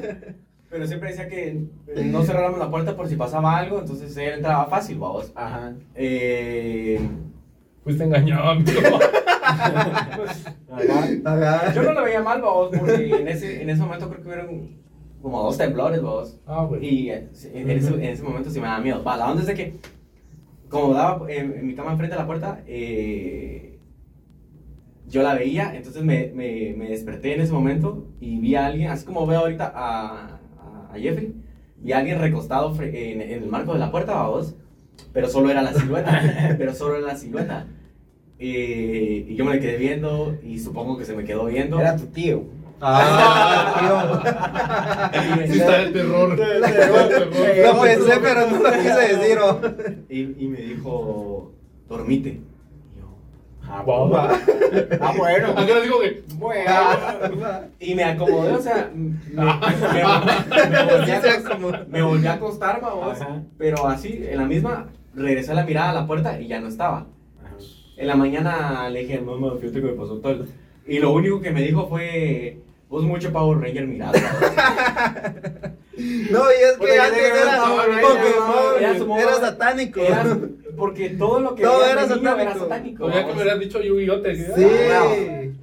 Pero 0.69 0.85
siempre 0.85 1.09
decía 1.09 1.29
que 1.29 1.61
no 2.03 2.23
cerráramos 2.23 2.59
la 2.59 2.69
puerta 2.69 2.95
por 2.95 3.07
si 3.07 3.15
pasaba 3.15 3.57
algo, 3.57 3.79
entonces 3.79 4.15
él 4.17 4.33
entraba 4.35 4.65
fácil, 4.65 4.97
vamos. 4.99 5.31
Ajá. 5.33 5.73
Eh, 5.95 6.99
Fuiste 7.83 8.03
engañado, 8.03 8.49
amigo. 8.49 8.71
Ajá. 11.23 11.73
yo 11.73 11.83
no 11.83 11.93
lo 11.93 12.03
veía 12.03 12.21
mal, 12.21 12.41
vamos, 12.41 12.71
porque 12.77 13.09
en 13.15 13.27
ese, 13.29 13.61
en 13.61 13.69
ese 13.69 13.81
momento 13.81 14.09
creo 14.09 14.21
que 14.21 14.27
hubieron 14.27 14.77
como 15.21 15.41
dos 15.41 15.57
temblores, 15.57 16.01
vamos. 16.01 16.37
Ah, 16.45 16.63
bueno. 16.63 16.83
Y 16.83 17.11
eh, 17.11 17.29
en, 17.53 17.69
ese, 17.71 17.93
en 17.93 18.03
ese 18.03 18.23
momento 18.23 18.49
sí 18.49 18.59
me 18.59 18.67
daba 18.67 18.79
miedo. 18.81 19.01
Va, 19.03 19.15
la 19.15 19.29
onda 19.29 19.41
es 19.41 19.47
de 19.47 19.55
que, 19.55 19.79
como 20.69 20.93
daba 20.93 21.31
en, 21.31 21.53
en 21.53 21.65
mi 21.67 21.75
cama 21.75 21.93
enfrente 21.93 22.15
de 22.15 22.21
la 22.21 22.27
puerta, 22.27 22.61
eh, 22.67 23.76
yo 25.07 25.23
la 25.23 25.33
veía, 25.35 25.73
entonces 25.75 26.03
me, 26.03 26.31
me, 26.35 26.73
me 26.77 26.89
desperté 26.89 27.33
en 27.35 27.41
ese 27.41 27.53
momento 27.53 28.05
y 28.19 28.39
vi 28.39 28.55
a 28.55 28.65
alguien, 28.65 28.89
así 28.89 29.05
como 29.05 29.25
veo 29.25 29.39
ahorita 29.39 29.71
a, 29.73 30.39
a, 30.59 30.93
a 30.93 30.99
Jeffrey, 30.99 31.33
vi 31.77 31.91
a 31.93 31.99
alguien 31.99 32.19
recostado 32.19 32.75
en, 32.81 33.21
en 33.21 33.43
el 33.43 33.49
marco 33.49 33.73
de 33.73 33.79
la 33.79 33.91
puerta, 33.91 34.13
vamos, 34.13 34.55
pero 35.13 35.29
solo 35.29 35.49
era 35.49 35.61
la 35.61 35.73
silueta, 35.73 36.55
pero 36.57 36.73
solo 36.73 36.97
era 36.97 37.07
la 37.07 37.15
silueta. 37.15 37.67
Eh, 38.39 39.25
y 39.29 39.35
yo 39.35 39.45
me 39.45 39.53
le 39.55 39.59
quedé 39.59 39.77
viendo 39.77 40.37
y 40.43 40.59
supongo 40.59 40.97
que 40.97 41.05
se 41.05 41.15
me 41.15 41.23
quedó 41.23 41.45
viendo. 41.45 41.79
Era 41.79 41.95
tu 41.95 42.05
tío. 42.07 42.43
Ah, 42.79 44.21
tío. 45.41 45.47
Sí 45.47 45.59
está 45.59 45.81
el 45.81 45.93
terror. 45.93 46.39
El 46.39 47.63
Lo 47.63 47.81
pensé, 47.81 48.19
pero 48.21 48.47
no 48.51 48.61
lo 48.61 48.71
quise 48.73 49.15
decir. 49.15 49.37
¿o? 49.39 49.59
Y, 50.09 50.43
y 50.43 50.47
me 50.47 50.61
dijo, 50.61 51.51
dormite. 51.89 52.41
Ah, 53.69 53.81
Wow. 53.85 54.15
Ah, 54.15 55.13
bueno. 55.17 55.53
¿A 55.57 55.65
qué 55.65 55.73
le 55.75 55.81
digo 55.81 55.99
que? 56.01 56.23
Bueno. 56.35 56.71
Y 57.79 57.95
me 57.95 58.03
acomodé, 58.03 58.53
o 58.53 58.61
sea, 58.61 58.89
me, 58.93 59.11
me- 59.11 60.83
volví, 60.83 61.11
a, 61.11 61.85
me 61.89 62.01
volví 62.01 62.27
a 62.27 62.33
acostar, 62.33 62.79
vamos, 62.81 63.17
pero 63.57 63.87
así, 63.87 64.23
en 64.29 64.37
la 64.37 64.45
misma, 64.45 64.87
regresé 65.15 65.53
la 65.53 65.63
mirada 65.65 65.89
a 65.89 65.93
la 65.93 66.07
puerta 66.07 66.39
y 66.39 66.47
ya 66.47 66.59
no 66.59 66.67
estaba. 66.67 67.07
En 67.97 68.07
la 68.07 68.15
mañana 68.15 68.89
le 68.89 68.99
dije, 69.01 69.19
mamá, 69.19 69.53
fíjate 69.59 69.81
que 69.81 69.87
me 69.87 69.93
pasó 69.93 70.17
tal. 70.19 70.47
Y 70.85 70.99
lo 70.99 71.11
único 71.11 71.41
que 71.41 71.51
me 71.51 71.61
dijo 71.61 71.87
fue, 71.89 72.59
vos 72.89 73.03
mucho 73.03 73.31
Power 73.33 73.59
Ranger 73.59 73.87
mirado. 73.87 74.13
No, 76.29 76.39
y 76.51 76.63
es 76.63 76.77
que 76.77 76.95
ya 76.95 77.05
antes 77.05 77.19
te 77.19 77.27
era 77.27 77.41
era 78.79 78.97
su 78.99 79.07
modo- 79.07 79.19
era 79.19 79.33
satánico. 79.39 79.99
Porque 80.77 81.09
todo 81.11 81.39
lo 81.39 81.55
que 81.55 81.63
Todo 81.63 81.79
veía 81.79 81.91
era 81.93 82.01
satánico. 82.07 82.37
era 82.39 82.53
satánico. 82.53 83.03
Todavía 83.05 83.25
que 83.27 83.33
me 83.33 83.41
hubieras 83.41 83.59
dicho 83.59 83.81
Yu-Gi-Oh! 83.81 84.21
te 84.21 84.35
Sí. 84.35 85.53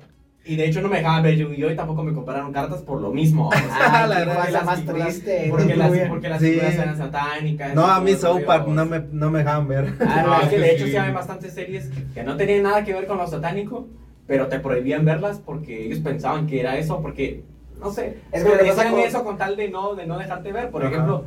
Y 0.46 0.56
de 0.56 0.66
hecho 0.66 0.82
no 0.82 0.88
me 0.88 0.98
dejaban 0.98 1.22
ver 1.22 1.36
Yu-Gi-Oh! 1.36 1.70
y 1.70 1.76
tampoco 1.76 2.02
me 2.02 2.12
compraron 2.12 2.52
cartas 2.52 2.82
por 2.82 3.00
lo 3.00 3.10
mismo. 3.10 3.48
vamos. 3.50 3.70
Ah, 3.72 4.06
La 4.06 4.06
la 4.06 4.18
verdad, 4.26 4.46
cosa 4.46 4.62
más 4.64 4.80
figuras- 4.80 5.08
triste. 5.08 5.46
Porque 5.50 5.76
las, 5.76 6.08
porque 6.08 6.28
las 6.28 6.40
Sí. 6.40 6.50
figuras 6.50 6.74
eran 6.74 6.98
satánicas. 6.98 7.74
No, 7.74 7.86
a 7.86 8.00
mí 8.00 8.12
South 8.14 8.42
Park 8.44 8.66
no 8.68 8.84
me, 8.84 9.00
no 9.10 9.30
me 9.30 9.38
dejaban 9.38 9.68
ver. 9.68 9.94
Ah, 10.00 10.22
no, 10.26 10.32
Ah, 10.34 10.40
es 10.42 10.48
que 10.50 10.58
de 10.58 10.72
hecho 10.74 10.86
sí. 10.86 10.96
había 10.96 11.12
bastantes 11.14 11.54
series 11.54 11.90
que 12.12 12.22
no 12.24 12.36
tenían 12.36 12.62
nada 12.64 12.84
que 12.84 12.92
ver 12.92 13.06
con 13.06 13.16
lo 13.16 13.26
satánico, 13.26 13.86
pero 14.26 14.48
te 14.48 14.60
prohibían 14.60 15.04
verlas 15.06 15.38
porque 15.38 15.86
ellos 15.86 16.00
pensaban 16.00 16.46
que 16.46 16.60
era 16.60 16.76
eso, 16.76 17.00
porque, 17.00 17.42
no 17.80 17.90
sé, 17.90 18.18
Es 18.32 18.40
es 18.40 18.44
que 18.44 18.50
que 18.50 18.56
lo 18.56 18.62
que 18.64 18.68
pasa 18.70 18.82
decían 18.82 18.90
con- 18.92 19.00
eso 19.08 19.24
con 19.24 19.38
tal 19.38 19.56
de 19.56 19.68
no, 19.70 19.94
de 19.94 20.06
no 20.06 20.18
dejarte 20.18 20.52
ver. 20.52 20.68
Por 20.70 20.82
Ajá. 20.82 20.92
ejemplo, 20.92 21.24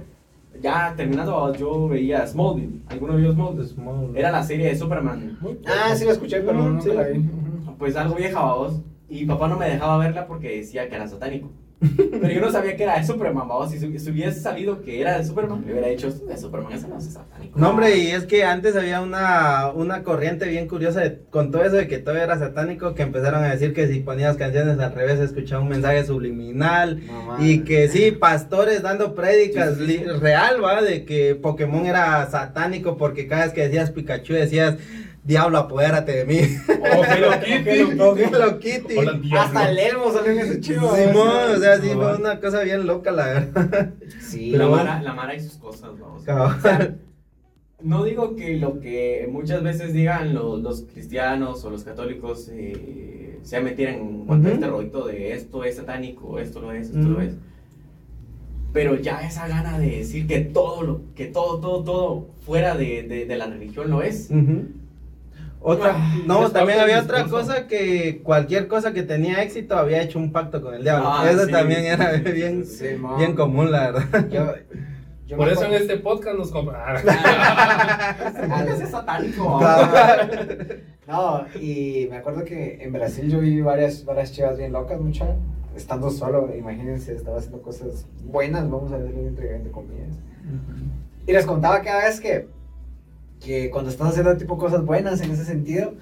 ya 0.62 0.94
terminando, 0.96 1.54
yo 1.56 1.88
veía 1.88 2.26
Smallville. 2.26 2.82
¿Alguno 2.88 3.16
vio 3.16 3.34
Smallville? 3.34 4.20
Era 4.20 4.32
la 4.32 4.44
serie 4.44 4.68
de 4.68 4.76
Superman. 4.76 5.38
Ah, 5.66 5.96
sí 5.96 6.06
lo 6.06 6.12
escuché, 6.12 6.42
pero 6.42 6.82
sí. 6.82 6.90
la 6.92 7.04
vi. 7.04 7.30
Pues 7.78 7.96
algo 7.96 8.16
vieja, 8.16 8.42
vos. 8.42 8.82
Y 9.10 9.26
papá 9.26 9.48
no 9.48 9.58
me 9.58 9.70
dejaba 9.70 9.98
verla 9.98 10.28
porque 10.28 10.58
decía 10.58 10.90
que 10.90 10.96
era 10.96 11.08
satánico. 11.08 11.50
Pero 11.80 12.30
yo 12.30 12.42
no 12.42 12.52
sabía 12.52 12.76
que 12.76 12.84
era 12.84 12.98
de 12.98 13.06
Superman, 13.06 13.48
vamos. 13.48 13.70
Si, 13.70 13.78
si 14.00 14.10
hubiese 14.10 14.40
sabido 14.40 14.82
que 14.82 15.00
era 15.00 15.18
de 15.18 15.24
Superman, 15.24 15.64
le 15.66 15.74
hubiera 15.74 15.88
dicho, 15.90 16.08
"Esto 16.08 16.24
es 16.24 16.30
de 16.30 16.38
Superman, 16.38 16.72
eso 16.74 16.88
no 16.88 16.98
es 16.98 17.06
satánico. 17.06 17.60
No, 17.60 17.70
hombre, 17.70 17.96
y 17.98 18.08
es 18.08 18.26
que 18.26 18.44
antes 18.44 18.76
había 18.76 19.00
una, 19.02 19.72
una 19.76 20.02
corriente 20.04 20.48
bien 20.48 20.68
curiosa 20.68 21.02
de- 21.02 21.20
con 21.30 21.52
todo 21.52 21.64
eso 21.64 21.76
de 21.76 21.88
que 21.88 22.00
todo 22.00 22.16
era 22.18 22.38
satánico, 22.40 22.96
que 22.96 23.04
empezaron 23.04 23.44
a 23.44 23.52
decir 23.52 23.74
que 23.76 23.88
si 23.88 24.00
ponías 24.00 24.38
canciones 24.38 24.80
al 24.80 24.94
revés 24.94 25.20
escuchaba 25.20 25.62
un 25.62 25.70
mensaje 25.70 26.04
subliminal, 26.04 27.00
Mamá. 27.06 27.38
y 27.40 27.60
que 27.60 27.88
sí, 27.90 28.12
pastores 28.12 28.82
dando 28.82 29.14
prédicas 29.14 29.76
Sí, 29.78 29.86
sí, 29.86 29.92
sí. 29.92 29.98
li- 30.00 30.20
real, 30.20 30.64
va, 30.64 30.82
de 30.82 31.06
que 31.06 31.36
Pokémon 31.36 31.86
era 31.86 32.28
satánico 32.30 32.98
porque 32.98 33.28
cada 33.28 33.44
vez 33.46 33.54
que 33.54 33.62
decías 33.62 33.92
Pikachu 33.92 34.34
decías, 34.34 34.78
diablo, 35.28 35.58
apodérate 35.58 36.14
de 36.14 36.26
mí. 36.26 36.40
O 36.70 37.04
Hello 37.04 37.30
Kitty. 37.44 38.00
O 38.00 38.18
Hello 38.18 38.60
Kitty. 38.60 38.98
Hola. 38.98 39.20
Hasta 39.42 39.70
el 39.70 39.78
Elmo 39.78 40.12
salió 40.12 40.32
en 40.32 40.40
ese 40.40 40.62
chivo. 40.62 40.96
Simón, 40.96 41.28
o 41.56 41.60
sea, 41.60 41.80
sí, 41.82 41.90
No, 41.94 42.02
fue 42.02 42.16
una 42.16 42.40
cosa 42.40 42.62
bien 42.62 42.88
loca, 42.88 43.12
la 43.12 43.26
verdad. 43.26 43.94
Sí. 44.22 44.52
La 44.52 44.68
Mara, 44.68 45.02
la 45.02 45.14
Mara 45.14 45.36
y 45.36 45.42
sus 45.42 45.58
cosas, 45.58 45.92
vamos. 46.00 46.24
Cabal. 46.24 47.00
No 47.84 48.04
digo 48.04 48.36
que 48.36 48.58
lo 48.58 48.80
que 48.80 49.28
muchas 49.32 49.62
veces 49.62 49.94
digan 49.94 50.34
los, 50.34 50.62
los 50.62 50.82
cristianos 50.92 51.64
o 51.64 51.70
los 51.70 51.84
católicos 51.84 52.50
eh, 52.52 53.38
sea 53.44 53.62
mentir 53.62 53.90
en 53.90 54.26
cuanto 54.26 54.50
a 54.50 54.54
este 54.54 54.68
rolito 54.68 55.06
de 55.06 55.34
esto 55.34 55.64
es 55.64 55.76
satánico, 55.76 56.40
esto 56.40 56.60
lo 56.60 56.72
es, 56.72 56.88
esto 56.88 57.08
lo 57.08 57.22
es. 57.22 57.34
Pero 58.74 58.96
ya 58.96 59.22
esa 59.22 59.48
gana 59.48 59.78
de 59.78 59.98
decir 59.98 60.26
que 60.26 60.40
todo, 60.40 60.82
lo, 60.82 61.02
que 61.14 61.26
todo, 61.26 61.60
todo, 61.60 61.84
todo 61.84 62.28
fuera 62.46 62.76
de, 62.76 63.04
de, 63.04 63.26
de 63.26 63.36
la 63.38 63.46
religión 63.46 63.92
lo 63.92 64.02
es. 64.02 64.30
Ujú. 64.32 64.66
Otra, 65.70 65.96
Ah, 65.98 66.16
no, 66.26 66.50
también 66.50 66.80
había 66.80 67.02
otra 67.02 67.26
cosa 67.26 67.68
que 67.68 68.22
cualquier 68.24 68.70
cosa 68.70 68.94
que 68.94 69.04
tenía 69.04 69.44
éxito 69.44 69.76
había 69.78 70.02
hecho 70.02 70.18
un 70.18 70.32
pacto 70.32 70.62
con 70.62 70.74
el 70.74 70.84
diablo. 70.84 71.10
Ah, 71.12 71.30
Eso 71.30 71.46
sí, 71.46 71.52
también 71.52 71.82
sí, 71.82 71.88
era 71.88 72.12
bien, 72.14 72.66
sí, 72.66 72.86
común, 73.36 73.70
la 73.70 73.92
verdad. 73.92 74.30
Yo, 74.30 74.54
yo 75.26 75.36
Por 75.36 75.50
eso 75.50 75.66
en 75.66 75.74
este 75.74 75.98
podcast 75.98 76.38
nos 76.38 76.52
compra. 76.52 76.86
Ah, 76.88 78.16
Eso 78.66 78.84
es 78.84 78.90
satánico. 78.90 79.60
No, 81.06 81.46
y 81.60 82.08
me 82.10 82.16
acuerdo 82.18 82.46
que 82.46 82.82
en 82.82 82.94
Brasil 82.94 83.30
yo 83.30 83.40
vi 83.40 83.60
varias, 83.60 84.06
varias 84.06 84.32
chivas 84.32 84.58
bien 84.58 84.72
locas, 84.72 85.02
mucha. 85.02 85.36
Estando 85.76 86.10
solo, 86.12 86.50
imagínense, 86.58 87.14
estaba 87.14 87.40
haciendo 87.40 87.62
cosas 87.62 88.06
buenas, 88.24 88.70
vamos 88.70 88.94
a 88.94 89.00
decirlo 89.00 89.28
entre, 89.28 89.54
entre 89.56 89.72
comillas. 89.72 90.16
Y 91.28 91.34
les 91.34 91.46
contaba 91.46 91.82
cada 91.82 92.06
vez 92.06 92.22
que, 92.22 92.48
que 93.40 93.70
cuando 93.70 93.90
estás 93.90 94.10
haciendo 94.10 94.36
tipo 94.38 94.58
cosas 94.58 94.86
buenas 94.86 95.22
en 95.22 95.32
ese 95.32 95.46
sentido, 95.46 95.94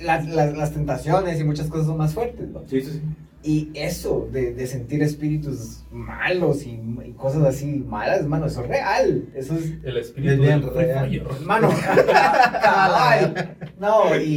las, 0.00 0.26
las, 0.28 0.56
las 0.56 0.72
tentaciones 0.72 1.40
y 1.40 1.44
muchas 1.44 1.68
cosas 1.68 1.86
son 1.86 1.96
más 1.96 2.14
fuertes. 2.14 2.48
Sí, 2.68 2.80
sí, 2.80 2.92
sí. 2.92 3.00
Y 3.40 3.70
eso 3.74 4.28
de, 4.32 4.52
de 4.52 4.66
sentir 4.66 5.00
espíritus 5.02 5.84
malos 5.92 6.66
y, 6.66 6.70
y 7.06 7.12
cosas 7.16 7.44
así 7.44 7.66
malas, 7.86 8.26
mano, 8.26 8.46
eso 8.46 8.62
es 8.62 8.68
real. 8.68 9.28
Eso 9.34 9.54
es, 9.54 9.74
El 9.84 9.96
espíritu 9.96 10.32
Es 10.34 10.40
bien 10.40 10.60
del 10.60 10.70
real. 10.74 11.22
Mano, 11.44 11.70
cabal. 12.62 13.56
No, 13.78 14.14
y, 14.16 14.36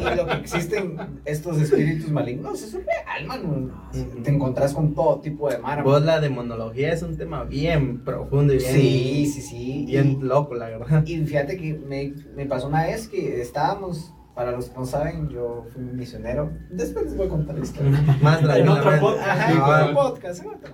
y 0.00 0.16
lo 0.16 0.26
que 0.26 0.32
existen 0.34 0.96
estos 1.24 1.60
espíritus 1.60 2.10
malignos, 2.10 2.62
eso 2.62 2.78
es 2.78 2.84
real, 2.84 3.26
mano. 3.26 3.88
Te 4.22 4.30
encontrás 4.30 4.74
con 4.74 4.94
todo 4.94 5.20
tipo 5.20 5.48
de 5.48 5.58
mara. 5.58 5.82
Vos 5.82 6.02
la 6.02 6.20
demonología 6.20 6.92
es 6.92 7.02
un 7.02 7.16
tema 7.16 7.44
bien 7.44 8.04
profundo 8.04 8.52
y 8.52 8.58
bien, 8.58 8.72
Sí, 8.74 9.26
sí, 9.34 9.40
sí. 9.40 9.84
bien 9.86 10.18
Y- 10.20 10.24
loco, 10.24 10.54
la 10.54 10.66
verdad. 10.68 11.04
Y 11.06 11.18
fíjate 11.24 11.56
que 11.56 11.74
me, 11.74 12.12
me 12.34 12.44
pasó 12.46 12.68
una 12.68 12.84
vez 12.84 13.08
que 13.08 13.40
estábamos, 13.40 14.12
para 14.36 14.52
los 14.52 14.68
que 14.68 14.78
no 14.78 14.84
saben, 14.84 15.30
yo 15.30 15.64
fui 15.72 15.82
un 15.82 15.96
misionero. 15.96 16.52
Después 16.70 17.06
les 17.06 17.16
voy 17.16 17.26
a 17.26 17.30
contar 17.30 17.56
la 17.56 17.64
historia. 17.64 17.98
Más 18.22 18.42
En 18.42 18.68
otro 18.68 19.00
podcast. 19.00 19.26
Ajá, 19.26 19.50
en 19.50 19.60
otro 19.62 19.94
podcast, 19.94 20.42
en 20.42 20.48
otro. 20.50 20.72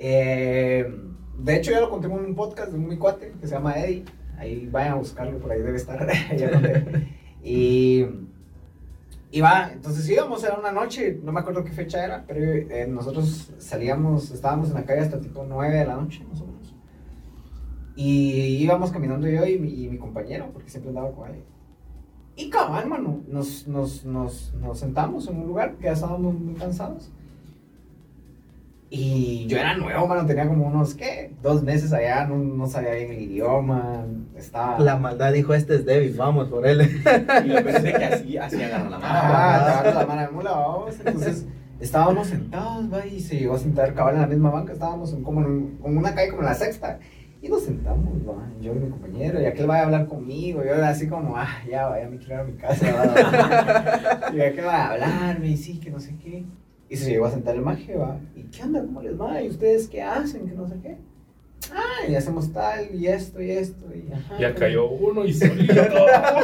Eh, 0.00 0.94
de 1.38 1.56
hecho, 1.56 1.70
ya 1.70 1.80
lo 1.80 1.88
conté 1.88 2.08
en 2.08 2.14
un 2.14 2.34
podcast 2.34 2.72
de 2.72 2.76
un 2.76 2.88
mi 2.88 2.98
cuate 2.98 3.32
que 3.40 3.46
se 3.46 3.54
llama 3.54 3.78
Eddie. 3.78 4.04
Ahí 4.36 4.66
vayan 4.66 4.94
a 4.94 4.96
buscarlo, 4.96 5.38
por 5.38 5.52
ahí 5.52 5.62
debe 5.62 5.76
estar. 5.76 6.04
ya 6.36 6.50
conté. 6.50 7.08
Y, 7.44 8.06
y 9.30 9.40
va, 9.40 9.70
entonces 9.72 10.08
íbamos, 10.08 10.42
era 10.42 10.58
una 10.58 10.72
noche, 10.72 11.20
no 11.22 11.30
me 11.30 11.38
acuerdo 11.38 11.62
qué 11.62 11.70
fecha 11.70 12.04
era, 12.04 12.24
pero 12.26 12.40
eh, 12.40 12.88
nosotros 12.88 13.52
salíamos, 13.58 14.32
estábamos 14.32 14.70
en 14.70 14.74
la 14.74 14.84
calle 14.84 15.02
hasta 15.02 15.20
tipo 15.20 15.46
9 15.48 15.76
de 15.76 15.86
la 15.86 15.94
noche, 15.94 16.24
más 16.28 16.40
o 16.40 16.46
menos. 16.46 16.74
Y 17.94 18.56
íbamos 18.56 18.90
caminando 18.90 19.28
yo 19.28 19.46
y 19.46 19.60
mi, 19.60 19.84
y 19.84 19.88
mi 19.88 19.96
compañero, 19.96 20.50
porque 20.52 20.70
siempre 20.70 20.88
andaba 20.88 21.12
con 21.12 21.30
él. 21.30 21.44
Y 22.36 22.50
cabal, 22.50 22.86
mano, 22.88 23.20
nos, 23.28 23.66
nos, 23.68 24.04
nos, 24.04 24.52
nos 24.54 24.78
sentamos 24.78 25.28
en 25.28 25.38
un 25.40 25.46
lugar 25.46 25.74
que 25.76 25.84
ya 25.84 25.92
estábamos 25.92 26.34
muy 26.34 26.54
cansados. 26.54 27.10
Y 28.90 29.46
yo 29.48 29.56
era 29.58 29.76
nuevo, 29.76 30.06
mano, 30.06 30.24
tenía 30.24 30.46
como 30.46 30.66
unos, 30.68 30.94
¿qué? 30.94 31.32
Dos 31.42 31.62
meses 31.64 31.92
allá, 31.92 32.26
no, 32.26 32.36
no 32.36 32.66
sabía 32.68 32.92
bien 32.94 33.10
el 33.10 33.22
idioma, 33.22 34.04
estaba... 34.36 34.78
La 34.78 34.96
maldad 34.96 35.32
dijo, 35.32 35.52
este 35.54 35.74
es 35.76 35.84
David, 35.86 36.14
vamos 36.16 36.48
por 36.48 36.64
él. 36.66 36.82
Y 37.44 37.48
lo 37.48 37.56
de 37.62 37.92
que 37.92 38.04
así, 38.04 38.36
así 38.36 38.62
agarra 38.62 38.90
la 38.90 38.98
mano. 38.98 39.04
Ah, 39.04 39.62
te 39.64 39.70
agarras 39.72 39.94
la 39.96 40.06
mano 40.06 40.20
de 40.22 40.28
mula, 40.28 40.50
vamos. 40.52 40.94
Entonces, 41.04 41.46
estábamos 41.80 42.28
sentados, 42.28 42.92
va, 42.92 43.04
y 43.04 43.18
se 43.20 43.36
llegó 43.38 43.54
a 43.54 43.58
sentar 43.58 43.94
cabal 43.94 44.14
en 44.14 44.20
la 44.20 44.26
misma 44.28 44.50
banca, 44.50 44.72
estábamos 44.72 45.12
en, 45.12 45.24
como 45.24 45.40
en, 45.40 45.46
un- 45.46 45.78
en 45.84 45.98
una 45.98 46.14
calle 46.14 46.28
como 46.30 46.42
en 46.42 46.48
la 46.48 46.54
sexta. 46.54 47.00
Y 47.44 47.48
nos 47.50 47.62
sentamos, 47.62 48.26
va, 48.26 48.50
yo 48.58 48.72
y 48.72 48.76
mi 48.76 48.88
compañero, 48.88 49.38
y 49.38 49.44
aquel 49.44 49.68
va 49.68 49.80
a 49.80 49.82
hablar 49.82 50.06
conmigo, 50.06 50.64
yo 50.64 50.82
así 50.82 51.06
como, 51.06 51.36
ah, 51.36 51.62
ya, 51.70 51.88
vaya, 51.88 52.08
me 52.08 52.16
quiero 52.16 52.36
ir 52.36 52.40
a 52.40 52.44
mi 52.44 52.54
casa, 52.54 52.86
va. 52.90 54.34
y 54.34 54.40
aquel 54.40 54.64
va 54.64 54.76
a 54.76 54.92
hablarme, 54.92 55.48
y 55.48 55.56
sí, 55.58 55.78
que 55.78 55.90
no 55.90 56.00
sé 56.00 56.16
qué. 56.16 56.46
Y 56.88 56.96
se 56.96 57.10
llegó 57.10 57.26
a 57.26 57.30
sentar 57.30 57.54
el 57.54 57.60
maje, 57.60 57.96
va, 57.96 58.18
y 58.34 58.44
qué 58.44 58.62
onda, 58.62 58.80
cómo 58.80 59.02
les 59.02 59.20
va, 59.20 59.42
y 59.42 59.50
ustedes 59.50 59.88
qué 59.88 60.00
hacen, 60.00 60.48
que 60.48 60.54
no 60.54 60.66
sé 60.66 60.76
qué. 60.80 60.96
Ah, 61.72 62.06
y 62.08 62.14
hacemos 62.14 62.52
tal, 62.52 62.94
y 62.94 63.06
esto, 63.06 63.40
y 63.40 63.50
esto, 63.50 63.84
y 63.94 64.12
ajá. 64.12 64.38
Ya 64.38 64.54
cayó 64.54 64.88
uno 64.88 65.24
y 65.24 65.32
solito. 65.32 65.74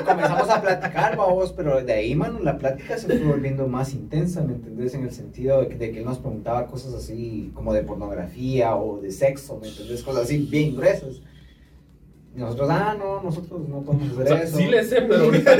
comenzamos 0.06 0.48
a 0.48 0.62
platicar, 0.62 1.16
vamos, 1.16 1.52
pero 1.52 1.83
de 1.83 1.92
ahí, 1.92 2.14
mano, 2.14 2.38
la 2.40 2.56
plática 2.59 2.96
se 2.96 3.06
fue 3.06 3.18
volviendo 3.18 3.66
más 3.66 3.92
intensa, 3.92 4.42
¿me 4.42 4.54
entendés? 4.54 4.94
En 4.94 5.04
el 5.04 5.11
sentido 5.12 5.61
de 5.61 5.68
que, 5.68 5.74
de 5.76 5.92
que 5.92 5.98
él 5.98 6.04
nos 6.04 6.18
preguntaba 6.18 6.66
cosas 6.66 6.94
así 6.94 7.50
como 7.54 7.74
de 7.74 7.83
pornografía 7.83 8.74
o 8.76 9.00
de 9.00 9.11
sexo, 9.11 9.59
¿me 9.61 9.68
entendés? 9.68 10.02
Cosas 10.02 10.24
así 10.24 10.38
bien 10.38 10.76
gruesas. 10.76 11.20
Y 12.35 12.38
nosotros, 12.38 12.68
ah, 12.70 12.94
no, 12.96 13.22
nosotros 13.24 13.68
no 13.68 13.83
podemos 13.83 14.16
O 14.16 14.20
hacer 14.22 14.28
sea, 14.28 14.42
eso. 14.44 14.56
sí 14.56 14.66
le 14.66 14.85
sé, 14.85 15.02
pero 15.02 15.24
ahorita. 15.24 15.50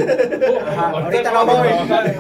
Ajá, 0.69 0.91
ahorita 0.91 1.33
no 1.33 1.47
vamos 1.47 1.55
a 1.57 1.59
voy. 1.59 1.69
trabajar. 1.69 2.15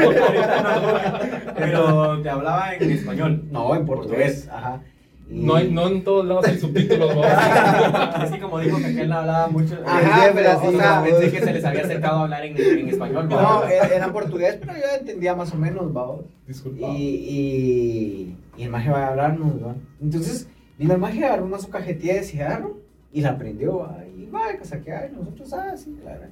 Pero 1.57 2.20
te 2.22 2.29
hablaba 2.31 2.74
en 2.74 2.90
español. 2.90 3.44
No, 3.50 3.74
en 3.76 3.87
portugués, 3.87 4.48
ajá. 4.50 4.83
No, 5.31 5.55
hay, 5.55 5.71
no 5.71 5.87
en 5.87 6.03
todos 6.03 6.27
lados 6.27 6.45
hay 6.47 6.59
subtítulos, 6.59 7.09
vamos. 7.09 7.27
Así 8.14 8.38
como 8.40 8.59
dijo 8.59 8.79
que 8.79 8.87
aquel 8.87 9.12
hablaba 9.12 9.47
mucho. 9.47 9.79
Ajá, 9.87 10.27
eh, 10.27 10.33
pero, 10.35 10.61
sí, 10.61 10.66
o 10.66 10.73
sea, 10.73 11.03
pensé 11.05 11.31
que 11.31 11.40
se 11.40 11.53
les 11.53 11.64
había 11.64 11.83
acercado 11.83 12.19
a 12.19 12.23
hablar 12.25 12.45
en, 12.45 12.57
en 12.57 12.88
español. 12.88 13.29
No, 13.29 13.37
¿va? 13.37 13.71
era 13.71 14.12
portugués, 14.12 14.57
pero 14.59 14.73
yo 14.73 14.99
entendía 14.99 15.37
más 15.37 15.55
o 15.55 15.57
menos, 15.57 15.93
vamos. 15.93 16.23
Disculpa. 16.49 16.88
Y, 16.88 17.03
y, 17.05 18.37
y 18.57 18.62
el 18.64 18.71
maje 18.71 18.90
va 18.90 19.05
a 19.05 19.09
hablarnos, 19.09 19.64
¿va? 19.64 19.77
Entonces, 20.03 20.49
vino 20.77 20.95
el 20.95 21.01
maje, 21.01 21.25
agarró 21.25 21.45
una 21.45 21.61
su 21.61 21.71
cajetilla 21.71 22.14
de 22.14 22.25
cigarro 22.25 22.79
y 23.12 23.21
la 23.21 23.38
prendió, 23.38 23.79
¿va? 23.79 23.99
Y 24.16 24.27
va, 24.27 24.57
que 24.59 24.64
saquear, 24.64 25.11
y 25.12 25.16
nosotros, 25.16 25.53
ah, 25.53 25.77
sí, 25.77 25.97
claro. 26.03 26.23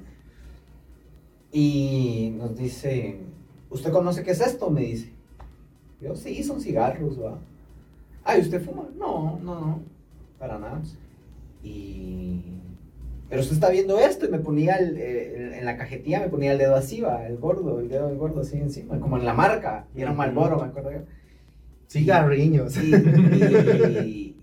Y 1.52 2.34
nos 2.36 2.56
dice, 2.56 3.20
¿usted 3.70 3.92
conoce 3.92 4.24
qué 4.24 4.32
es 4.32 4.40
esto? 4.40 4.70
Me 4.70 4.80
dice. 4.80 5.12
Yo, 6.00 6.16
sí, 6.16 6.42
son 6.42 6.60
cigarros, 6.60 7.22
¿va? 7.22 7.38
Ah, 8.28 8.36
¿y 8.36 8.42
usted 8.42 8.62
fuma? 8.62 8.84
No, 8.98 9.38
no, 9.42 9.54
no, 9.60 9.82
para 10.38 10.58
nada. 10.58 10.82
Y... 11.64 12.42
Pero 13.30 13.40
usted 13.42 13.54
está 13.54 13.70
viendo 13.70 13.98
esto 13.98 14.26
y 14.26 14.30
me 14.30 14.38
ponía 14.38 14.76
el, 14.76 14.96
el- 14.98 15.52
en 15.54 15.64
la 15.64 15.76
cajetilla, 15.78 16.20
me 16.20 16.28
ponía 16.28 16.52
el 16.52 16.58
dedo 16.58 16.74
así, 16.76 17.00
va, 17.00 17.26
el 17.26 17.38
gordo, 17.38 17.80
el 17.80 17.88
dedo 17.88 18.08
del 18.08 18.18
gordo 18.18 18.40
así 18.42 18.58
encima, 18.58 19.00
como 19.00 19.16
en 19.18 19.24
la 19.24 19.32
marca, 19.34 19.86
y 19.94 20.02
era 20.02 20.10
un 20.10 20.18
Malboro, 20.18 20.56
me 20.58 20.66
acuerdo 20.66 20.92
yo. 20.92 20.98
Cigarriños. 21.88 22.76
Y, 22.82 22.94
y, 22.94 24.36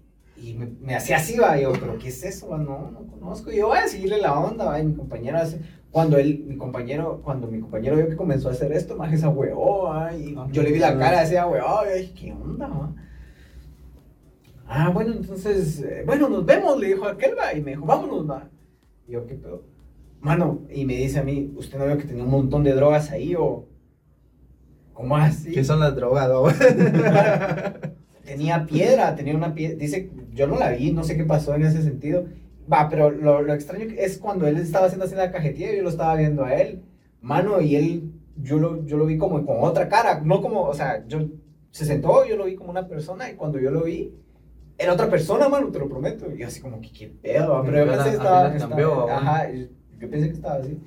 y 0.50 0.54
me, 0.56 0.68
me 0.82 0.96
hacía 0.96 1.18
así, 1.18 1.38
va, 1.38 1.58
y 1.58 1.64
yo, 1.64 1.72
pero 1.74 1.98
¿qué 2.00 2.10
es 2.10 2.24
eso? 2.24 2.50
va? 2.50 2.58
No, 2.58 2.92
no 2.92 3.06
conozco. 3.08 3.52
Y 3.52 3.58
yo 3.58 3.68
voy 3.68 3.78
a 3.78 3.88
seguirle 3.88 4.20
la 4.20 4.40
onda, 4.40 4.66
va, 4.66 4.80
y 4.80 4.86
mi 4.86 4.96
compañero 4.96 5.38
hace, 5.38 5.60
cuando 5.92 6.18
él, 6.18 6.44
mi 6.48 6.58
compañero, 6.58 7.22
cuando 7.24 7.48
mi 7.48 7.60
compañero 7.60 7.96
vio 7.98 8.08
que 8.10 8.16
comenzó 8.16 8.50
a 8.50 8.52
hacer 8.52 8.72
esto, 8.72 8.96
más 8.98 9.14
esa 9.14 9.30
huevó, 9.30 9.94
y 10.18 10.36
yo 10.52 10.64
le 10.64 10.72
vi 10.72 10.80
la 10.80 10.98
cara, 10.98 11.22
decía, 11.22 11.48
huevó, 11.48 11.82
y 11.86 11.90
yo 11.90 11.96
dije, 12.02 12.14
¿qué 12.14 12.32
onda, 12.34 12.68
va? 12.68 12.94
Ah, 14.68 14.90
bueno, 14.90 15.14
entonces, 15.14 15.82
eh, 15.82 16.04
bueno, 16.06 16.28
nos 16.28 16.46
vemos, 16.46 16.80
le 16.80 16.88
dijo 16.88 17.06
aquel, 17.06 17.38
va, 17.38 17.54
y 17.54 17.62
me 17.62 17.72
dijo, 17.72 17.86
vámonos, 17.86 18.30
va. 18.30 18.50
Y 19.08 19.14
yo, 19.14 19.26
¿qué 19.26 19.36
pedo? 19.36 19.64
Mano, 20.20 20.62
y 20.70 20.86
me 20.86 20.96
dice 20.96 21.20
a 21.20 21.24
mí, 21.24 21.54
¿usted 21.56 21.78
no 21.78 21.86
vio 21.86 21.98
que 21.98 22.06
tenía 22.06 22.24
un 22.24 22.32
montón 22.32 22.64
de 22.64 22.74
drogas 22.74 23.12
ahí 23.12 23.36
o...? 23.36 23.68
¿Cómo 24.94 25.18
así? 25.18 25.52
¿Qué 25.52 25.64
son 25.64 25.82
las 25.82 25.96
drogas, 25.96 26.30
tenía 28.26 28.66
piedra, 28.66 29.16
tenía 29.16 29.36
una 29.36 29.54
piedra. 29.54 29.78
Dice, 29.78 30.10
yo 30.34 30.48
no 30.48 30.58
la 30.58 30.72
vi, 30.72 30.92
no 30.92 31.04
sé 31.04 31.18
qué 31.18 31.26
pasó 31.26 31.54
en 31.54 31.64
ese 31.64 31.84
sentido. 31.84 32.26
Va, 32.72 32.90
pero 32.90 33.12
lo, 33.12 33.42
lo 33.42 33.54
extraño 33.54 33.86
es 33.98 34.18
cuando 34.18 34.48
él 34.48 34.58
estaba 34.58 34.88
haciendo 34.88 35.06
así 35.06 35.14
la 35.14 35.32
cajetilla 35.32 35.74
yo 35.74 35.84
lo 35.84 35.90
estaba 35.90 36.16
viendo 36.16 36.44
a 36.44 36.56
él. 36.56 36.82
Mano, 37.22 37.60
y 37.62 37.76
él 37.76 38.14
yo 38.38 38.58
lo, 38.58 38.86
yo 38.86 38.98
lo 38.98 39.06
vi 39.06 39.18
como 39.18 39.46
con 39.46 39.58
otra 39.60 39.88
cara, 39.88 40.22
no 40.24 40.42
como, 40.42 40.64
o 40.64 40.74
sea, 40.74 41.06
yo 41.08 41.20
se 41.72 41.86
sentó, 41.86 42.26
yo 42.26 42.38
lo 42.38 42.46
vi 42.46 42.56
como 42.56 42.72
una 42.72 42.88
persona 42.88 43.30
y 43.30 43.36
cuando 43.36 43.60
yo 43.60 43.72
lo 43.72 43.84
vi, 43.84 44.14
era 44.78 44.94
otra 44.94 45.10
persona, 45.10 45.48
mano, 45.48 45.68
te 45.70 45.80
lo 45.80 45.88
prometo. 45.88 46.32
Y 46.32 46.40
yo 46.40 46.48
así 46.48 46.62
como 46.62 46.82
que 46.82 46.92
qué 46.92 47.08
pedo, 47.08 47.62
pero 47.66 47.86
yo 47.86 47.92
pensé 47.92 48.10
que 48.10 48.16
estaba, 48.16 49.16
ajá, 49.16 49.52
yo 49.52 50.10
pensé 50.10 50.28
que 50.28 50.34
estaba 50.34 50.56
así. 50.56 50.80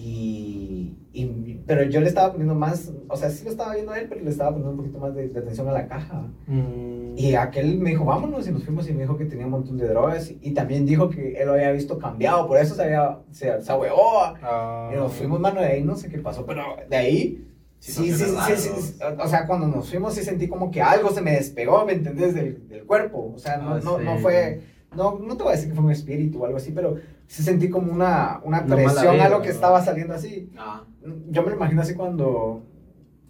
Y, 0.00 0.96
y- 1.12 1.60
pero 1.66 1.82
yo 1.82 2.00
le 2.00 2.06
estaba 2.06 2.30
poniendo 2.30 2.54
más, 2.54 2.92
o 3.08 3.16
sea, 3.16 3.30
sí 3.30 3.44
lo 3.44 3.50
estaba 3.50 3.74
viendo 3.74 3.90
a 3.90 3.98
él, 3.98 4.06
pero 4.08 4.20
le 4.22 4.30
estaba 4.30 4.50
poniendo 4.50 4.70
un 4.70 4.76
poquito 4.76 4.98
más 4.98 5.12
de, 5.14 5.28
de 5.28 5.40
atención 5.40 5.68
a 5.68 5.72
la 5.72 5.88
caja. 5.88 6.28
Mm. 6.46 7.18
Y 7.18 7.34
aquel 7.34 7.78
me 7.78 7.90
dijo, 7.90 8.04
vámonos, 8.04 8.46
y 8.46 8.52
nos 8.52 8.62
fuimos 8.62 8.88
y 8.88 8.92
me 8.92 9.00
dijo 9.00 9.18
que 9.18 9.24
tenía 9.24 9.46
un 9.46 9.50
montón 9.50 9.76
de 9.76 9.88
drogas. 9.88 10.32
Y, 10.40 10.52
también 10.52 10.86
dijo 10.86 11.10
que 11.10 11.32
él 11.32 11.48
lo 11.48 11.54
había 11.54 11.72
visto 11.72 11.98
cambiado, 11.98 12.46
por 12.46 12.58
eso 12.58 12.76
se 12.76 12.84
había, 12.84 13.18
se, 13.32 13.60
se 13.60 13.72
ahuevó. 13.72 14.20
Ah. 14.40 14.92
Y 14.94 14.96
nos 14.96 15.12
fuimos, 15.14 15.40
mano, 15.40 15.60
de 15.60 15.66
ahí 15.66 15.82
no 15.82 15.96
sé 15.96 16.08
qué 16.08 16.18
pasó, 16.18 16.46
pero 16.46 16.62
de 16.88 16.96
ahí, 16.96 17.47
sí, 17.80 18.12
sí, 18.12 18.24
sí, 18.46 18.56
sí, 18.56 18.98
o 19.18 19.28
sea, 19.28 19.46
cuando 19.46 19.66
nos 19.68 19.88
fuimos 19.90 20.14
sí 20.14 20.22
sentí 20.22 20.48
como 20.48 20.70
que 20.70 20.82
algo 20.82 21.10
se 21.10 21.20
me 21.22 21.32
despegó, 21.32 21.84
¿me 21.84 21.92
entendés? 21.92 22.34
Del, 22.34 22.68
del 22.68 22.84
cuerpo, 22.84 23.32
o 23.34 23.38
sea, 23.38 23.56
no, 23.58 23.74
Ah, 23.74 23.80
no, 23.82 23.98
no 23.98 24.16
sí. 24.16 24.22
fue, 24.22 24.60
no, 24.96 25.18
no 25.18 25.36
te 25.36 25.42
voy 25.42 25.52
a 25.52 25.56
decir 25.56 25.68
que 25.70 25.74
fue 25.74 25.84
un 25.84 25.90
espíritu 25.92 26.42
o 26.42 26.46
algo 26.46 26.56
así, 26.58 26.72
pero 26.72 26.96
sí 27.26 27.42
sentí 27.42 27.68
como 27.68 27.92
una, 27.92 28.40
una 28.44 28.64
presión, 28.64 29.12
vibra, 29.12 29.26
algo 29.26 29.40
que 29.42 29.48
¿no? 29.48 29.54
estaba 29.54 29.84
saliendo 29.84 30.14
así. 30.14 30.50
Ah. 30.58 30.84
Yo 31.30 31.42
me 31.42 31.50
lo 31.50 31.56
imagino 31.56 31.82
así 31.82 31.94
cuando, 31.94 32.62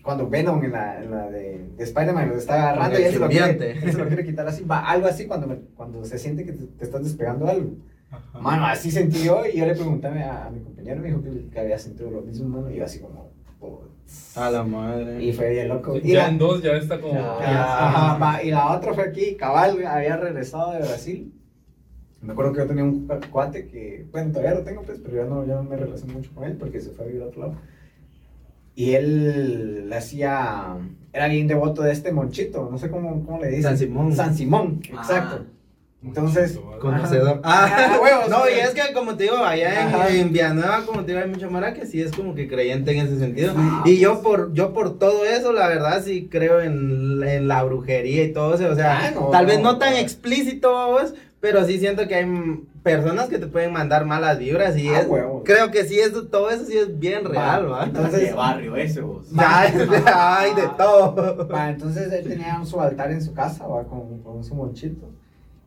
cuando 0.03 0.29
Venom 0.29 0.63
en 0.65 0.73
la, 0.73 1.03
en 1.03 1.11
la 1.11 1.31
de, 1.31 1.69
de 1.77 1.85
Spider-Man 1.85 2.29
lo 2.31 2.37
está 2.39 2.55
agarrando 2.55 2.99
y 2.99 3.03
él 3.03 3.13
se, 3.13 3.19
lo 3.19 3.29
quiere, 3.29 3.73
él 3.73 3.93
se 3.93 3.99
lo 3.99 4.07
quiere 4.07 4.25
quitar 4.27 4.47
así, 4.49 4.65
va, 4.65 4.81
algo 4.89 5.07
así 5.07 5.27
cuando, 5.27 5.47
me- 5.47 5.59
cuando 5.77 6.05
se 6.05 6.19
siente 6.19 6.45
que 6.45 6.53
te, 6.53 6.65
te 6.65 6.85
estás 6.85 7.03
despegando 7.05 7.47
algo. 7.49 7.73
Ajá. 8.11 8.39
Mano, 8.39 8.65
así 8.67 8.91
sentí 8.91 9.23
yo 9.25 9.43
y 9.45 9.59
yo 9.59 9.67
le 9.67 9.75
pregunté 9.75 10.07
a, 10.07 10.47
a 10.47 10.51
mi 10.51 10.61
compañero, 10.61 11.01
me 11.03 11.09
dijo 11.09 11.23
que, 11.23 11.49
que 11.51 11.61
había 11.61 11.79
sentido 11.79 12.11
lo 12.11 12.23
mismo, 12.23 12.49
mano, 12.49 12.71
y 12.71 12.77
yo 12.77 12.85
así 12.85 13.01
como... 13.01 13.28
A 14.37 14.51
la 14.51 14.63
madre. 14.63 15.23
Y 15.23 15.33
fue 15.33 15.51
bien 15.51 15.69
loco. 15.69 15.97
Y 15.97 16.13
Ya 16.13 16.23
la, 16.25 16.29
en 16.29 16.39
dos 16.39 16.63
ya 16.63 16.73
está 16.73 17.01
como. 17.01 17.15
ya, 17.15 17.39
ya- 17.41 17.89
ajá, 17.89 18.19
va, 18.19 18.43
y 18.43 18.51
la 18.51 18.73
otra 18.77 18.95
fue 18.95 19.05
aquí, 19.05 19.37
cabal, 19.37 19.85
había 19.87 20.17
regresado 20.17 20.73
de 20.73 20.79
Brasil. 20.79 21.33
Me 22.21 22.33
acuerdo 22.33 22.53
que 22.53 22.59
yo 22.61 22.67
tenía 22.67 22.85
un 22.85 23.07
cu- 23.07 23.21
cuate 23.31 23.67
que, 23.69 24.07
bueno, 24.11 24.31
todavía 24.33 24.55
lo 24.55 24.65
tengo, 24.65 24.83
pues, 24.83 24.99
pero 25.05 25.17
ya 25.17 25.25
no, 25.25 25.45
ya 25.47 25.55
no 25.57 25.63
me 25.65 25.77
relaciono 25.77 26.15
mucho 26.15 26.31
con 26.35 26.45
él 26.45 26.57
porque 26.57 26.81
se 26.81 26.91
fue 26.91 27.05
a 27.05 27.09
vivir 27.09 27.23
a 27.23 27.27
otro 27.27 27.41
lado. 27.43 27.55
Y 28.75 28.93
él 28.95 29.89
le 29.89 29.97
hacía, 29.97 30.77
era 31.13 31.27
bien 31.29 31.47
devoto 31.49 31.83
de 31.83 31.93
este 31.93 32.13
monchito, 32.13 32.69
no 32.71 32.79
sé 32.79 32.91
cómo, 32.91 33.25
cómo 33.27 33.41
le 33.41 33.49
dicen. 33.49 33.63
San 33.65 33.79
Simón. 33.79 34.15
San 34.15 34.35
Simón, 34.35 34.81
Ah. 34.93 34.97
exacto. 35.01 35.45
Entonces, 36.05 36.59
Conocedor. 36.81 37.41
Ah, 37.45 37.69
Ah, 37.71 37.99
huevos, 38.01 38.29
no, 38.29 38.49
y 38.49 38.53
es 38.61 38.71
que 38.71 38.93
como 38.95 39.17
te 39.17 39.25
digo, 39.25 39.37
allá 39.39 40.09
en, 40.11 40.17
en 40.21 40.33
Villanueva, 40.33 40.83
como 40.87 41.01
te 41.05 41.13
digo, 41.13 41.25
hay 41.25 41.29
mucha 41.31 41.51
mara 41.51 41.75
que 41.75 41.87
sí 41.87 42.01
es 42.01 42.13
como 42.13 42.35
que 42.37 42.47
creyente 42.49 42.93
en 42.93 43.07
ese 43.07 43.19
sentido. 43.19 43.53
Ah, 43.57 43.83
y 43.85 43.99
yo 43.99 44.23
por, 44.23 44.53
yo 44.53 44.73
por 44.73 44.99
todo 44.99 45.25
eso, 45.25 45.53
la 45.53 45.67
verdad, 45.67 46.01
sí 46.05 46.29
creo 46.31 46.61
en, 46.61 47.21
en 47.25 47.49
la 47.49 47.65
brujería 47.65 48.23
y 48.25 48.33
todo 48.33 48.55
eso. 48.55 48.69
O 48.71 48.75
sea, 48.77 49.07
Ah, 49.09 49.11
no, 49.13 49.27
tal 49.31 49.47
vez 49.47 49.59
no, 49.59 49.73
no 49.73 49.79
tan 49.79 49.95
no. 49.95 49.99
explícito, 49.99 50.71
vos, 50.71 51.15
pero 51.41 51.65
sí 51.65 51.79
siento 51.81 52.07
que 52.07 52.15
hay 52.15 52.61
personas 52.85 53.29
que 53.29 53.39
te 53.39 53.49
pueden 53.49 53.73
mandar 53.73 54.05
malas 54.05 54.39
vibras 54.39 54.77
y 54.79 54.89
Ah, 54.89 55.01
es, 55.01 55.07
huevos. 55.09 55.43
creo 55.45 55.73
que 55.73 55.85
sí 55.85 55.99
es 55.99 56.13
todo 56.31 56.49
eso 56.51 56.65
sí 56.65 56.79
es 56.79 56.97
bien 56.97 57.25
real, 57.25 57.71
va. 57.73 57.85
Entonces, 57.85 58.29
¿Qué 58.29 58.33
barrio 58.35 58.77
ese 58.77 59.01
vos? 59.01 59.27
Ay, 59.37 59.73
ay, 60.07 60.55
de 60.55 60.69
todo. 60.79 61.49
Va, 61.49 61.71
entonces 61.71 62.11
él 62.13 62.23
tenía 62.29 62.65
su 62.65 62.81
altar 62.81 63.11
en 63.11 63.21
su 63.21 63.35
casa, 63.35 63.67
va, 63.67 63.83
con, 63.83 64.23
con 64.23 64.45
su 64.45 64.55
monchito. 64.55 65.11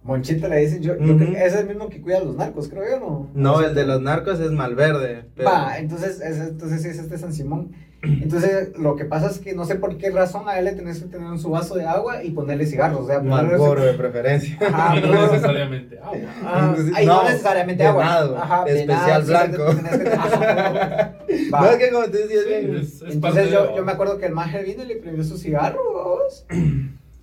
Monchito 0.04 0.48
le 0.48 0.58
dicen, 0.58 0.82
yo, 0.82 0.96
yo 0.98 1.14
Ujú. 1.14 1.18
creo 1.18 1.32
que 1.34 1.46
es 1.46 1.54
el 1.56 1.68
mismo 1.68 1.88
que 1.90 2.02
cuida 2.02 2.18
a 2.18 2.24
los 2.24 2.36
narcos, 2.36 2.68
creo 2.70 2.84
yo, 2.90 3.00
¿no? 3.00 3.30
No, 3.36 3.62
el 3.62 3.76
de 3.76 3.86
los 3.86 4.02
narcos 4.02 4.40
es 4.40 4.52
Malverde. 4.52 5.26
pero- 5.36 5.50
Va, 5.50 5.78
entonces, 5.78 6.20
es, 6.22 6.38
entonces 6.40 6.82
sí 6.82 6.88
es 6.90 6.98
este 7.00 7.18
San 7.20 7.34
Simón. 7.34 7.72
Entonces, 8.04 8.76
lo 8.80 8.96
que 8.96 9.06
pasa 9.06 9.28
es 9.30 9.38
que 9.38 9.54
no 9.54 9.64
sé 9.64 9.76
por 9.76 9.96
qué 10.00 10.10
razón 10.10 10.50
a 10.50 10.58
él 10.58 10.66
le 10.66 10.72
tenés 10.72 11.00
que 11.04 11.06
tener 11.08 11.28
en 11.28 11.38
su 11.38 11.52
vaso 11.52 11.76
de 11.76 11.86
agua 11.86 12.24
y 12.24 12.32
ponerle 12.32 12.66
cigarros, 12.66 13.02
o 13.02 13.06
sea, 13.06 13.20
ponerle 13.20 13.52
Malboro 13.52 13.84
de 13.84 13.94
preferencia. 13.94 14.58
Ajá, 14.60 14.96
y 14.98 15.02
no 15.02 15.08
pero- 15.12 15.32
necesariamente 15.32 16.00
agua. 16.00 16.18
Ah, 16.44 16.76
ahí 16.96 17.06
no, 17.06 17.22
No, 17.22 17.30
necesariamente 17.30 17.84
agua. 17.86 18.04
venado, 18.04 18.38
Ajá, 18.40 18.64
especial 18.66 19.22
sí, 19.24 19.30
blanco. 19.30 19.66
que 19.68 19.76
tener- 19.76 20.14
ajá. 20.18 21.14
No, 21.52 21.66
es 21.70 21.76
que 21.78 21.92
como 21.92 22.06
te 22.06 22.18
decía, 22.18 22.38
es 22.40 22.44
Sí, 22.44 22.50
bien- 22.50 22.76
es, 22.78 23.02
es 23.04 23.14
Entonces 23.14 23.52
yo, 23.52 23.76
yo 23.76 23.86
me 23.86 23.92
acuerdo 23.92 24.18
que 24.18 24.26
el 24.26 24.34
maje 24.34 24.64
vino 24.64 24.82
y 24.84 24.88
le 24.88 24.96
prendió 24.96 25.24
su 25.24 25.38
cigarro, 25.38 25.80
vamos, 25.94 26.48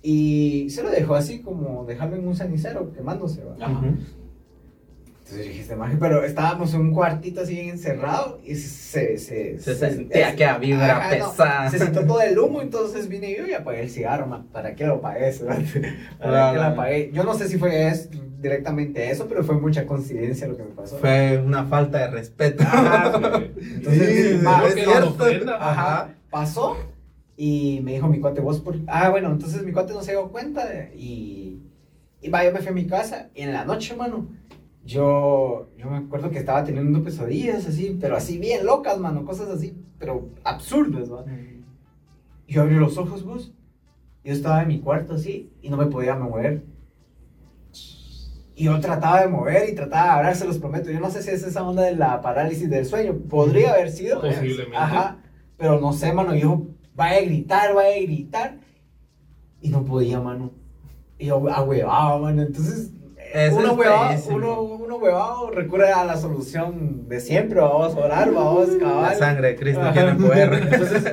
y 0.01 0.69
se 0.69 0.81
lo 0.83 0.89
dejó 0.89 1.15
así 1.15 1.41
como 1.41 1.85
dejarlo 1.85 2.15
en 2.15 2.27
un 2.27 2.35
cenicero 2.35 2.91
quemándose, 2.93 3.43
¿va? 3.43 3.55
Ajá. 3.65 3.81
Entonces 3.85 5.45
yo 5.45 5.51
dije, 5.51 5.61
este 5.61 5.75
maje, 5.75 5.95
pero 5.99 6.23
estábamos 6.23 6.73
en 6.73 6.81
un 6.81 6.91
cuartito 6.93 7.41
así 7.41 7.53
bien 7.53 7.69
encerrado 7.69 8.39
y 8.43 8.55
se... 8.55 9.17
Se, 9.19 9.59
Se 9.59 9.75
sentía 9.75 10.35
que 10.35 10.47
vibra 10.59 10.97
Ajá, 10.97 11.17
no, 11.17 11.29
pesada. 11.29 11.69
se 11.69 11.77
sintió 11.77 12.07
todo 12.07 12.21
el 12.21 12.39
humo, 12.39 12.63
entonces 12.63 13.07
vine 13.07 13.35
yo 13.37 13.45
y 13.45 13.53
apagué 13.53 13.81
el 13.83 13.91
cigarro, 13.91 14.25
man. 14.25 14.47
¿Para 14.51 14.73
qué 14.73 14.87
lo 14.87 14.95
apagué? 14.95 15.31
¿Para 16.19 16.49
Ah, 16.49 16.51
qué 16.51 16.57
lo 16.57 16.63
apagué? 16.63 17.11
Yo 17.13 17.23
no 17.23 17.35
sé 17.35 17.47
si 17.47 17.59
fue 17.59 17.89
es- 17.89 18.09
directamente 18.41 19.11
eso, 19.11 19.27
pero 19.27 19.43
fue 19.43 19.59
mucha 19.59 19.85
coincidencia 19.85 20.47
lo 20.47 20.55
que 20.57 20.63
me 20.63 20.69
pasó. 20.71 20.97
Fue 20.97 21.37
una 21.45 21.65
falta 21.65 21.99
de 21.99 22.07
respeto. 22.07 22.63
Ajá, 22.63 23.11
Entonces, 23.61 24.39
Sí, 24.39 24.45
va, 24.45 24.63
es 24.67 24.73
que 24.75 24.83
cierto. 24.85 25.09
ofrenda, 25.09 25.57
Ajá, 25.59 26.15
pasó 26.31 26.75
y 27.41 27.79
me 27.83 27.93
dijo 27.93 28.09
mi 28.09 28.19
cuate, 28.19 28.41
vos 28.41 28.59
por... 28.59 28.75
Ah, 28.87 29.09
bueno, 29.09 29.31
entonces 29.31 29.63
mi 29.63 29.71
cuate 29.71 29.93
no 29.93 30.01
se 30.01 30.11
dio 30.11 30.29
cuenta 30.29 30.67
de- 30.67 30.93
y... 30.97 31.61
Y 32.21 32.29
va, 32.29 32.43
yo 32.43 32.51
me 32.51 32.59
fui 32.59 32.67
a 32.67 32.71
mi 32.73 32.85
casa 32.85 33.29
y 33.33 33.43
en 33.43 33.53
la 33.53 33.63
noche, 33.63 33.95
mano, 33.95 34.27
yo, 34.83 35.69
yo 35.77 35.89
me 35.89 35.95
acuerdo 35.95 36.29
que 36.29 36.39
estaba 36.39 36.65
teniendo 36.65 37.01
pesadillas 37.01 37.65
así, 37.65 37.97
pero 38.01 38.17
así 38.17 38.37
bien 38.39 38.65
locas, 38.65 38.99
mano, 38.99 39.23
cosas 39.23 39.47
así, 39.47 39.73
pero 39.97 40.27
absurdas, 40.43 41.09
¿va? 41.09 41.23
Yo 42.45 42.61
abrí 42.61 42.75
los 42.75 42.97
ojos, 42.97 43.23
vos, 43.23 43.53
yo 44.25 44.33
estaba 44.33 44.61
en 44.63 44.67
mi 44.67 44.81
cuarto 44.81 45.13
así 45.13 45.49
y 45.61 45.69
no 45.69 45.77
me 45.77 45.85
podía 45.85 46.15
mover. 46.15 46.63
Y 48.53 48.65
yo 48.65 48.77
trataba 48.81 49.21
de 49.21 49.29
mover 49.29 49.69
y 49.69 49.75
trataba 49.75 50.03
de 50.03 50.09
hablar, 50.17 50.35
se 50.35 50.45
los 50.45 50.57
prometo. 50.57 50.91
Yo 50.91 50.99
no 50.99 51.09
sé 51.09 51.23
si 51.23 51.29
es 51.29 51.43
esa 51.43 51.63
onda 51.65 51.83
de 51.83 51.95
la 51.95 52.19
parálisis 52.19 52.69
del 52.69 52.85
sueño. 52.85 53.15
Podría 53.29 53.71
haber 53.71 53.89
sido. 53.89 54.19
Posiblemente. 54.19 54.75
Ajá. 54.75 55.19
Pero 55.55 55.79
no 55.79 55.93
sé, 55.93 56.11
mano. 56.11 56.35
Yo 56.35 56.67
vaya 56.95 57.17
a 57.19 57.21
gritar, 57.21 57.73
vaya 57.73 57.95
a 57.95 58.01
gritar. 58.01 58.57
Y 59.61 59.69
no 59.69 59.83
podía, 59.83 60.19
mano. 60.19 60.51
Y 61.17 61.27
yo 61.27 61.49
ahuevado, 61.49 62.19
mano. 62.19 62.41
Entonces, 62.41 62.91
Eso 63.33 63.57
uno 63.57 63.71
es 63.71 63.77
huevado, 63.77 64.35
uno, 64.35 64.61
uno 64.61 64.95
huevado 64.97 65.51
recurre 65.51 65.91
a 65.91 66.05
la 66.05 66.17
solución 66.17 67.07
de 67.09 67.19
siempre. 67.19 67.59
Vamos 67.59 67.95
a 67.95 67.99
orar, 67.99 68.31
vamos 68.31 68.69
a 68.69 68.71
La 68.73 68.79
cabal. 68.79 69.15
sangre 69.17 69.47
de 69.49 69.55
Cristo 69.57 69.81
tiene 69.93 70.15
poder. 70.15 70.53
Entonces, 70.53 71.03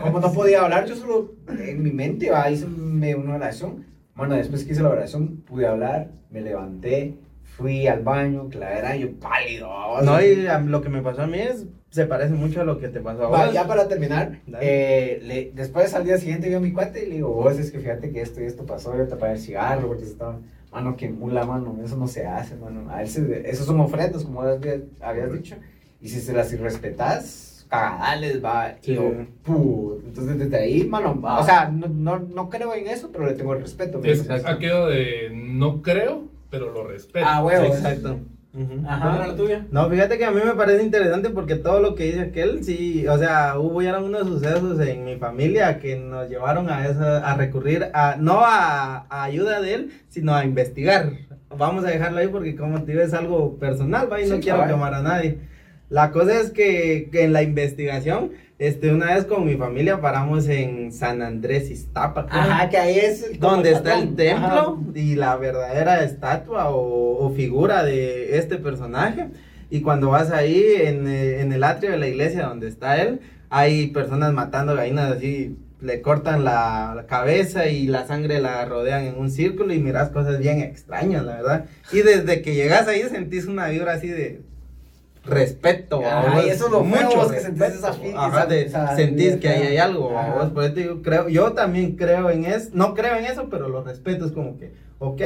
como 0.00 0.20
no 0.20 0.32
podía 0.32 0.62
hablar, 0.62 0.86
yo 0.86 0.96
solo 0.96 1.32
en 1.48 1.82
mi 1.82 1.90
mente 1.90 2.30
va, 2.30 2.50
hice 2.50 2.66
una 2.66 3.34
oración. 3.34 3.84
Bueno, 4.14 4.34
después 4.34 4.64
que 4.64 4.72
hice 4.72 4.82
la 4.82 4.90
oración, 4.90 5.42
pude 5.46 5.66
hablar, 5.66 6.10
me 6.30 6.40
levanté, 6.42 7.16
fui 7.56 7.86
al 7.86 8.02
baño, 8.02 8.48
que 8.48 8.58
la 8.58 8.68
verdad 8.68 8.94
yo 8.94 9.12
pálido. 9.18 9.68
No, 10.02 10.20
y 10.22 10.46
lo 10.66 10.82
que 10.82 10.88
me 10.88 11.02
pasó 11.02 11.22
a 11.22 11.26
mí 11.26 11.38
es, 11.38 11.66
se 11.92 12.06
parece 12.06 12.32
mucho 12.32 12.62
a 12.62 12.64
lo 12.64 12.78
que 12.78 12.88
te 12.88 13.00
pasó 13.00 13.26
a 13.26 13.28
Va, 13.28 13.44
vos. 13.46 13.54
ya 13.54 13.66
para 13.66 13.86
terminar, 13.86 14.38
eh, 14.62 15.20
le- 15.22 15.52
después 15.54 15.92
al 15.92 16.04
día 16.04 16.16
siguiente 16.16 16.48
vi 16.48 16.54
a 16.54 16.60
mi 16.60 16.72
cuate 16.72 17.04
y 17.04 17.08
le 17.10 17.14
digo, 17.16 17.28
vos 17.34 17.58
es 17.58 17.70
que 17.70 17.80
fíjate 17.80 18.10
que 18.10 18.22
esto 18.22 18.40
y 18.40 18.44
esto 18.44 18.64
pasó, 18.64 18.96
yo 18.96 19.06
te 19.06 19.12
apagué 19.14 19.34
el 19.34 19.38
cigarro 19.38 19.88
porque 19.88 20.04
se 20.06 20.12
estaba, 20.12 20.38
mano, 20.72 20.96
que 20.96 21.10
mula, 21.10 21.44
mano, 21.44 21.76
eso 21.84 21.98
no 21.98 22.08
se 22.08 22.26
hace, 22.26 22.56
mano, 22.56 22.90
a 22.90 23.02
él 23.02 23.08
se- 23.10 23.48
esos 23.50 23.66
son 23.66 23.78
ofrendas, 23.78 24.24
como 24.24 24.40
habías, 24.40 24.78
habías 25.02 25.30
dicho, 25.34 25.56
y 26.00 26.08
si 26.08 26.20
se 26.20 26.32
las 26.32 26.50
irrespetas, 26.54 27.66
cagadales, 27.68 28.42
va, 28.42 28.74
Sí. 28.80 28.92
y 28.92 28.94
yo, 28.94 29.12
"Puh". 29.42 30.00
entonces 30.06 30.38
desde 30.38 30.56
ahí, 30.56 30.84
mano, 30.84 31.20
Va. 31.20 31.40
o 31.40 31.44
sea, 31.44 31.68
no, 31.68 31.88
no, 31.88 32.18
no 32.20 32.48
creo 32.48 32.74
en 32.74 32.86
eso, 32.86 33.10
pero 33.12 33.26
le 33.26 33.34
tengo 33.34 33.52
el 33.52 33.60
respeto. 33.60 33.98
¿me 33.98 34.10
Es 34.10 34.26
aquello 34.30 34.86
de 34.86 35.30
no 35.34 35.82
creo, 35.82 36.24
pero 36.50 36.72
lo 36.72 36.86
respeto. 36.88 37.26
Ah, 37.28 37.44
huevo, 37.44 37.66
Exacto. 37.66 38.18
Ajá. 38.54 39.00
¿Cuál 39.00 39.14
era 39.16 39.26
la 39.28 39.36
tuya? 39.36 39.66
No, 39.70 39.88
fíjate 39.88 40.18
que 40.18 40.24
a 40.26 40.30
mí 40.30 40.40
me 40.44 40.54
parece 40.54 40.82
interesante 40.82 41.30
porque 41.30 41.56
todo 41.56 41.80
lo 41.80 41.94
que 41.94 42.04
dice 42.04 42.20
aquel, 42.20 42.62
sí, 42.62 43.06
o 43.08 43.16
sea, 43.16 43.58
hubo 43.58 43.80
ya 43.80 43.98
unos 43.98 44.26
sucesos 44.28 44.78
en 44.80 45.04
mi 45.04 45.16
familia 45.16 45.78
que 45.78 45.96
nos 45.96 46.28
llevaron 46.28 46.68
a 46.68 46.86
eso, 46.86 47.02
a 47.02 47.34
recurrir 47.34 47.86
a, 47.94 48.16
no 48.18 48.40
a, 48.44 49.06
a 49.08 49.24
ayuda 49.24 49.62
de 49.62 49.74
él, 49.74 49.90
sino 50.08 50.34
a 50.34 50.44
investigar. 50.44 51.12
Vamos 51.56 51.84
a 51.84 51.88
dejarlo 51.88 52.18
ahí 52.18 52.28
porque 52.28 52.54
como 52.54 52.82
te 52.82 52.92
digo 52.92 53.02
es 53.02 53.14
algo 53.14 53.56
personal, 53.58 54.10
¿va? 54.12 54.20
y 54.20 54.28
no 54.28 54.40
quiero 54.40 54.58
cabal. 54.58 54.74
quemar 54.74 54.94
a 54.94 55.02
nadie. 55.02 55.38
La 55.88 56.10
cosa 56.10 56.38
es 56.40 56.50
que, 56.50 57.08
que 57.10 57.24
en 57.24 57.32
la 57.32 57.42
investigación, 57.42 58.32
este, 58.66 58.90
una 58.92 59.14
vez 59.14 59.24
con 59.24 59.44
mi 59.44 59.56
familia 59.56 60.00
paramos 60.00 60.46
en 60.48 60.92
San 60.92 61.20
Andrés 61.22 61.70
Iztapa, 61.70 62.26
creo 62.26 62.40
Ajá, 62.40 62.68
que 62.70 62.78
ahí 62.78 62.98
es 62.98 63.22
el- 63.24 63.38
donde 63.40 63.72
está 63.72 63.98
el 63.98 64.14
templo 64.14 64.46
Ajá. 64.46 64.76
y 64.94 65.14
la 65.16 65.36
verdadera 65.36 66.02
estatua 66.04 66.70
o, 66.70 67.24
o 67.26 67.30
figura 67.34 67.82
de 67.84 68.38
este 68.38 68.56
personaje. 68.58 69.28
Y 69.70 69.80
cuando 69.80 70.10
vas 70.10 70.30
ahí 70.30 70.62
en, 70.80 71.06
eh, 71.08 71.40
en 71.40 71.52
el 71.52 71.64
atrio 71.64 71.92
de 71.92 71.98
la 71.98 72.06
iglesia 72.08 72.46
donde 72.46 72.68
está 72.68 73.00
él, 73.02 73.20
hay 73.50 73.88
personas 73.88 74.32
matando 74.32 74.74
gallinas 74.74 75.12
así, 75.12 75.56
le 75.80 76.00
cortan 76.00 76.44
la, 76.44 76.92
la 76.94 77.06
cabeza 77.06 77.66
y 77.66 77.86
la 77.88 78.06
sangre 78.06 78.40
la 78.40 78.64
rodean 78.66 79.04
en 79.04 79.18
un 79.18 79.30
círculo 79.30 79.72
y 79.74 79.78
miras 79.80 80.10
cosas 80.10 80.38
bien 80.38 80.60
extrañas, 80.60 81.24
la 81.24 81.36
verdad. 81.36 81.64
Y 81.92 82.02
desde 82.02 82.40
que 82.42 82.54
llegas 82.54 82.86
ahí 82.86 83.02
sentís 83.10 83.46
una 83.46 83.66
vibra 83.68 83.94
así 83.94 84.06
de 84.08 84.42
respeto. 85.24 86.00
Ajá, 86.04 86.26
babos, 86.26 86.46
y 86.46 86.48
eso 86.50 86.66
es 86.66 86.72
lo 86.72 86.84
feo, 86.84 87.04
mucho 87.04 87.16
vos, 87.16 87.32
que 87.32 87.40
sentís 87.40 87.62
esa 87.62 87.94
ajá, 88.16 88.46
de- 88.46 88.62
esa 88.66 88.96
sentís 88.96 89.36
que 89.36 89.48
ahí 89.48 89.62
hay 89.68 89.76
algo, 89.78 90.10
por 90.52 90.64
eso 90.64 90.74
digo, 90.74 91.02
creo, 91.02 91.28
yo 91.28 91.52
también 91.52 91.96
creo 91.96 92.30
en 92.30 92.44
eso, 92.44 92.70
no 92.72 92.94
creo 92.94 93.16
en 93.16 93.24
eso, 93.26 93.48
pero 93.50 93.68
lo 93.68 93.82
respeto, 93.84 94.26
es 94.26 94.32
como 94.32 94.58
que, 94.58 94.72
ok, 94.98 95.20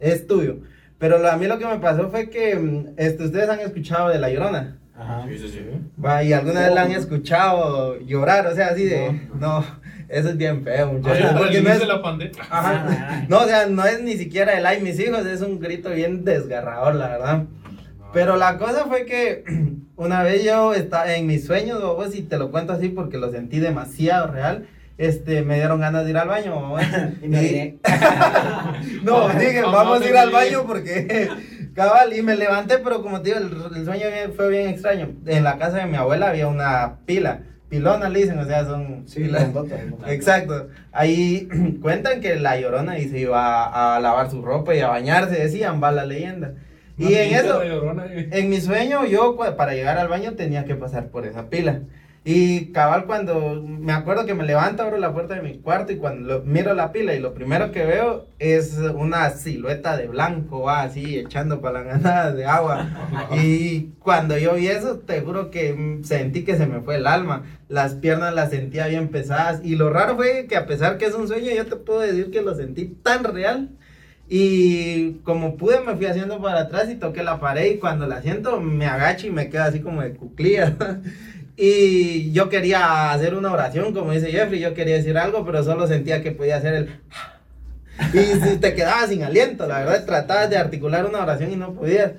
es 0.00 0.26
tuyo. 0.26 0.58
Pero 0.98 1.18
lo- 1.18 1.30
a 1.30 1.36
mí 1.36 1.46
lo 1.46 1.58
que 1.58 1.66
me 1.66 1.78
pasó 1.78 2.08
fue 2.10 2.30
que 2.30 2.54
mm, 2.56 2.94
este, 2.96 3.24
ustedes 3.24 3.48
han 3.48 3.58
escuchado 3.60 4.08
de 4.10 4.18
La 4.20 4.30
Llorona. 4.30 4.78
Ajá. 4.96 5.24
Sí, 5.28 5.38
sí, 5.38 5.48
sí. 5.48 5.60
Va, 6.04 6.22
y 6.22 6.32
alguna 6.32 6.60
vez 6.60 6.74
la 6.74 6.82
han 6.82 6.92
escuchado 6.92 7.98
llorar, 7.98 8.46
o 8.46 8.54
sea, 8.54 8.68
así 8.68 8.84
de, 8.84 9.20
no, 9.40 9.64
eso 10.08 10.28
es 10.28 10.36
bien 10.36 10.62
feo, 10.62 10.92
muchachos. 10.92 11.32
Porque 11.36 11.60
no 11.60 11.70
es, 11.70 11.80
de 11.80 11.86
la 11.86 12.00
pandemia. 12.02 12.42
Ajá. 12.48 13.24
No, 13.28 13.38
o 13.40 13.44
sea, 13.46 13.66
no 13.66 13.84
es 13.84 14.00
ni 14.02 14.12
siquiera 14.16 14.52
el 14.56 14.64
ay 14.66 14.80
mis 14.80 15.00
hijos, 15.00 15.26
es 15.26 15.40
un 15.40 15.58
grito 15.58 15.90
bien 15.90 16.24
desgarrador, 16.24 16.94
la 16.94 17.08
verdad. 17.08 17.44
Pero 18.12 18.36
la 18.36 18.58
cosa 18.58 18.86
fue 18.86 19.04
que 19.04 19.44
una 19.96 20.22
vez 20.22 20.44
yo 20.44 20.74
estaba 20.74 21.14
en 21.14 21.26
mis 21.26 21.46
sueños, 21.46 21.82
babos, 21.82 22.14
y 22.14 22.22
te 22.22 22.38
lo 22.38 22.50
cuento 22.50 22.72
así 22.72 22.88
porque 22.88 23.18
lo 23.18 23.30
sentí 23.30 23.58
demasiado 23.58 24.32
real. 24.32 24.66
Este, 24.98 25.42
me 25.42 25.56
dieron 25.56 25.80
ganas 25.80 26.04
de 26.04 26.10
ir 26.10 26.18
al 26.18 26.28
baño. 26.28 26.74
Y 27.22 27.28
me 27.28 27.40
diré. 27.40 27.78
No, 29.02 29.28
dije, 29.30 29.62
Vamos 29.62 30.00
a 30.00 30.04
a 30.04 30.08
ir 30.08 30.16
al 30.16 30.30
baño 30.30 30.64
porque 30.66 31.28
cabal, 31.74 32.16
y 32.16 32.22
me 32.22 32.36
levanté, 32.36 32.78
pero 32.78 33.02
como 33.02 33.20
te 33.20 33.30
digo, 33.30 33.40
el, 33.40 33.76
el 33.76 33.84
sueño 33.84 34.06
fue 34.36 34.48
bien 34.50 34.68
extraño. 34.68 35.10
En 35.26 35.44
la 35.44 35.58
casa 35.58 35.78
de 35.78 35.86
mi 35.86 35.96
abuela 35.96 36.28
había 36.28 36.46
una 36.46 36.98
pila, 37.06 37.40
pilona 37.68 38.08
le 38.10 38.20
dicen, 38.20 38.38
o 38.38 38.44
sea, 38.44 38.64
son 38.66 39.04
Sí, 39.06 39.22
pilas. 39.22 39.48
Exacto. 40.06 40.68
Ahí 40.92 41.48
cuentan 41.82 42.20
que 42.20 42.36
la 42.36 42.60
llorona 42.60 42.98
y 42.98 43.08
se 43.08 43.20
iba 43.20 43.64
a, 43.64 43.96
a 43.96 44.00
lavar 44.00 44.30
su 44.30 44.42
ropa 44.42 44.74
y 44.74 44.80
a 44.80 44.88
bañarse, 44.88 45.36
decían, 45.36 45.82
va 45.82 45.90
la 45.90 46.04
leyenda. 46.04 46.52
Y 46.98 47.14
en 47.14 47.34
eso, 47.34 47.64
llorona, 47.64 48.04
en 48.12 48.50
mi 48.50 48.60
sueño, 48.60 49.06
yo 49.06 49.36
cua- 49.36 49.56
para 49.56 49.72
llegar 49.74 49.98
al 49.98 50.08
baño 50.08 50.32
tenía 50.34 50.64
que 50.64 50.74
pasar 50.74 51.08
por 51.08 51.26
esa 51.26 51.48
pila. 51.48 51.80
Y 52.24 52.66
cabal, 52.66 53.06
cuando 53.06 53.60
me 53.66 53.92
acuerdo 53.92 54.24
que 54.26 54.34
me 54.34 54.44
levanto, 54.44 54.84
abro 54.84 54.96
la 54.98 55.12
puerta 55.12 55.34
de 55.34 55.42
mi 55.42 55.58
cuarto 55.58 55.90
y 55.92 55.96
cuando 55.96 56.20
lo- 56.38 56.44
miro 56.44 56.72
la 56.72 56.92
pila 56.92 57.14
y 57.14 57.18
lo 57.18 57.34
primero 57.34 57.72
que 57.72 57.84
veo 57.84 58.26
es 58.38 58.78
una 58.94 59.30
silueta 59.30 59.96
de 59.96 60.06
blanco, 60.06 60.70
así 60.70 61.18
echando 61.18 61.60
palanganadas 61.60 62.36
de 62.36 62.46
agua. 62.46 62.86
Y 63.34 63.88
cuando 63.98 64.38
yo 64.38 64.54
vi 64.54 64.68
eso, 64.68 64.98
te 65.00 65.20
juro 65.20 65.50
que 65.50 65.98
sentí 66.04 66.44
que 66.44 66.56
se 66.56 66.66
me 66.66 66.80
fue 66.80 66.96
el 66.96 67.08
alma. 67.08 67.42
Las 67.68 67.94
piernas 67.94 68.32
las 68.34 68.50
sentía 68.50 68.86
bien 68.86 69.08
pesadas. 69.08 69.60
Y 69.64 69.74
lo 69.74 69.90
raro 69.90 70.14
fue 70.14 70.46
que 70.48 70.54
a 70.56 70.66
pesar 70.66 70.98
que 70.98 71.06
es 71.06 71.14
un 71.14 71.26
sueño, 71.26 71.50
yo 71.52 71.66
te 71.66 71.74
puedo 71.74 72.00
decir 72.00 72.30
que 72.30 72.42
lo 72.42 72.54
sentí 72.54 72.84
tan 73.02 73.24
real. 73.24 73.70
Y 74.28 75.14
como 75.24 75.56
pude 75.56 75.80
me 75.80 75.96
fui 75.96 76.06
haciendo 76.06 76.40
para 76.40 76.60
atrás 76.60 76.88
y 76.90 76.94
toqué 76.94 77.22
la 77.22 77.40
pared 77.40 77.72
y 77.72 77.78
cuando 77.78 78.06
la 78.06 78.22
siento 78.22 78.60
me 78.60 78.86
agacho 78.86 79.26
y 79.26 79.30
me 79.30 79.50
quedo 79.50 79.64
así 79.64 79.80
como 79.80 80.02
de 80.02 80.14
cuclilla. 80.14 80.76
y 81.56 82.32
yo 82.32 82.48
quería 82.48 83.12
hacer 83.12 83.34
una 83.34 83.52
oración, 83.52 83.92
como 83.92 84.12
dice 84.12 84.30
Jeffrey, 84.30 84.60
yo 84.60 84.74
quería 84.74 84.94
decir 84.94 85.18
algo, 85.18 85.44
pero 85.44 85.62
solo 85.62 85.86
sentía 85.86 86.22
que 86.22 86.32
podía 86.32 86.56
hacer 86.56 86.74
el... 86.74 87.00
y 88.54 88.56
te 88.56 88.74
quedabas 88.74 89.10
sin 89.10 89.22
aliento, 89.22 89.66
la 89.66 89.80
verdad, 89.80 90.06
tratabas 90.06 90.48
de 90.48 90.56
articular 90.56 91.04
una 91.04 91.22
oración 91.22 91.52
y 91.52 91.56
no 91.56 91.74
podías. 91.74 92.12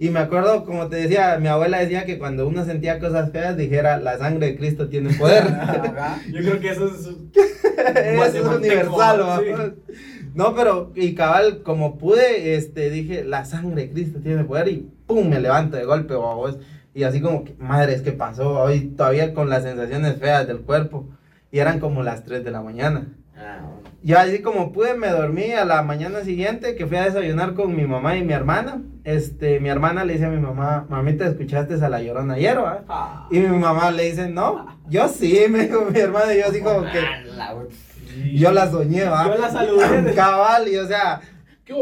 Y 0.00 0.08
me 0.08 0.20
acuerdo, 0.20 0.64
como 0.64 0.88
te 0.88 0.96
decía, 0.96 1.36
mi 1.38 1.48
abuela 1.48 1.78
decía 1.78 2.06
que 2.06 2.18
cuando 2.18 2.48
uno 2.48 2.64
sentía 2.64 2.98
cosas 2.98 3.32
feas, 3.32 3.58
dijera, 3.58 3.98
la 3.98 4.16
sangre 4.16 4.46
de 4.46 4.56
Cristo 4.56 4.88
tiene 4.88 5.12
poder. 5.12 5.44
Yo 6.32 6.40
creo 6.40 6.58
que 6.58 6.70
eso 6.70 6.86
es. 6.86 7.06
Eso 7.86 8.24
es 8.24 8.56
universal, 8.56 9.22
sí. 9.44 9.94
No, 10.34 10.54
pero, 10.54 10.92
y 10.94 11.14
cabal, 11.14 11.62
como 11.62 11.98
pude, 11.98 12.54
este, 12.54 12.90
dije, 12.90 13.24
la 13.24 13.44
sangre 13.44 13.82
de 13.82 13.90
Cristo 13.90 14.20
tiene 14.20 14.44
poder 14.44 14.68
y 14.68 14.88
pum, 15.06 15.28
me 15.28 15.40
levanto 15.40 15.76
de 15.76 15.84
golpe, 15.84 16.14
babos. 16.14 16.58
Y 16.94 17.04
así 17.04 17.20
como 17.20 17.44
que, 17.44 17.54
madre, 17.58 18.00
¿qué 18.02 18.12
pasó? 18.12 18.60
Hoy 18.60 18.80
todavía 18.96 19.32
con 19.34 19.48
las 19.48 19.62
sensaciones 19.62 20.16
feas 20.18 20.46
del 20.46 20.60
cuerpo. 20.60 21.08
Y 21.52 21.58
eran 21.58 21.80
como 21.80 22.02
las 22.02 22.24
3 22.24 22.44
de 22.44 22.50
la 22.50 22.62
mañana. 22.62 23.08
Ah, 23.36 23.58
bueno. 23.62 23.90
Y 24.02 24.14
así 24.14 24.40
como 24.40 24.72
pude, 24.72 24.94
me 24.94 25.08
dormí 25.08 25.52
a 25.52 25.64
la 25.66 25.82
mañana 25.82 26.22
siguiente 26.22 26.74
que 26.74 26.86
fui 26.86 26.96
a 26.96 27.04
desayunar 27.04 27.52
con 27.52 27.76
mi 27.76 27.86
mamá 27.86 28.16
y 28.16 28.24
mi 28.24 28.32
hermana. 28.32 28.82
Este, 29.04 29.60
mi 29.60 29.68
hermana 29.68 30.04
le 30.04 30.14
dice 30.14 30.26
a 30.26 30.30
mi 30.30 30.40
mamá, 30.40 30.86
mamita, 30.88 31.26
¿escuchaste 31.26 31.74
a 31.74 31.88
la 31.88 32.00
llorona 32.00 32.34
ayer, 32.34 32.58
va?" 32.58 32.84
Ah. 32.88 33.28
Y 33.30 33.40
mi 33.40 33.58
mamá 33.58 33.90
le 33.90 34.04
dice, 34.04 34.28
no, 34.28 34.78
yo 34.88 35.08
sí, 35.08 35.38
me 35.50 35.66
dijo 35.66 35.84
mi 35.90 35.98
hermana, 35.98 36.34
y 36.34 36.38
yo 36.38 36.46
así 36.46 36.60
como 36.60 36.82
que, 36.82 37.00
Yo 38.34 38.50
la 38.52 38.70
soñé, 38.70 39.04
va. 39.04 39.26
Yo 39.26 39.40
la 39.40 39.50
saludé. 39.50 40.12
Cabal, 40.14 40.68
y 40.68 40.76
o 40.76 40.86
sea, 40.86 41.20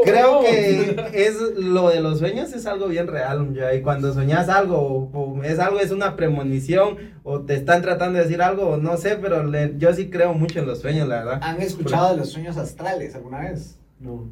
creo 0.05 0.41
que 0.43 0.97
es 1.15 1.37
lo 1.57 1.89
de 1.89 2.01
los 2.01 2.19
sueños 2.19 2.53
es 2.53 2.67
algo 2.67 2.89
bien 2.89 3.07
real, 3.07 3.55
ya, 3.55 3.75
y 3.75 3.81
cuando 3.83 4.13
soñas 4.13 4.49
algo, 4.49 4.77
o, 5.13 5.43
es 5.43 5.59
algo, 5.59 5.81
es 5.81 5.91
una 5.93 6.15
premonición, 6.17 6.97
o 7.23 7.41
te 7.41 7.55
están 7.55 7.81
tratando 7.83 8.19
de 8.19 8.25
decir 8.25 8.43
algo, 8.43 8.69
o 8.71 8.77
no 8.77 8.97
sé, 8.99 9.17
pero 9.21 9.45
le- 9.45 9.75
yo 9.79 9.93
sí 9.95 10.11
creo 10.11 10.35
mucho 10.35 10.59
en 10.59 10.67
los 10.67 10.81
sueños, 10.81 11.09
la 11.09 11.17
verdad. 11.25 11.41
¿Han 11.43 11.61
escuchado 11.63 12.11
de 12.13 12.19
los 12.19 12.31
sueños 12.31 12.57
astrales 12.57 13.15
alguna 13.15 13.41
vez? 13.41 13.79
No. 14.01 14.29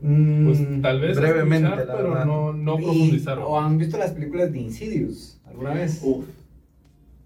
Mm, 0.00 0.46
Pues 0.46 0.82
tal 0.82 1.00
vez 1.00 1.18
brevemente, 1.18 1.66
escuchar, 1.68 1.86
la 1.88 1.96
pero 1.96 2.10
verdad. 2.10 2.24
no, 2.26 2.52
no 2.52 2.76
profundizar. 2.76 3.38
¿O 3.40 3.58
han 3.58 3.78
visto 3.78 3.98
las 3.98 4.12
películas 4.12 4.52
de 4.52 4.58
Insidious 4.60 5.40
alguna 5.46 5.74
vez? 5.74 6.00
Uf. 6.04 6.24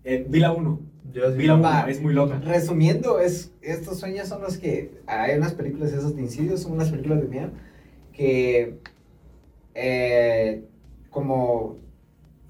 Eh, 0.04 0.24
vi 0.28 0.40
la 0.40 0.52
1. 0.52 0.80
Yo 1.12 1.30
sí. 1.32 1.38
Vi 1.38 1.46
la 1.46 1.55
1, 1.55 1.62
Va. 1.62 1.90
es 1.90 2.00
muy 2.00 2.12
loca. 2.14 2.38
Resumiendo, 2.44 3.18
es, 3.18 3.53
estos 3.61 3.98
sueños 3.98 4.28
son 4.28 4.42
los 4.42 4.59
que 4.59 5.00
hay 5.07 5.36
unas 5.36 5.53
películas 5.55 5.92
esas 5.92 6.14
de 6.14 6.22
Insidious, 6.22 6.61
son 6.62 6.72
unas 6.72 6.90
películas 6.90 7.20
de 7.22 7.28
miedo 7.28 7.50
que 8.12 8.78
eh, 9.74 10.64
como 11.11 11.78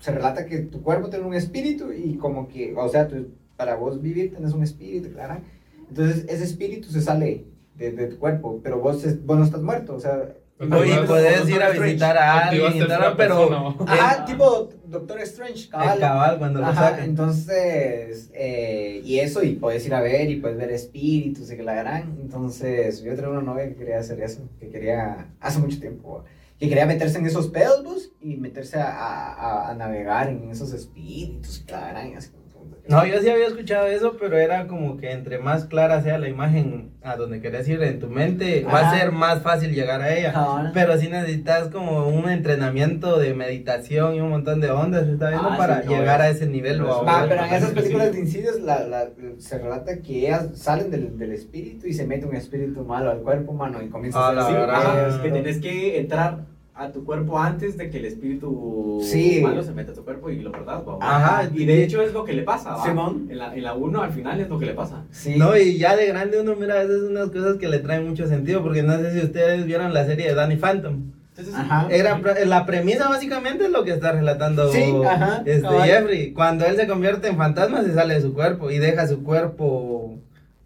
se 0.00 0.12
relata 0.12 0.46
que 0.46 0.58
tu 0.58 0.82
cuerpo 0.82 1.08
tiene 1.08 1.24
un 1.24 1.34
espíritu 1.34 1.92
y 1.92 2.16
como 2.16 2.48
que, 2.48 2.74
o 2.76 2.88
sea, 2.88 3.06
tú- 3.08 3.28
para 3.56 3.76
vos 3.76 4.00
vivir 4.02 4.34
tenés 4.34 4.52
un 4.52 4.62
espíritu, 4.62 5.10
claro. 5.12 5.40
Entonces 5.88 6.24
ese 6.28 6.44
espíritu 6.44 6.88
se 6.90 7.00
sale 7.00 7.44
de, 7.76 7.92
de 7.92 8.06
tu 8.08 8.18
cuerpo, 8.18 8.60
pero 8.62 8.80
vos, 8.80 9.04
vos 9.24 9.38
no 9.38 9.44
estás 9.44 9.62
muerto, 9.62 9.94
o 9.94 10.00
sea... 10.00 10.34
Oye, 10.70 10.98
puedes 11.06 11.48
ir 11.48 11.62
a 11.62 11.70
visitar 11.70 12.16
a 12.18 12.48
alguien, 12.48 12.76
y 12.76 12.80
pero. 13.16 13.76
Ajá, 13.86 14.24
tipo 14.24 14.68
Doctor 14.86 15.20
Strange, 15.22 15.64
el 15.64 15.68
cabal. 15.70 15.98
cabal 16.00 16.38
cuando 16.38 16.60
lo 16.60 16.66
sacan. 16.74 17.04
entonces, 17.04 18.30
eh, 18.34 19.00
y 19.04 19.18
eso, 19.20 19.42
y 19.42 19.54
puedes 19.54 19.84
ir 19.86 19.94
a 19.94 20.00
ver, 20.00 20.30
y 20.30 20.36
puedes 20.36 20.56
ver 20.58 20.70
espíritus, 20.70 21.50
y 21.50 21.56
que 21.56 21.62
la 21.62 21.74
gran. 21.74 22.16
Entonces, 22.20 23.02
yo 23.02 23.14
tenía 23.14 23.30
una 23.30 23.40
novia 23.42 23.68
que 23.68 23.74
quería 23.76 23.98
hacer 23.98 24.20
eso, 24.20 24.42
que 24.60 24.68
quería, 24.68 25.28
hace 25.40 25.58
mucho 25.58 25.80
tiempo, 25.80 26.24
que 26.58 26.68
quería 26.68 26.86
meterse 26.86 27.18
en 27.18 27.26
esos 27.26 27.48
pedos, 27.48 27.82
pues, 27.84 28.12
y 28.20 28.36
meterse 28.36 28.78
a, 28.78 28.86
a- 28.92 29.70
a 29.70 29.74
navegar 29.74 30.28
en 30.28 30.48
esos 30.50 30.72
espíritus, 30.72 31.60
y 31.60 31.64
que 31.66 31.72
la 31.72 31.88
gran, 31.88 32.10
y 32.10 32.14
así 32.14 32.28
como- 32.30 32.41
No, 32.88 33.06
yo 33.06 33.20
sí 33.20 33.28
había 33.30 33.46
escuchado 33.46 33.86
eso, 33.86 34.16
pero 34.18 34.36
era 34.36 34.66
como 34.66 34.96
que 34.96 35.12
entre 35.12 35.38
más 35.38 35.66
clara 35.66 36.02
sea 36.02 36.18
la 36.18 36.28
imagen 36.28 36.90
a 37.04 37.14
donde 37.16 37.40
querés 37.40 37.68
ir 37.68 37.80
en 37.82 38.00
tu 38.00 38.08
mente, 38.08 38.64
va 38.64 38.88
a 38.90 38.98
ser 38.98 39.12
más 39.12 39.40
fácil 39.40 39.72
llegar 39.72 40.02
a 40.02 40.12
ella. 40.12 40.34
Pero 40.74 40.98
sí 40.98 41.08
necesitas 41.08 41.68
como 41.68 42.08
un 42.08 42.28
entrenamiento 42.28 43.18
de 43.18 43.34
meditación 43.34 44.14
y 44.16 44.20
un 44.20 44.30
montón 44.30 44.60
de 44.60 44.70
ondas, 44.72 45.06
¿está 45.06 45.30
viendo? 45.30 45.50
Ah, 45.50 45.56
para 45.56 45.82
sí, 45.82 45.88
no, 45.88 45.96
llegar 45.96 46.20
es- 46.22 46.26
a 46.26 46.30
ese 46.30 46.46
nivel. 46.46 46.78
no, 46.80 46.86
babos. 46.88 47.06
Va, 47.06 47.26
pero 47.28 47.44
en 47.44 47.54
esas 47.54 47.70
películas 47.70 48.08
sí. 48.08 48.12
de 48.14 48.20
Insidious 48.20 48.60
la, 48.60 48.80
la- 48.84 49.08
se 49.38 49.58
relata 49.58 49.98
que 50.00 50.18
ellas 50.26 50.48
salen 50.54 50.90
del, 50.90 51.16
del 51.18 51.32
espíritu 51.32 51.86
y 51.86 51.94
se 51.94 52.04
mete 52.06 52.26
un 52.26 52.34
espíritu 52.34 52.84
malo 52.84 53.10
al 53.12 53.18
cuerpo 53.22 53.52
humano 53.52 53.80
y 53.80 53.88
comienza 53.90 54.18
Ah, 54.18 54.30
a 54.30 54.32
la 54.32 54.40
hacer 54.42 54.54
Sí, 54.54 54.60
verdad. 54.60 54.76
ajá, 54.76 55.00
esto. 55.06 55.16
es 55.16 55.22
que 55.22 55.30
tenés 55.30 55.58
que 55.60 55.98
entrar 56.00 56.38
a 56.82 56.92
tu 56.92 57.04
cuerpo 57.04 57.38
antes 57.38 57.76
de 57.76 57.90
que 57.90 57.98
el 57.98 58.04
espíritu 58.06 59.00
Sí. 59.02 59.40
malo 59.42 59.62
se 59.62 59.72
meta 59.72 59.92
a 59.92 59.94
tu 59.94 60.04
cuerpo 60.04 60.30
y 60.30 60.40
lo 60.40 60.50
perdás, 60.52 60.82
¿va? 60.86 60.98
Ajá, 61.00 61.50
Y 61.54 61.64
de 61.64 61.84
hecho 61.84 62.02
es 62.02 62.12
lo 62.12 62.24
que 62.24 62.32
le 62.32 62.42
pasa, 62.42 62.76
¿va? 62.76 62.84
Simón. 62.84 63.26
En 63.30 63.38
la, 63.38 63.54
en 63.54 63.62
la 63.62 63.74
1 63.74 64.02
al 64.02 64.12
final 64.12 64.40
es 64.40 64.48
lo 64.48 64.58
que 64.58 64.66
le 64.66 64.74
pasa. 64.74 65.04
Sí. 65.10 65.34
No, 65.36 65.56
y 65.56 65.78
ya 65.78 65.96
de 65.96 66.06
grande 66.06 66.40
uno 66.40 66.54
mira 66.56 66.74
a 66.74 66.84
veces 66.84 67.02
unas 67.08 67.30
cosas 67.30 67.56
que 67.56 67.68
le 67.68 67.78
traen 67.78 68.08
mucho 68.08 68.26
sentido, 68.26 68.62
porque 68.62 68.82
no 68.82 68.96
sé 68.98 69.12
si 69.18 69.24
ustedes 69.24 69.64
vieron 69.64 69.92
la 69.94 70.04
serie 70.06 70.28
de 70.28 70.34
Danny 70.34 70.56
Phantom. 70.56 71.12
Entonces, 71.30 71.54
Ajá. 71.54 71.86
Era, 71.90 72.20
la 72.44 72.66
premisa 72.66 73.08
básicamente 73.08 73.64
es 73.64 73.70
lo 73.70 73.84
que 73.84 73.92
está 73.92 74.12
relatando 74.12 74.70
Sí, 74.70 74.92
ajá, 75.08 75.42
este. 75.46 75.66
Jeffrey. 75.84 76.32
Cuando 76.34 76.66
él 76.66 76.76
se 76.76 76.86
convierte 76.86 77.28
en 77.28 77.38
fantasma, 77.38 77.82
se 77.82 77.94
sale 77.94 78.14
de 78.14 78.20
su 78.20 78.34
cuerpo 78.34 78.70
y 78.70 78.76
deja 78.78 79.06
su 79.08 79.22
cuerpo 79.22 80.18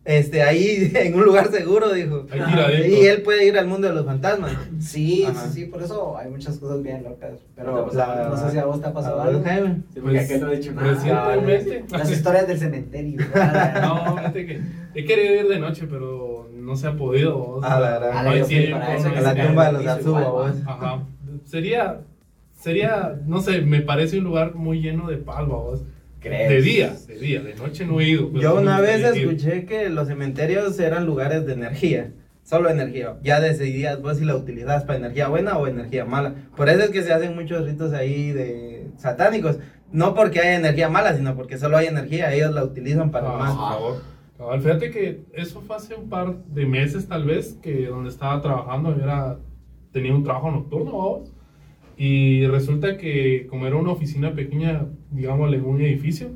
este, 0.06 0.42
ahí 0.42 0.92
en 0.94 1.14
un 1.14 1.24
lugar 1.24 1.50
seguro, 1.50 1.92
dijo. 1.92 2.26
Y 2.86 3.06
él 3.06 3.22
puede 3.22 3.44
ir 3.46 3.58
al 3.58 3.66
mundo 3.66 3.88
de 3.88 3.94
los 3.94 4.06
fantasmas. 4.06 4.52
Sí, 4.78 5.24
Ajá. 5.24 5.46
sí, 5.48 5.52
sí, 5.52 5.64
por 5.66 5.82
eso 5.82 6.16
hay 6.16 6.30
muchas 6.30 6.56
cosas 6.58 6.82
bien 6.82 7.02
locas. 7.02 7.40
Pero 7.56 7.74
¿Te 7.74 7.80
ha 7.80 7.84
pasado 8.04 8.30
no 8.30 8.36
sé 8.36 8.50
si 8.52 8.58
a 8.58 8.64
vos 8.64 8.80
te 8.80 8.86
ha 8.86 8.92
pasado 8.92 9.20
algo. 9.20 9.42
Jaime. 9.42 9.82
sí, 9.92 10.00
porque 10.00 10.24
Pues, 10.28 10.40
no 10.40 10.46
ha 10.46 10.50
dicho 10.52 10.72
nada. 10.72 10.88
Recientemente. 10.94 11.84
Las 11.98 12.10
historias 12.12 12.46
del 12.48 12.58
cementerio. 12.58 13.16
¿verdad? 13.18 13.82
No, 13.82 14.16
fíjate 14.16 14.46
que 14.46 14.60
he 14.94 15.04
querido 15.04 15.34
ir 15.34 15.48
de 15.48 15.58
noche, 15.58 15.86
pero 15.90 16.48
no 16.54 16.76
se 16.76 16.86
ha 16.86 16.92
podido. 16.96 17.38
o 17.38 17.60
sea, 17.60 17.76
A 17.76 17.80
la 17.80 18.22
no 18.22 18.30
hay 18.30 18.42
tiempo, 18.44 18.78
no 18.78 18.84
hay 18.86 19.22
la 19.22 19.46
tumba 19.46 19.66
de 19.66 19.72
los 19.72 19.86
Azuba. 19.86 20.54
Ajá. 20.66 21.02
Sería, 21.44 22.00
sería, 22.58 23.18
no 23.26 23.40
sé, 23.40 23.60
me 23.60 23.80
parece 23.80 24.18
un 24.18 24.24
lugar 24.24 24.54
muy 24.54 24.80
lleno 24.80 25.08
de 25.08 25.16
palma, 25.16 25.54
vos. 25.56 25.82
¿Crees? 26.26 26.48
De 26.48 26.62
día, 26.62 26.96
de 27.06 27.18
día, 27.18 27.42
de 27.42 27.54
noche 27.54 27.86
no 27.86 28.00
he 28.00 28.08
ido. 28.08 28.28
pero 28.30 28.42
Yo 28.42 28.60
una 28.60 28.80
vez 28.80 29.02
escuché 29.04 29.64
que 29.66 29.88
los 29.88 30.08
cementerios 30.08 30.78
eran 30.78 31.06
lugares 31.06 31.46
de 31.46 31.52
energía. 31.54 32.12
solo 32.42 32.70
energía. 32.70 33.16
Ya 33.24 33.40
decidías 33.40 34.00
vos 34.00 34.18
si 34.18 34.24
la 34.24 34.36
utilizabas 34.36 34.84
para 34.84 34.98
energía 35.00 35.26
buena 35.28 35.58
o 35.58 35.66
energía 35.66 36.04
mala. 36.04 36.34
Por 36.56 36.68
eso 36.68 36.82
es 36.84 36.90
que 36.90 37.02
se 37.02 37.12
hacen 37.12 37.34
muchos 37.34 37.66
ritos 37.66 37.92
ahí 37.92 38.30
de 38.30 38.86
satánicos. 38.98 39.58
No 39.90 40.14
porque 40.14 40.38
haya 40.40 40.54
energía 40.56 40.88
mala, 40.88 41.16
sino 41.16 41.34
porque 41.34 41.58
solo 41.58 41.76
hay 41.76 41.86
energía. 41.86 42.32
Ellos 42.32 42.54
la 42.54 42.62
utilizan 42.62 43.10
para 43.10 43.30
Ah, 43.30 43.36
más. 43.38 43.50
por 43.54 43.68
favor. 43.68 44.02
Cabal, 44.38 44.60
fíjate 44.62 44.90
que 44.90 45.22
eso 45.32 45.60
fue 45.62 45.74
hace 45.76 45.94
un 45.96 46.08
par 46.08 46.36
de 46.44 46.66
meses 46.66 47.08
tal 47.08 47.24
vez, 47.24 47.58
que 47.62 47.86
donde 47.86 48.10
estaba 48.10 48.40
trabajando 48.42 48.94
era, 48.94 49.38
tenía 49.92 50.14
un 50.14 50.22
trabajo 50.22 50.50
nocturno, 50.50 50.92
vamos. 50.98 51.32
Y 51.96 52.46
resulta 52.46 52.98
que 52.98 53.46
como 53.48 53.66
era 53.66 53.76
una 53.76 53.92
oficina 53.92 54.34
pequeña, 54.34 54.86
digámosle, 55.10 55.60
un 55.60 55.80
edificio, 55.80 56.28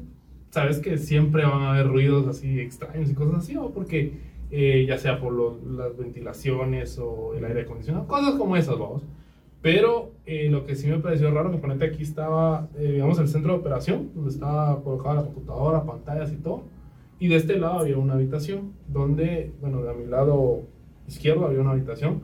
sabes 0.50 0.78
que 0.78 0.96
siempre 0.98 1.44
van 1.44 1.62
a 1.62 1.72
haber 1.74 1.88
ruidos 1.88 2.26
así 2.26 2.58
extraños 2.60 3.10
y 3.10 3.14
cosas 3.14 3.36
así, 3.40 3.54
¿no? 3.54 3.70
porque 3.70 4.14
eh, 4.50 4.84
ya 4.88 4.98
sea 4.98 5.20
por 5.20 5.32
lo- 5.32 5.58
las 5.76 5.96
ventilaciones 5.96 6.98
o 6.98 7.34
el 7.36 7.44
aire 7.44 7.62
acondicionado, 7.62 8.06
cosas 8.08 8.34
como 8.36 8.56
esas, 8.56 8.78
vamos. 8.78 9.02
Pero 9.62 10.12
eh, 10.26 10.48
lo 10.50 10.64
que 10.64 10.74
sí 10.74 10.88
me 10.88 10.98
pareció 10.98 11.30
raro, 11.30 11.50
que 11.52 11.58
ponete 11.58 11.84
aquí 11.84 12.02
estaba, 12.02 12.68
eh, 12.78 12.92
digamos, 12.92 13.18
el 13.18 13.28
centro 13.28 13.52
de 13.52 13.58
operación, 13.60 14.08
donde 14.14 14.30
estaba 14.30 14.82
colocada 14.82 15.16
la 15.16 15.22
computadora, 15.24 15.84
pantallas 15.84 16.32
y 16.32 16.36
todo. 16.36 16.62
Y 17.20 17.28
de 17.28 17.36
este 17.36 17.58
lado 17.58 17.80
había 17.80 17.98
una 17.98 18.14
habitación, 18.14 18.72
donde, 18.88 19.52
bueno, 19.60 19.82
de 19.82 19.92
mi 19.94 20.06
lado 20.06 20.62
izquierdo 21.06 21.46
había 21.46 21.60
una 21.60 21.72
habitación, 21.72 22.22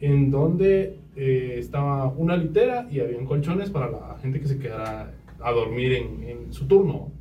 en 0.00 0.30
donde 0.32 0.98
eh, 1.16 1.56
estaba 1.58 2.08
una 2.08 2.36
litera 2.36 2.86
y 2.90 3.00
había 3.00 3.22
colchones 3.24 3.70
para 3.70 3.90
la 3.90 4.18
gente 4.20 4.40
que 4.40 4.48
se 4.48 4.58
quedara 4.58 5.12
a 5.40 5.52
dormir 5.52 5.92
en, 5.92 6.22
en 6.24 6.52
su 6.52 6.66
turno. 6.66 7.12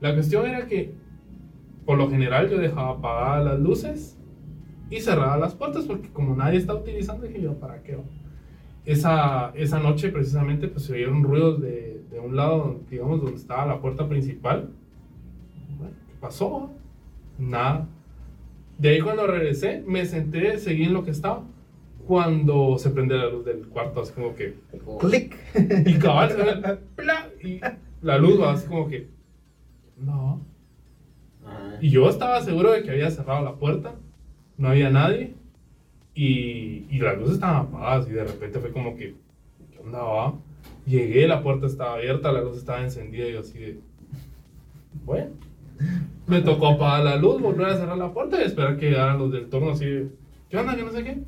La 0.00 0.14
cuestión 0.14 0.46
era 0.46 0.66
que, 0.66 0.94
por 1.84 1.98
lo 1.98 2.08
general, 2.08 2.48
yo 2.48 2.58
dejaba 2.58 2.90
apagadas 2.90 3.44
las 3.44 3.60
luces 3.60 4.18
y 4.90 5.00
cerraba 5.00 5.36
las 5.36 5.54
puertas, 5.54 5.84
porque 5.84 6.08
como 6.08 6.34
nadie 6.34 6.58
está 6.58 6.74
utilizando, 6.74 7.26
dije 7.26 7.42
yo, 7.42 7.54
¿para 7.58 7.82
qué? 7.82 7.98
Esa, 8.84 9.52
esa 9.54 9.80
noche, 9.80 10.08
precisamente, 10.10 10.68
pues 10.68 10.84
se 10.84 10.94
oyeron 10.94 11.22
ruidos 11.22 11.60
de, 11.60 12.02
de 12.10 12.20
un 12.20 12.36
lado, 12.36 12.80
digamos, 12.88 13.20
donde 13.20 13.36
estaba 13.36 13.66
la 13.66 13.80
puerta 13.80 14.08
principal. 14.08 14.70
¿Qué 16.06 16.14
pasó? 16.20 16.70
Nada. 17.38 17.86
De 18.78 18.88
ahí 18.90 19.00
cuando 19.00 19.26
regresé, 19.26 19.84
me 19.86 20.06
senté, 20.06 20.56
seguí 20.58 20.84
en 20.84 20.94
lo 20.94 21.04
que 21.04 21.10
estaba. 21.10 21.42
Cuando 22.08 22.78
se 22.78 22.88
prende 22.88 23.18
la 23.18 23.28
luz 23.28 23.44
del 23.44 23.68
cuarto, 23.68 24.00
así 24.00 24.14
como 24.14 24.34
que... 24.34 24.54
Clic. 24.98 25.36
Y 25.86 25.98
cabal, 25.98 26.30
se 26.30 26.42
ve 26.42 26.78
pla, 26.96 27.28
y 27.44 27.60
la 28.00 28.16
luz 28.16 28.40
va 28.40 28.52
así 28.52 28.66
como 28.66 28.88
que... 28.88 29.08
No. 29.98 30.40
Y 31.82 31.90
yo 31.90 32.08
estaba 32.08 32.40
seguro 32.40 32.72
de 32.72 32.82
que 32.82 32.92
había 32.92 33.10
cerrado 33.10 33.44
la 33.44 33.56
puerta, 33.56 33.94
no 34.56 34.68
había 34.68 34.88
nadie, 34.88 35.34
y, 36.14 36.86
y 36.88 36.98
las 36.98 37.18
luces 37.18 37.34
estaban 37.34 37.66
apagadas, 37.66 38.08
y 38.08 38.12
de 38.12 38.24
repente 38.24 38.58
fue 38.58 38.72
como 38.72 38.96
que, 38.96 39.14
¿qué 39.70 39.78
onda 39.78 40.02
va? 40.02 40.34
Llegué, 40.86 41.28
la 41.28 41.42
puerta 41.42 41.66
estaba 41.66 41.96
abierta, 41.96 42.32
la 42.32 42.40
luz 42.40 42.56
estaba 42.56 42.82
encendida, 42.82 43.28
y 43.28 43.34
yo 43.34 43.40
así 43.40 43.58
de, 43.58 43.80
bueno, 45.04 45.32
me 46.26 46.40
tocó 46.40 46.68
apagar 46.68 47.04
la 47.04 47.16
luz, 47.16 47.38
volver 47.38 47.66
a 47.66 47.76
cerrar 47.76 47.98
la 47.98 48.14
puerta 48.14 48.40
y 48.40 48.46
esperar 48.46 48.78
que 48.78 48.88
llegaran 48.88 49.18
los 49.18 49.30
del 49.30 49.50
turno 49.50 49.72
así 49.72 49.84
de, 49.84 50.08
¿qué 50.48 50.56
onda? 50.56 50.74
Que 50.74 50.84
no 50.84 50.90
sé 50.90 51.04
qué. 51.04 51.18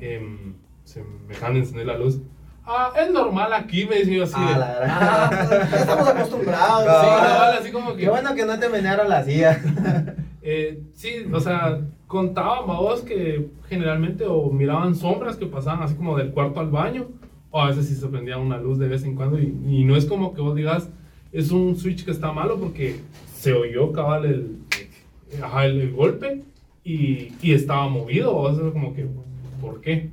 Em, 0.00 0.54
se 0.84 1.02
me 1.02 1.28
dejan 1.28 1.54
de 1.54 1.60
encender 1.60 1.86
la 1.86 1.98
luz. 1.98 2.20
Ah, 2.64 2.92
es 2.96 3.10
normal 3.10 3.52
aquí, 3.52 3.84
me 3.86 3.96
decía 3.96 4.22
así 4.24 4.34
de, 4.40 4.46
Ah, 4.54 4.58
la 4.58 4.66
verdad. 5.40 5.68
Ya 5.70 5.76
estamos 5.78 6.08
acostumbrados. 6.08 6.82
Sí, 6.84 7.08
Ah. 7.10 7.26
cabal, 7.32 7.58
así 7.58 7.72
como 7.72 7.94
que... 7.94 8.02
Qué 8.02 8.08
bueno 8.10 8.34
que 8.34 8.44
no 8.44 8.58
te 8.58 8.68
menearon 8.68 9.08
la 9.08 9.24
silla. 9.24 9.60
Eh, 10.42 10.84
sí, 10.94 11.26
o 11.30 11.38
sea, 11.38 11.80
contaban 12.06 12.66
babos 12.66 13.02
que 13.02 13.50
generalmente 13.68 14.24
o 14.24 14.50
miraban 14.50 14.94
sombras 14.94 15.36
que 15.36 15.44
pasaban 15.44 15.82
así 15.82 15.94
como 15.96 16.16
del 16.16 16.30
cuarto 16.32 16.60
al 16.60 16.70
baño, 16.70 17.08
o 17.50 17.60
a 17.60 17.66
veces 17.68 17.88
sí 17.88 17.94
se 17.94 18.06
prendía 18.08 18.38
una 18.38 18.56
luz 18.56 18.78
de 18.78 18.88
vez 18.88 19.04
en 19.04 19.16
cuando, 19.16 19.38
y, 19.38 19.54
y 19.68 19.84
no 19.84 19.96
es 19.96 20.06
como 20.06 20.32
que 20.32 20.40
vos 20.40 20.56
digas, 20.56 20.88
es 21.30 21.50
un 21.50 21.76
switch 21.76 22.06
que 22.06 22.10
está 22.10 22.32
malo 22.32 22.58
porque 22.58 23.00
se 23.36 23.52
oyó 23.52 23.92
cabal 23.92 24.24
el, 24.24 24.56
el, 25.30 25.80
el 25.80 25.92
golpe 25.92 26.42
y, 26.84 27.34
y 27.42 27.52
estaba 27.52 27.86
movido, 27.88 28.34
o 28.34 28.54
sea, 28.54 28.70
como 28.70 28.94
que, 28.94 29.06
¿por 29.60 29.80
qué? 29.80 30.10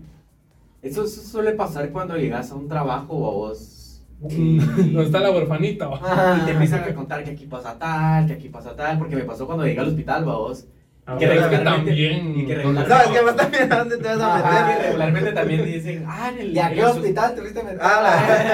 Eso, 0.82 1.04
eso 1.06 1.22
suele 1.22 1.52
pasar 1.54 1.90
cuando 1.90 2.16
llegas 2.18 2.52
a 2.52 2.56
un 2.56 2.68
trabajo 2.68 3.14
o 3.14 3.28
a 3.30 3.34
vos. 3.34 3.74
No 4.22 5.02
está 5.02 5.20
la 5.20 5.32
huerfanita, 5.32 5.88
va. 5.88 6.38
Y 6.42 6.46
te 6.46 6.52
empiezan 6.52 6.84
a 6.84 6.94
contar 6.96 7.24
que 7.24 7.32
aquí 7.32 7.46
pasa 7.46 7.78
tal, 7.78 8.26
que 8.28 8.34
aquí 8.34 8.50
pasa 8.50 8.76
tal, 8.76 8.98
porque 8.98 9.16
me 9.16 9.24
pasó 9.24 9.46
cuando 9.46 9.66
llegué 9.66 9.80
al 9.80 9.88
hospital, 9.90 10.26
vos. 10.26 10.66
Ah, 11.06 11.16
que 11.18 11.26
regularmente- 11.28 11.64
también- 11.64 12.38
y 12.38 12.46
que 12.46 12.56
No, 12.56 12.62
regularmente- 12.64 12.96
es 13.06 13.08
que 13.18 13.22
vos 13.26 13.36
también, 13.38 13.72
¿a 13.74 13.78
dónde 13.80 13.98
te 13.98 14.08
vas 14.08 14.20
a 14.20 14.44
que 14.44 14.66
meter? 14.74 14.86
regularmente 14.88 15.32
también 15.32 15.66
dicen, 15.66 16.04
ah, 16.08 16.30
en 16.34 16.40
el. 16.40 16.54
¿Y 16.54 16.60
a 16.60 16.74
qué 16.74 16.84
hospital 16.86 17.36
te 17.36 17.42
fuiste 17.42 17.60
a 17.60 17.64
meter? 17.64 17.80
Ah, 17.82 18.02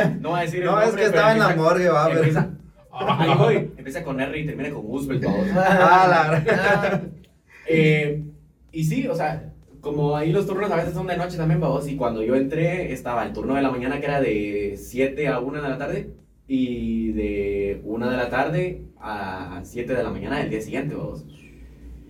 la- 0.06 0.10
No 0.20 0.30
voy 0.30 0.40
a 0.40 0.42
decir 0.44 0.60
el 0.60 0.66
No, 0.66 0.80
es 0.80 0.86
nombre, 0.88 1.02
que 1.02 1.08
estaba 1.10 1.32
en 1.32 1.40
la 1.40 1.46
empieza- 1.46 1.64
morgue, 1.70 1.90
va, 1.90 2.06
pero- 2.08 2.18
Empieza, 2.20 2.50
ahí 2.92 3.34
voy, 3.38 3.56
empieza 3.78 4.04
con 4.04 4.20
R 4.22 4.40
y 4.40 4.46
termina 4.46 4.70
con 4.70 4.84
Roosevelt, 4.88 5.24
vamos. 5.24 5.48
Ah, 5.56 6.08
la 6.10 6.30
verdad. 6.32 7.02
Eh, 7.68 8.22
y 8.72 8.84
sí, 8.84 9.08
o 9.08 9.16
sea, 9.16 9.53
como 9.84 10.16
ahí 10.16 10.32
los 10.32 10.48
turnos 10.48 10.72
a 10.72 10.78
veces 10.78 10.94
son 10.94 11.08
de 11.08 11.18
noche 11.18 11.36
también, 11.36 11.60
vamos, 11.60 11.90
y 11.90 11.98
cuando 11.98 12.24
yo 12.24 12.36
entré 12.36 12.94
estaba 12.94 13.26
el 13.26 13.34
turno 13.34 13.56
de 13.56 13.62
la 13.62 13.70
mañana 13.70 14.00
que 14.00 14.06
era 14.06 14.22
de 14.22 14.76
7 14.78 15.28
a 15.28 15.42
1 15.42 15.62
de 15.62 15.70
la 15.70 15.78
tarde 15.78 16.14
y 16.48 17.12
de 17.12 17.82
1 17.84 18.10
de 18.10 18.18
la 18.18 18.30
tarde 18.30 18.86
a 19.02 19.60
7 19.62 19.94
de 19.94 20.04
la 20.04 20.10
mañana 20.10 20.40
del 20.40 20.50
día 20.50 20.62
siguiente, 20.62 20.96
vamos. 20.96 21.26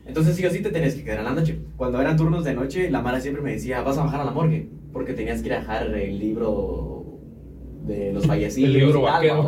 Entonces 0.06 0.36
sí 0.36 0.46
o 0.46 0.52
sí 0.52 0.62
te 0.62 0.70
tenías 0.70 0.94
que 0.94 1.04
quedar 1.04 1.20
en 1.20 1.26
la 1.26 1.34
noche. 1.34 1.62
Cuando 1.76 2.00
eran 2.00 2.16
turnos 2.16 2.44
de 2.44 2.54
noche, 2.54 2.92
la 2.92 3.02
Mara 3.02 3.20
siempre 3.20 3.42
me 3.42 3.54
decía, 3.54 3.82
vas 3.82 3.98
a 3.98 4.04
bajar 4.04 4.22
a 4.22 4.26
la 4.26 4.32
morgue, 4.32 4.70
porque 4.92 5.14
tenías 5.14 5.42
que 5.42 5.48
ir 5.48 5.54
a 5.54 5.60
dejar 5.62 5.88
el 5.96 6.20
libro 6.20 7.06
de 7.88 8.14
los 8.14 8.28
fallecidos. 8.28 8.70
El 8.70 8.80
libro 8.82 9.02
vaquero. 9.02 9.44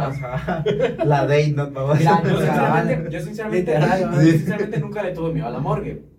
La 1.06 1.28
date, 1.28 1.54
no. 1.56 1.70
Mira, 1.94 2.24
yo 2.24 2.40
sinceramente, 2.40 3.12
yo 3.12 3.20
sinceramente, 3.20 3.80
yo 3.80 4.32
sinceramente 4.32 4.80
nunca 4.80 5.04
le 5.04 5.12
tuve 5.12 5.32
miedo 5.32 5.46
a 5.46 5.52
la 5.52 5.60
morgue. 5.60 6.15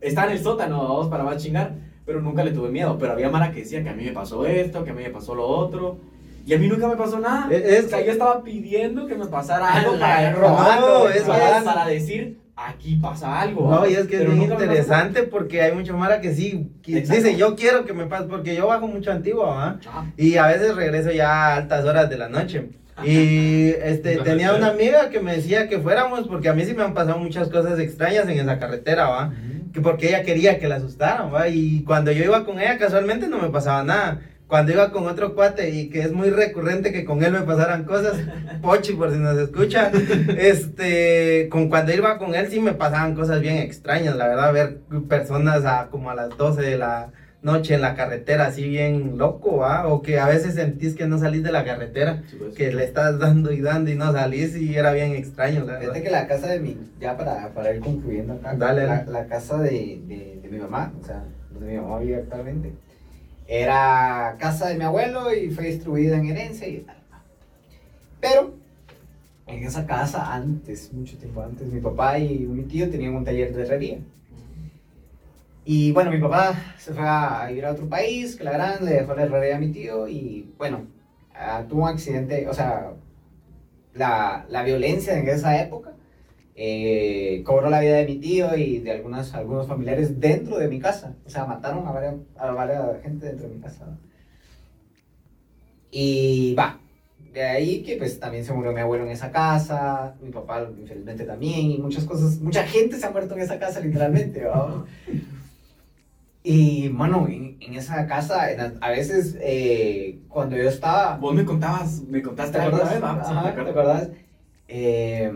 Está 0.00 0.26
en 0.26 0.32
el 0.32 0.38
sótano, 0.40 0.82
vamos 0.82 1.08
para 1.08 1.24
más 1.24 1.42
chingar, 1.42 1.72
pero 2.06 2.20
nunca 2.20 2.44
le 2.44 2.52
tuve 2.52 2.70
miedo. 2.70 2.96
Pero 2.98 3.12
había 3.12 3.28
Mara 3.30 3.50
que 3.52 3.60
decía 3.60 3.82
que 3.82 3.88
a 3.90 3.94
mí 3.94 4.04
me 4.04 4.12
pasó 4.12 4.46
esto, 4.46 4.84
que 4.84 4.90
a 4.90 4.94
mí 4.94 5.02
me 5.02 5.10
pasó 5.10 5.34
lo 5.34 5.46
otro. 5.46 5.98
Y 6.46 6.54
a 6.54 6.58
mí 6.58 6.66
nunca 6.66 6.88
me 6.88 6.96
pasó 6.96 7.18
nada. 7.18 7.48
Es- 7.54 7.86
o 7.86 7.88
sea, 7.90 8.04
yo 8.04 8.12
estaba 8.12 8.42
pidiendo 8.42 9.06
que 9.06 9.14
me 9.16 9.26
pasara 9.26 9.74
algo 9.74 9.96
la 9.96 10.34
para, 10.56 10.80
no, 10.80 11.08
es 11.08 11.22
para, 11.22 11.62
para 11.62 11.86
decir, 11.86 12.38
aquí 12.56 12.96
pasa 12.96 13.40
algo. 13.40 13.70
No, 13.70 13.86
y 13.86 13.92
es 13.94 14.06
que 14.06 14.16
es 14.16 14.24
bien 14.24 14.42
interesante 14.52 15.24
porque 15.24 15.60
hay 15.60 15.72
mucha 15.72 15.92
mara 15.92 16.20
que 16.22 16.34
sí, 16.34 16.70
que 16.82 17.02
dice 17.02 17.36
yo 17.36 17.54
quiero 17.54 17.84
que 17.84 17.92
me 17.92 18.06
pase, 18.06 18.24
porque 18.28 18.54
yo 18.54 18.66
bajo 18.66 18.86
mucho 18.86 19.12
antigua, 19.12 19.46
¿va? 19.46 19.78
Ajá. 19.86 20.06
Y 20.16 20.36
a 20.36 20.46
veces 20.46 20.74
regreso 20.74 21.10
ya 21.12 21.30
a 21.30 21.56
altas 21.56 21.84
horas 21.84 22.08
de 22.08 22.16
la 22.16 22.28
noche. 22.30 22.70
Y 23.04 23.68
este 23.82 24.16
tenía 24.18 24.54
una 24.54 24.68
amiga 24.68 25.10
que 25.10 25.20
me 25.20 25.36
decía 25.36 25.68
que 25.68 25.78
fuéramos 25.78 26.26
porque 26.26 26.48
a 26.48 26.54
mí 26.54 26.64
sí 26.64 26.72
me 26.74 26.82
han 26.82 26.94
pasado 26.94 27.18
muchas 27.18 27.48
cosas 27.48 27.78
extrañas 27.78 28.26
en 28.28 28.38
esa 28.40 28.58
carretera, 28.58 29.08
¿va? 29.08 29.32
Que 29.72 29.80
porque 29.80 30.08
ella 30.08 30.22
quería 30.22 30.58
que 30.58 30.68
la 30.68 30.76
asustaran, 30.76 31.32
¿va? 31.32 31.48
Y 31.48 31.82
cuando 31.84 32.12
yo 32.12 32.24
iba 32.24 32.44
con 32.44 32.60
ella 32.60 32.78
casualmente 32.78 33.28
no 33.28 33.38
me 33.40 33.50
pasaba 33.50 33.82
nada. 33.82 34.20
Cuando 34.46 34.72
iba 34.72 34.92
con 34.92 35.06
otro 35.06 35.34
cuate 35.34 35.68
y 35.70 35.90
que 35.90 36.00
es 36.00 36.12
muy 36.12 36.30
recurrente 36.30 36.90
que 36.90 37.04
con 37.04 37.22
él 37.22 37.32
me 37.32 37.42
pasaran 37.42 37.84
cosas, 37.84 38.16
Pochi 38.62 38.94
por 38.94 39.12
si 39.12 39.18
nos 39.18 39.36
escucha, 39.36 39.90
este, 40.38 41.48
con 41.50 41.68
cuando 41.68 41.92
iba 41.92 42.16
con 42.16 42.34
él 42.34 42.48
sí 42.48 42.58
me 42.58 42.72
pasaban 42.72 43.14
cosas 43.14 43.42
bien 43.42 43.58
extrañas, 43.58 44.16
la 44.16 44.28
verdad, 44.28 44.52
ver 44.54 44.78
personas 45.06 45.66
a 45.66 45.88
como 45.90 46.10
a 46.10 46.14
las 46.14 46.30
12 46.36 46.62
de 46.62 46.78
la 46.78 47.10
noche 47.40 47.74
en 47.74 47.82
la 47.82 47.94
carretera 47.94 48.46
así 48.46 48.68
bien 48.68 49.16
loco, 49.16 49.58
¿va? 49.58 49.86
O 49.86 50.02
que 50.02 50.18
a 50.18 50.26
veces 50.26 50.54
sentís 50.54 50.94
que 50.94 51.06
no 51.06 51.18
salís 51.18 51.42
de 51.42 51.52
la 51.52 51.64
carretera, 51.64 52.22
Sí, 52.28 52.36
pues. 52.36 52.54
que 52.54 52.72
le 52.72 52.84
estás 52.84 53.18
dando 53.18 53.52
y 53.52 53.60
dando 53.60 53.90
y 53.90 53.94
no 53.94 54.12
salís 54.12 54.56
y 54.56 54.74
era 54.74 54.92
bien 54.92 55.12
extraño, 55.12 55.64
la. 55.64 55.78
Fíjate 55.78 56.02
que 56.02 56.10
la 56.10 56.26
casa 56.26 56.48
de 56.48 56.58
mi, 56.60 56.76
ya 57.00 57.16
para, 57.16 57.48
para 57.54 57.72
ir 57.74 57.80
concluyendo 57.80 58.34
acá, 58.34 58.54
Dale, 58.54 58.86
la, 58.86 59.26
casa 59.26 59.58
de, 59.58 59.70
de, 60.06 60.40
de 60.42 60.48
mi 60.50 60.58
mamá, 60.58 60.92
o 61.00 61.04
sea, 61.04 61.24
donde 61.52 61.68
mi 61.74 61.76
mamá 61.80 62.00
vive 62.00 62.16
actualmente, 62.16 62.72
era 63.46 64.36
casa 64.38 64.68
de 64.68 64.74
mi 64.76 64.84
abuelo 64.84 65.32
y 65.32 65.50
fue 65.50 65.64
distribuida 65.66 66.16
en 66.16 66.26
herencia 66.26 66.66
y 66.68 66.78
tal. 66.78 66.96
Pero 68.20 68.54
en 69.46 69.64
esa 69.64 69.86
casa 69.86 70.34
antes, 70.34 70.92
mucho 70.92 71.16
tiempo 71.16 71.40
antes, 71.40 71.68
mi 71.72 71.80
papá 71.80 72.18
y 72.18 72.40
mi 72.40 72.64
tío 72.64 72.90
tenían 72.90 73.14
un 73.14 73.24
taller 73.24 73.54
de 73.54 73.62
herrería. 73.62 73.98
Y 75.70 75.92
bueno, 75.92 76.10
mi 76.10 76.16
papá 76.18 76.54
se 76.78 76.94
fue 76.94 77.06
a 77.06 77.44
vivir 77.46 77.66
a 77.66 77.72
otro 77.72 77.90
país, 77.90 78.36
que 78.36 78.42
la 78.42 78.52
gran, 78.52 78.82
le 78.82 78.92
dejó 78.92 79.14
la 79.14 79.24
herrería 79.24 79.56
a 79.56 79.58
mi 79.58 79.70
tío 79.70 80.08
y 80.08 80.50
bueno, 80.56 80.86
ah, 81.34 81.62
tuvo 81.68 81.82
un 81.82 81.90
accidente, 81.90 82.48
o 82.48 82.54
sea, 82.54 82.94
la, 83.92 84.46
la 84.48 84.62
violencia 84.62 85.18
en 85.18 85.28
esa 85.28 85.60
época 85.60 85.92
eh, 86.56 87.42
cobró 87.44 87.68
la 87.68 87.80
vida 87.80 87.96
de 87.96 88.06
mi 88.06 88.16
tío 88.16 88.56
y 88.56 88.78
de 88.78 88.92
algunas, 88.92 89.34
algunos 89.34 89.66
familiares 89.66 90.18
dentro 90.18 90.56
de 90.56 90.68
mi 90.68 90.80
casa. 90.80 91.14
O 91.26 91.28
sea, 91.28 91.44
mataron 91.44 91.86
a 91.86 91.92
varias, 91.92 92.14
a 92.38 92.50
varias 92.52 93.02
gente 93.02 93.26
dentro 93.26 93.46
de 93.46 93.54
mi 93.54 93.60
casa. 93.60 93.84
¿no? 93.84 93.98
Y 95.90 96.54
va. 96.54 96.80
De 97.34 97.42
ahí 97.42 97.82
que 97.82 97.96
pues 97.96 98.18
también 98.18 98.42
se 98.42 98.54
murió 98.54 98.72
mi 98.72 98.80
abuelo 98.80 99.04
en 99.04 99.10
esa 99.10 99.30
casa, 99.30 100.16
mi 100.22 100.30
papá 100.30 100.66
infelizmente 100.80 101.24
también, 101.24 101.72
y 101.72 101.76
muchas 101.76 102.04
cosas, 102.04 102.38
mucha 102.40 102.62
gente 102.62 102.96
se 102.96 103.04
ha 103.04 103.10
muerto 103.10 103.34
en 103.34 103.42
esa 103.42 103.58
casa 103.58 103.80
literalmente, 103.80 104.46
¿va? 104.46 104.86
Y, 106.42 106.88
mano, 106.90 107.26
en, 107.28 107.56
en 107.60 107.74
esa 107.74 108.06
casa, 108.06 108.50
en 108.50 108.78
a 108.80 108.90
veces, 108.90 109.36
eh, 109.40 110.20
cuando 110.28 110.56
yo 110.56 110.68
estaba... 110.68 111.16
Vos 111.16 111.34
me 111.34 111.44
contabas, 111.44 112.02
me 112.02 112.22
contaste 112.22 112.58
¿Te 112.58 112.64
acuerdas? 112.64 112.92
Sí, 112.92 112.98
Ajá, 113.02 113.54
¿te 113.54 113.60
acuerdas? 113.70 114.10
Eh, 114.68 115.32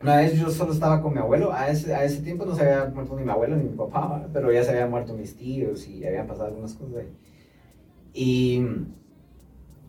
una 0.00 0.16
vez 0.16 0.38
yo 0.38 0.48
solo 0.50 0.72
estaba 0.72 1.02
con 1.02 1.12
mi 1.12 1.18
abuelo. 1.18 1.52
A 1.52 1.68
ese, 1.68 1.94
a 1.94 2.04
ese 2.04 2.22
tiempo 2.22 2.46
no 2.46 2.54
se 2.54 2.62
había 2.62 2.86
muerto 2.86 3.16
ni 3.16 3.24
mi 3.24 3.30
abuelo 3.30 3.56
ni 3.56 3.64
mi 3.64 3.76
papá, 3.76 4.28
pero 4.32 4.50
ya 4.52 4.64
se 4.64 4.70
habían 4.70 4.90
muerto 4.90 5.14
mis 5.14 5.36
tíos 5.36 5.86
y 5.86 6.06
habían 6.06 6.26
pasado 6.26 6.46
algunas 6.48 6.74
cosas 6.74 6.96
ahí. 6.98 7.08
Y 8.14 8.62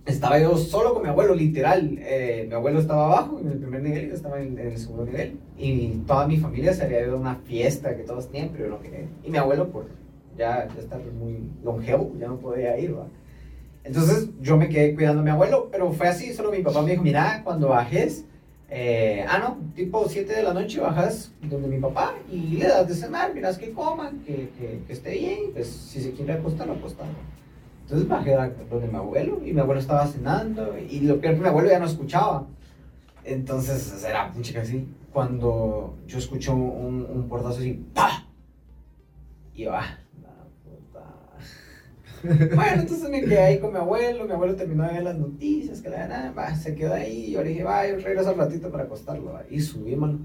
estaba 0.05 0.39
yo 0.39 0.57
solo 0.57 0.93
con 0.93 1.03
mi 1.03 1.09
abuelo, 1.09 1.35
literal. 1.35 1.97
Eh, 1.99 2.45
mi 2.47 2.53
abuelo 2.53 2.79
estaba 2.79 3.05
abajo 3.05 3.39
en 3.39 3.51
el 3.51 3.57
primer 3.57 3.81
nivel 3.81 4.09
yo 4.09 4.15
estaba 4.15 4.41
en, 4.41 4.57
en 4.57 4.67
el 4.67 4.77
segundo 4.77 5.05
nivel. 5.05 5.39
Y 5.57 5.89
toda 6.07 6.27
mi 6.27 6.37
familia 6.37 6.73
se 6.73 6.83
había 6.83 7.01
ido 7.01 7.13
a 7.13 7.19
una 7.19 7.35
fiesta 7.35 7.95
que 7.95 8.03
todos 8.03 8.29
tenían, 8.29 8.49
pero 8.49 8.65
yo 8.65 8.71
no 8.71 8.81
quería. 8.81 9.07
Y 9.23 9.29
mi 9.29 9.37
abuelo, 9.37 9.69
por 9.69 9.85
ya, 10.37 10.67
ya 10.73 10.79
estar 10.79 10.99
muy 11.19 11.39
longevo, 11.63 12.13
ya 12.19 12.27
no 12.27 12.37
podía 12.37 12.77
ir. 12.79 12.91
¿verdad? 12.91 13.07
Entonces 13.83 14.29
yo 14.39 14.57
me 14.57 14.69
quedé 14.69 14.93
cuidando 14.93 15.21
a 15.21 15.23
mi 15.23 15.31
abuelo, 15.31 15.69
pero 15.71 15.91
fue 15.91 16.07
así, 16.07 16.33
solo 16.33 16.51
mi 16.51 16.61
papá 16.61 16.81
me 16.81 16.91
dijo, 16.91 17.03
mira, 17.03 17.41
cuando 17.43 17.69
bajes, 17.69 18.25
eh, 18.69 19.25
ah, 19.27 19.39
no, 19.39 19.57
tipo 19.75 20.07
7 20.07 20.33
de 20.33 20.43
la 20.43 20.53
noche 20.53 20.79
bajas 20.79 21.31
donde 21.41 21.67
mi 21.67 21.79
papá 21.79 22.15
y 22.31 22.57
le 22.57 22.67
das 22.67 22.87
de 22.87 22.93
cenar, 22.93 23.33
miras 23.33 23.57
que 23.57 23.71
coman, 23.71 24.19
que, 24.19 24.49
que, 24.57 24.81
que 24.85 24.93
esté 24.93 25.11
bien, 25.11 25.39
pues 25.53 25.67
si 25.67 25.99
se 25.99 26.11
quiere 26.11 26.33
acostar, 26.33 26.69
acostar. 26.69 27.07
Entonces 27.91 28.07
bajé 28.07 28.35
a 28.35 28.47
donde 28.69 28.87
mi 28.87 28.95
abuelo 28.95 29.41
y 29.45 29.51
mi 29.51 29.59
abuelo 29.59 29.81
estaba 29.81 30.07
cenando 30.07 30.77
y 30.89 31.01
lo 31.01 31.19
peor 31.19 31.35
que 31.35 31.41
mi 31.41 31.47
abuelo 31.49 31.69
ya 31.69 31.77
no 31.79 31.85
escuchaba. 31.87 32.47
Entonces 33.25 34.01
era 34.05 34.31
un 34.33 34.41
así. 34.57 34.87
Cuando 35.11 35.97
yo 36.07 36.17
escucho 36.17 36.55
un, 36.55 37.05
un 37.13 37.27
portazo 37.27 37.59
así, 37.59 37.85
¡pa! 37.93 38.25
Y 39.53 39.63
yo, 39.63 39.73
ah, 39.73 39.97
la 40.23 40.29
puta. 40.63 41.03
Bueno, 42.55 42.81
entonces 42.83 43.09
me 43.09 43.19
quedé 43.19 43.39
ahí 43.39 43.59
con 43.59 43.73
mi 43.73 43.79
abuelo, 43.79 44.23
mi 44.23 44.31
abuelo 44.31 44.55
terminó 44.55 44.87
de 44.87 44.93
ver 44.93 45.03
las 45.03 45.17
noticias, 45.17 45.81
que 45.81 45.89
la 45.89 46.31
va, 46.31 46.55
se 46.55 46.73
quedó 46.73 46.93
ahí, 46.93 47.25
y 47.25 47.31
yo 47.31 47.43
le 47.43 47.49
dije, 47.49 47.65
va, 47.65 47.85
yo 47.89 47.97
regreso 47.97 48.29
al 48.29 48.37
ratito 48.37 48.71
para 48.71 48.85
acostarlo, 48.85 49.33
va. 49.33 49.43
y 49.49 49.59
subí, 49.59 49.97
mano. 49.97 50.19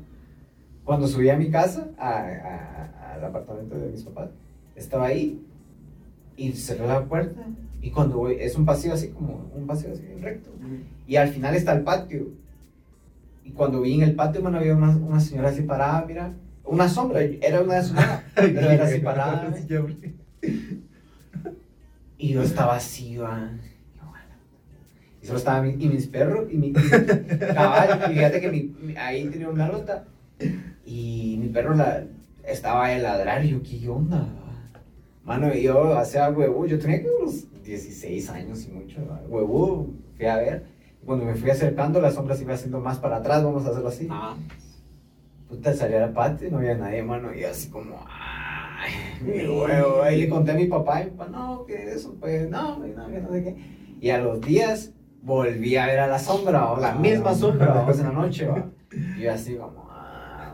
Cuando 0.85 1.09
subí 1.09 1.31
a 1.31 1.37
mi 1.37 1.51
casa, 1.51 1.89
a- 1.99 2.21
a- 2.21 3.15
al 3.15 3.25
apartamento 3.25 3.77
de 3.77 3.89
mis 3.91 4.05
papás, 4.05 4.31
estaba 4.77 5.07
ahí, 5.07 5.45
y 6.37 6.53
cerré 6.53 6.87
la 6.87 7.05
puerta, 7.05 7.43
y 7.81 7.91
cuando 7.91 8.19
voy, 8.19 8.37
es 8.41 8.57
un 8.57 8.65
pasillo 8.65 8.95
así 8.95 9.09
como, 9.09 9.51
un 9.55 9.67
pasillo 9.67 9.93
así 9.93 10.03
recto, 10.21 10.51
y 11.07 11.17
al 11.17 11.29
final 11.29 11.55
está 11.55 11.73
el 11.73 11.83
patio, 11.83 12.29
y 13.45 13.51
cuando 13.51 13.81
vi 13.81 13.95
en 13.95 14.03
el 14.03 14.15
patio, 14.15 14.43
mano, 14.43 14.59
había 14.59 14.75
una, 14.75 14.91
una 14.97 15.21
señora 15.21 15.51
así 15.51 15.63
parada, 15.63 16.05
mira, 16.07 16.33
una 16.65 16.89
sombra, 16.89 17.21
era 17.23 17.63
una 17.63 17.83
sombra, 17.83 18.25
pero 18.35 18.71
era 18.71 18.85
así 18.85 18.99
parada, 18.99 19.55
y 22.19 22.33
yo 22.33 22.43
estaba 22.43 22.77
así, 22.77 23.17
va. 23.17 23.51
Y 23.95 23.99
bueno. 23.99 24.35
Solo 25.23 25.39
estaba 25.39 25.63
mi, 25.63 25.71
y 25.73 25.89
mis 25.89 26.07
perros 26.07 26.49
y 26.51 26.57
mi, 26.57 26.69
y 26.69 26.73
mi 26.73 26.81
caballo. 27.55 28.11
Y 28.11 28.15
fíjate 28.15 28.41
que 28.41 28.51
mi, 28.51 28.97
ahí 28.97 29.27
tenía 29.29 29.49
una 29.49 29.69
rota. 29.69 30.05
Y 30.85 31.37
mi 31.41 31.49
perro 31.49 31.75
la, 31.75 32.05
estaba 32.45 32.87
a 32.87 32.99
ladrar. 32.99 33.45
Y 33.45 33.51
yo, 33.51 33.63
¿qué 33.63 33.89
onda? 33.89 34.27
Mano, 35.27 35.53
y 35.53 35.63
yo 35.65 35.99
hacía 35.99 36.31
huevo. 36.31 36.65
Yo 36.67 36.79
tenía 36.79 37.03
que 37.03 37.09
unos 37.21 37.45
16 37.65 38.31
años 38.31 38.65
y 38.67 38.71
mucho. 38.71 39.05
va. 39.11 39.21
Huevo, 39.29 39.89
fui 40.17 40.27
a 40.27 40.37
ver. 40.37 40.67
Cuando 41.05 41.25
me 41.25 41.35
fui 41.35 41.51
acercando, 41.51 42.01
la 42.01 42.11
sombra 42.13 42.35
se 42.37 42.45
iba 42.45 42.55
haciendo 42.55 42.81
más 42.81 42.99
para 42.99 43.17
atrás. 43.17 43.43
Vamos 43.45 43.67
a 43.67 43.71
hacerlo 43.71 43.89
así. 43.89 44.09
Ah, 44.11 44.37
Puta, 45.49 45.73
salí 45.75 45.95
la 45.95 46.13
patio 46.13 46.49
y 46.49 46.51
no 46.51 46.59
había 46.59 46.77
nadie, 46.77 47.03
mano. 47.03 47.33
Y 47.35 47.41
yo 47.43 47.51
así 47.51 47.69
como, 47.71 48.05
ay, 48.09 48.93
mi 49.25 49.47
huevo. 49.47 50.03
Ahí 50.03 50.21
le 50.21 50.29
conté 50.29 50.53
a 50.53 50.55
mi 50.55 50.67
papá, 50.67 51.03
y 51.03 51.05
mi 51.07 51.11
papá, 51.13 51.31
no, 51.31 51.65
que 51.67 51.93
eso, 51.93 52.17
pues, 52.19 52.49
no, 52.51 52.79
no, 52.79 52.85
que 53.09 53.21
no 53.21 53.31
sé 53.31 53.45
qué. 53.45 53.57
Y 54.01 54.11
a 54.11 54.19
los 54.19 54.41
días 54.41 54.93
volví 55.23 55.77
a 55.77 55.87
ver 55.87 56.01
a 56.01 56.07
la 56.09 56.19
sombra, 56.19 56.73
o 56.73 56.81
la 56.81 56.95
misma 56.97 57.35
sombra, 57.35 57.69
vamos 57.75 57.99
en 57.99 58.07
la 58.07 58.13
noche, 58.13 58.47
va. 58.47 58.71
Y 59.17 59.23
yo 59.23 59.33
así 59.33 59.55
como, 59.55 59.86
ah, 59.86 59.86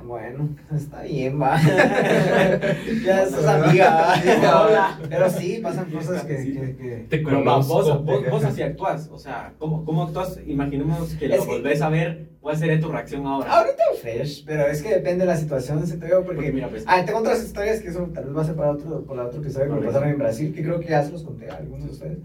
bueno, 0.07 0.49
está 0.75 1.03
bien, 1.03 1.41
va. 1.41 1.61
ya 3.05 3.29
sos 3.29 3.47
amiga, 3.47 4.15
va. 4.45 4.99
Pero 5.09 5.31
sí, 5.31 5.61
pasan 5.63 5.91
cosas 5.91 6.25
que, 6.25 6.37
que, 6.37 6.77
que- 6.77 7.07
Te 7.09 7.23
va, 7.23 7.57
vos, 7.57 7.67
conozco. 7.69 7.99
vos, 8.03 8.23
vos 8.31 8.45
así 8.45 8.63
actúas, 8.63 9.09
o 9.13 9.19
sea, 9.19 9.53
¿cómo, 9.59 9.85
cómo 9.85 10.05
actúas? 10.05 10.39
Imaginemos 10.47 11.15
que 11.15 11.29
lo 11.29 11.35
Es 11.35 11.41
que- 11.43 11.47
volvés 11.47 11.83
a 11.83 11.89
ver, 11.89 12.29
¿cuál 12.41 12.57
sería 12.57 12.81
tu 12.81 12.89
reacción 12.91 13.27
ahora? 13.27 13.51
Ahorita 13.53 13.83
fresh, 14.01 14.45
pero 14.45 14.67
es 14.67 14.83
que 14.83 14.89
depende 14.91 15.21
de 15.25 15.27
la 15.33 15.37
situación, 15.37 15.87
siento 15.87 16.07
yo, 16.07 16.17
porque... 16.25 16.37
Porque 16.37 16.53
mira, 16.53 16.69
pues, 16.69 16.85
Ah, 16.87 17.05
tengo 17.05 17.19
otras 17.21 17.43
historias 17.43 17.81
que 17.81 17.89
eso 17.89 18.09
tal 18.15 18.25
vez 18.25 18.37
va 18.37 18.43
a 18.43 18.45
ser 18.45 18.55
para 18.57 18.71
otro, 18.73 19.05
para 19.05 19.25
otro 19.27 19.41
episodio 19.41 19.69
que 19.75 19.81
me 19.81 19.87
pasaron 19.87 20.09
en 20.09 20.19
Brasil, 20.19 20.53
que 20.55 20.63
creo 20.63 20.81
que 20.81 20.89
ya 20.89 21.05
se 21.05 21.13
los 21.13 21.23
conté 21.23 21.51
a 21.51 21.55
algunos 21.57 21.85
de 21.87 21.91
ustedes. 21.93 22.19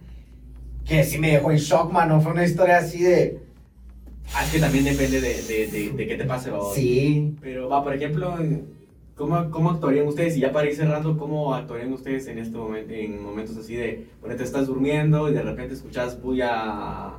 Que 0.86 1.04
sí 1.04 1.20
me 1.20 1.32
dejó 1.32 1.52
en 1.52 1.58
shock, 1.58 1.92
mano. 1.92 2.22
Fue 2.22 2.32
una 2.32 2.46
historia 2.46 2.78
así 2.78 3.04
de. 3.04 3.40
Ah, 4.38 4.44
es 4.46 4.52
que 4.52 4.60
también 4.60 4.86
depende 4.86 5.20
de, 5.20 5.42
de, 5.42 5.68
de, 5.68 5.92
de 5.92 6.08
qué 6.08 6.16
te 6.16 6.26
pase, 6.26 6.52
va. 6.52 6.60
Sí. 6.74 7.36
Pero 7.42 7.70
va, 7.70 7.84
por 7.84 7.94
ejemplo, 7.94 8.36
¿cómo, 9.16 9.50
¿cómo 9.50 9.72
actuarían 9.72 10.08
ustedes? 10.08 10.38
Y 10.38 10.42
ya 10.42 10.52
para 10.52 10.68
ir 10.68 10.76
cerrando, 10.76 11.18
¿cómo 11.18 11.54
actuarían 11.54 11.92
ustedes 11.92 12.28
en 12.28 12.38
este 12.38 12.58
momento, 12.58 12.94
en 12.94 13.22
momentos 13.22 13.58
así 13.58 13.76
de, 13.76 14.08
ponete, 14.22 14.44
estás 14.44 14.68
durmiendo 14.68 15.30
y 15.30 15.34
de 15.34 15.42
repente 15.42 15.74
escuchas 15.74 16.22
bulla, 16.22 17.14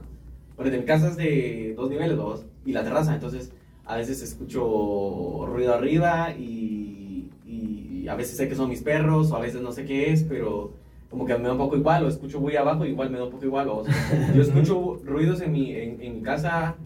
ponete, 0.56 0.78
mi 0.78 0.84
casa 0.84 1.08
es 1.08 1.16
de 1.16 1.74
dos 1.76 1.90
niveles, 1.90 2.16
dos, 2.16 2.46
y 2.64 2.72
la 2.72 2.84
terraza, 2.84 3.14
entonces 3.14 3.52
a 3.84 3.96
veces 3.96 4.22
escucho 4.22 5.46
ruido 5.46 5.74
arriba 5.74 6.34
y, 6.38 7.28
y 7.46 8.06
a 8.08 8.14
veces 8.14 8.36
sé 8.36 8.48
que 8.48 8.54
son 8.54 8.68
mis 8.68 8.82
perros 8.82 9.32
o 9.32 9.36
a 9.36 9.40
veces 9.40 9.60
no 9.60 9.72
sé 9.72 9.84
qué 9.84 10.12
es, 10.12 10.22
pero 10.22 10.72
como 11.10 11.24
que 11.24 11.36
me 11.38 11.44
da 11.44 11.52
un 11.52 11.58
poco 11.58 11.76
igual, 11.76 12.04
o 12.04 12.08
escucho 12.08 12.38
bulla 12.38 12.60
abajo 12.60 12.84
igual 12.84 13.10
me 13.10 13.18
da 13.18 13.24
un 13.24 13.30
poco 13.30 13.44
igual, 13.44 13.68
o 13.68 13.84
sea, 13.84 14.32
yo 14.34 14.42
escucho 14.42 15.00
ruidos 15.04 15.40
en 15.40 15.52
mi, 15.52 15.72
en, 15.74 16.00
en 16.00 16.16
mi 16.16 16.22
casa 16.22 16.76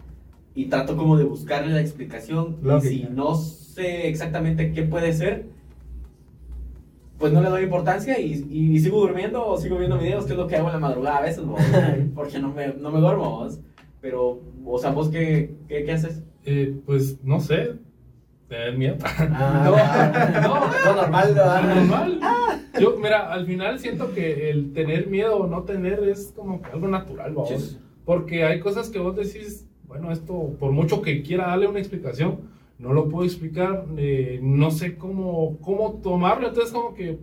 y 0.55 0.65
trato 0.65 0.95
como 0.95 1.17
de 1.17 1.23
buscarle 1.23 1.73
la 1.73 1.81
explicación 1.81 2.57
y 2.61 2.65
Lógica. 2.65 3.07
si 3.07 3.13
no 3.13 3.35
sé 3.35 4.07
exactamente 4.07 4.71
qué 4.71 4.83
puede 4.83 5.13
ser, 5.13 5.45
pues 7.17 7.31
no 7.31 7.41
le 7.41 7.49
doy 7.49 7.63
importancia 7.63 8.19
y, 8.19 8.45
y 8.51 8.79
sigo 8.79 8.99
durmiendo 9.01 9.45
o 9.45 9.57
sigo 9.57 9.77
viendo 9.77 9.97
videos, 9.97 10.25
que 10.25 10.33
es 10.33 10.37
lo 10.37 10.47
que 10.47 10.57
hago 10.57 10.67
en 10.67 10.73
la 10.73 10.79
madrugada 10.79 11.17
a 11.17 11.21
veces, 11.21 11.43
¿no? 11.43 11.55
porque 12.15 12.39
no 12.39 12.51
me, 12.51 12.67
no 12.73 12.91
me 12.91 12.99
duermo, 12.99 13.29
¿vos? 13.29 13.59
pero, 14.03 14.41
o 14.65 14.77
sea, 14.77 14.91
¿vos 14.91 15.07
qué, 15.07 15.55
qué, 15.69 15.85
qué 15.85 15.93
haces? 15.93 16.21
Eh, 16.43 16.75
pues 16.85 17.23
no 17.23 17.39
sé, 17.39 17.75
tener 18.49 18.77
miedo. 18.77 18.97
Ah, 19.01 19.61
no, 20.83 20.91
Lo 20.91 21.01
normal, 21.01 21.33
¿no? 21.33 21.43
Lo 21.45 21.75
normal. 21.75 22.19
Yo, 22.77 22.97
mira, 22.97 23.31
al 23.31 23.45
final 23.45 23.79
siento 23.79 24.13
que 24.13 24.49
el 24.49 24.73
tener 24.73 25.07
miedo 25.07 25.37
o 25.37 25.47
no 25.47 25.63
tener 25.63 26.03
es 26.03 26.33
como 26.35 26.61
que 26.61 26.69
algo 26.71 26.89
natural, 26.89 27.33
vamos. 27.33 27.79
Porque 28.03 28.43
hay 28.43 28.59
cosas 28.59 28.89
que 28.89 28.99
vos 28.99 29.15
decís, 29.15 29.65
bueno, 29.93 30.11
esto, 30.11 30.55
por 30.59 30.71
mucho 30.71 31.03
que 31.03 31.21
quiera 31.21 31.49
darle 31.49 31.67
una 31.67 31.77
explicación, 31.77 32.39
no 32.79 32.93
lo 32.93 33.09
puedo 33.09 33.25
explicar, 33.25 33.85
eh, 33.95 34.39
no 34.41 34.71
sé 34.71 34.95
cómo, 34.95 35.59
cómo 35.61 35.99
tomarlo, 36.01 36.47
entonces 36.47 36.73
como 36.73 36.95
que 36.95 37.19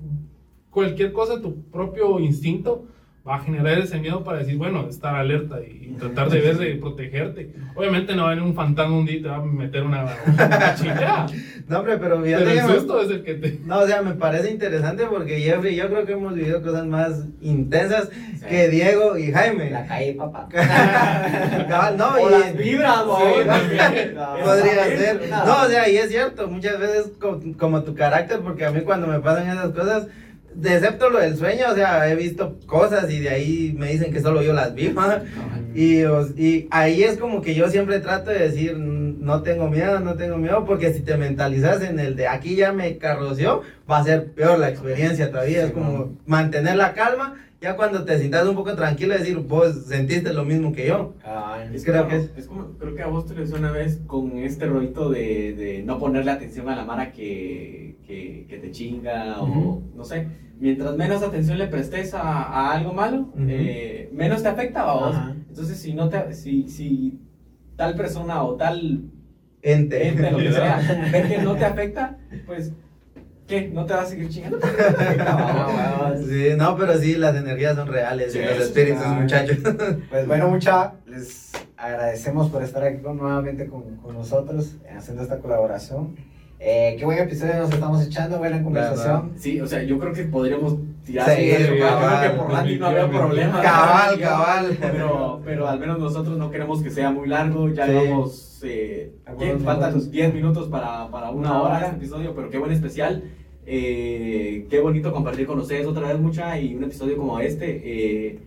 cualquier 0.70 1.12
cosa, 1.12 1.42
tu 1.42 1.62
propio 1.62 2.20
instinto 2.20 2.84
va 3.26 3.36
a 3.36 3.40
generar 3.40 3.78
ese 3.78 3.98
miedo 3.98 4.24
para 4.24 4.38
decir, 4.38 4.56
bueno, 4.56 4.88
estar 4.88 5.14
alerta 5.14 5.58
y, 5.60 5.90
y 5.90 5.96
tratar 5.98 6.30
de 6.30 6.40
ver, 6.40 6.56
de 6.56 6.74
protegerte. 6.76 7.50
Obviamente 7.74 8.14
no 8.16 8.22
va 8.24 8.28
a 8.28 8.34
venir 8.34 8.44
un 8.48 8.54
fantasma 8.54 8.96
un 8.96 9.04
día 9.04 9.16
y 9.16 9.22
te 9.22 9.28
va 9.28 9.36
a 9.36 9.42
meter 9.44 9.82
una, 9.82 10.06
una 10.26 10.74
chingada, 10.74 11.26
No, 11.68 11.78
hombre, 11.80 11.98
pero 11.98 12.20
fíjate 12.22 12.44
pero 12.44 12.50
el 12.50 12.60
que 12.60 12.72
me- 12.72 12.78
susto 12.78 13.02
es 13.02 13.10
el 13.10 13.22
que 13.22 13.34
te... 13.34 13.58
No, 13.64 13.78
o 13.80 13.86
sea, 13.86 14.00
me 14.02 14.14
parece 14.14 14.50
interesante 14.50 15.04
porque 15.06 15.38
Jeffrey 15.38 15.76
yo 15.76 15.86
creo 15.88 16.06
que 16.06 16.12
hemos 16.12 16.34
vivido 16.34 16.62
cosas 16.62 16.86
más 16.86 17.24
intensas 17.42 18.08
que 18.48 18.68
Diego 18.68 19.16
y 19.18 19.30
Jaime. 19.30 19.70
La 19.70 19.86
calle, 19.86 20.14
papá. 20.14 20.48
Cabal, 21.68 21.96
no, 21.96 22.08
O 22.14 22.28
y 22.28 22.30
las 22.32 22.56
vibras, 22.56 23.06
¿no? 23.06 23.18
Sí, 23.18 23.46
también. 23.46 24.14
podría 24.44 24.84
ser. 24.84 25.28
Nada. 25.28 25.44
No, 25.46 25.62
o 25.66 25.68
sea, 25.68 25.88
y 25.88 25.96
es 25.96 26.08
cierto, 26.08 26.48
muchas 26.48 26.78
veces 26.80 27.12
co- 27.20 27.40
como, 27.58 27.82
tu 27.82 27.94
carácter, 27.94 28.40
porque 28.40 28.64
a 28.64 28.70
mí 28.70 28.80
cuando 28.80 29.06
me 29.06 29.20
pasan 29.20 29.48
esas 29.48 29.70
cosas, 29.70 30.06
de 30.54 30.74
excepto 30.74 31.10
lo 31.10 31.18
del 31.20 31.36
sueño, 31.36 31.66
o 31.70 31.74
sea, 31.74 32.10
he 32.10 32.16
visto 32.16 32.58
cosas 32.66 33.10
y 33.10 33.20
de 33.20 33.28
ahí 33.30 33.74
me 33.78 33.90
dicen 33.92 34.12
que 34.12 34.20
solo 34.20 34.42
yo 34.42 34.52
las 34.52 34.74
vi. 34.74 34.94
Y, 35.72 36.00
y 36.36 36.66
ahí 36.72 37.04
es 37.04 37.16
como 37.16 37.42
que 37.42 37.54
yo 37.54 37.70
siempre 37.70 38.00
trato 38.00 38.30
de 38.30 38.40
decir, 38.40 38.74
"Mm, 38.76 39.24
no 39.24 39.42
tengo 39.42 39.68
miedo, 39.70 40.00
no 40.00 40.14
tengo 40.14 40.36
miedo, 40.36 40.64
porque 40.64 40.92
si 40.92 41.00
te 41.00 41.16
mentalizas 41.16 41.80
en 41.82 42.00
el 42.00 42.16
de 42.16 42.26
aquí 42.26 42.56
ya 42.56 42.72
me 42.72 42.98
carroció, 42.98 43.62
va 43.88 43.98
a 43.98 44.04
ser 44.04 44.32
peor 44.32 44.58
la 44.58 44.68
experiencia 44.68 45.30
todavía. 45.30 45.64
es 45.66 45.70
como 45.70 46.18
mantener 46.26 46.74
la 46.74 46.92
calma, 46.92 47.36
ya 47.60 47.76
cuando 47.76 48.04
te 48.04 48.18
sientas 48.18 48.46
un 48.46 48.54
poco 48.54 48.74
tranquilo, 48.74 49.14
decir, 49.14 49.36
vos 49.38 49.84
sentiste 49.86 50.32
lo 50.32 50.44
mismo 50.44 50.72
que 50.72 50.88
yo. 50.88 51.14
Es 51.72 51.84
Creo 51.84 52.08
que 52.08 52.16
es- 52.16 52.46
como, 52.46 52.68
creo 52.78 52.94
que 52.94 53.02
a 53.02 53.06
vos 53.08 53.26
te 53.26 53.34
lo 53.34 53.56
una 53.56 53.70
vez 53.70 54.00
con 54.06 54.38
este 54.38 54.66
rollito 54.66 55.10
de, 55.10 55.54
de 55.54 55.82
no 55.84 55.98
ponerle 55.98 56.30
atención 56.30 56.68
a 56.68 56.76
la 56.76 56.84
mara 56.84 57.12
que, 57.12 57.96
que, 58.06 58.46
que 58.48 58.56
te 58.58 58.70
chinga 58.70 59.40
o 59.42 59.82
no 59.94 60.04
sé. 60.04 60.26
Mientras 60.58 60.96
menos 60.96 61.22
atención 61.22 61.56
le 61.58 61.66
prestes 61.68 62.12
a, 62.14 62.20
a 62.22 62.72
algo 62.72 62.92
malo, 62.92 63.28
eh, 63.48 64.10
menos 64.12 64.42
te 64.42 64.48
afecta 64.48 64.82
a 64.82 64.94
vos. 64.94 65.16
Entonces, 65.48 65.78
si, 65.78 65.94
no 65.94 66.08
te, 66.08 66.32
si, 66.34 66.68
si 66.68 67.18
tal 67.76 67.94
persona 67.94 68.42
o 68.42 68.54
tal 68.56 69.04
Ente. 69.62 70.08
ente, 70.08 70.30
lo 70.30 70.38
que 70.38 70.52
sea, 70.52 71.08
ve 71.12 71.28
que 71.28 71.38
no 71.42 71.54
te 71.56 71.64
afecta, 71.66 72.16
pues 72.46 72.72
¿qué? 73.50 73.68
¿No 73.68 73.84
te 73.84 73.92
vas 73.92 74.04
a 74.04 74.06
seguir 74.06 74.28
chingando? 74.30 74.58
Sí, 76.28 76.48
no, 76.56 76.76
pero 76.76 76.98
sí, 76.98 77.14
las 77.16 77.34
energías 77.36 77.76
son 77.76 77.88
reales 77.88 78.32
Sí, 78.32 78.38
y 78.38 78.44
los 78.44 78.58
espíritus, 78.60 79.06
muchachos. 79.06 79.58
Pues 80.10 80.26
bueno, 80.26 80.48
mucha, 80.48 80.94
les 81.06 81.50
agradecemos 81.76 82.50
por 82.50 82.62
estar 82.62 82.82
aquí 82.84 82.98
con- 83.02 83.16
nuevamente 83.18 83.66
con, 83.66 83.96
con 83.96 84.14
nosotros 84.14 84.76
eh, 84.84 84.94
haciendo 84.96 85.22
esta 85.22 85.38
colaboración. 85.38 86.16
Eh, 86.62 86.96
qué 86.98 87.04
buen 87.06 87.18
episodio 87.18 87.56
nos 87.56 87.72
estamos 87.72 88.06
echando, 88.06 88.36
buena 88.38 88.62
conversación. 88.62 89.32
Sí, 89.38 89.60
o 89.62 89.66
sea, 89.66 89.82
yo 89.82 89.98
creo 89.98 90.12
que 90.12 90.24
podríamos 90.24 90.76
tirar 91.06 91.30
Sí, 91.30 91.50
eso, 91.50 91.74
yo 91.74 91.86
cabal, 91.86 92.18
creo 92.20 92.32
que 92.32 92.38
por 92.38 92.52
Randy 92.52 92.78
no 92.78 92.86
había 92.86 93.08
problema. 93.10 93.62
Cabal, 93.62 94.16
¿verdad? 94.18 94.30
cabal. 94.30 94.78
Pero, 94.78 95.40
pero 95.44 95.68
al 95.68 95.80
menos 95.80 95.98
nosotros 95.98 96.36
no 96.36 96.50
queremos 96.50 96.82
que 96.82 96.90
sea 96.90 97.10
muy 97.10 97.28
largo, 97.28 97.70
ya 97.70 97.86
Sí. 97.86 97.92
llevamos, 97.92 98.60
eh, 98.62 99.12
¿qué? 99.24 99.30
Algunos 99.30 99.62
faltan 99.62 99.88
minutos. 99.90 100.10
10 100.10 100.34
minutos 100.34 100.68
para, 100.68 101.08
para 101.10 101.30
una 101.30 101.48
Una 101.50 101.62
hora 101.62 101.76
hora. 101.78 101.86
este 101.86 101.96
episodio, 101.96 102.34
pero 102.34 102.50
qué 102.50 102.58
buen 102.58 102.72
especial. 102.72 103.24
Eh, 103.66 104.66
qué 104.70 104.80
bonito 104.80 105.12
compartir 105.12 105.46
con 105.46 105.58
ustedes 105.60 105.86
otra 105.86 106.08
vez 106.08 106.18
mucha 106.18 106.58
y 106.58 106.74
un 106.74 106.84
episodio 106.84 107.16
como 107.16 107.38
este. 107.40 107.80
eh, 107.84 108.38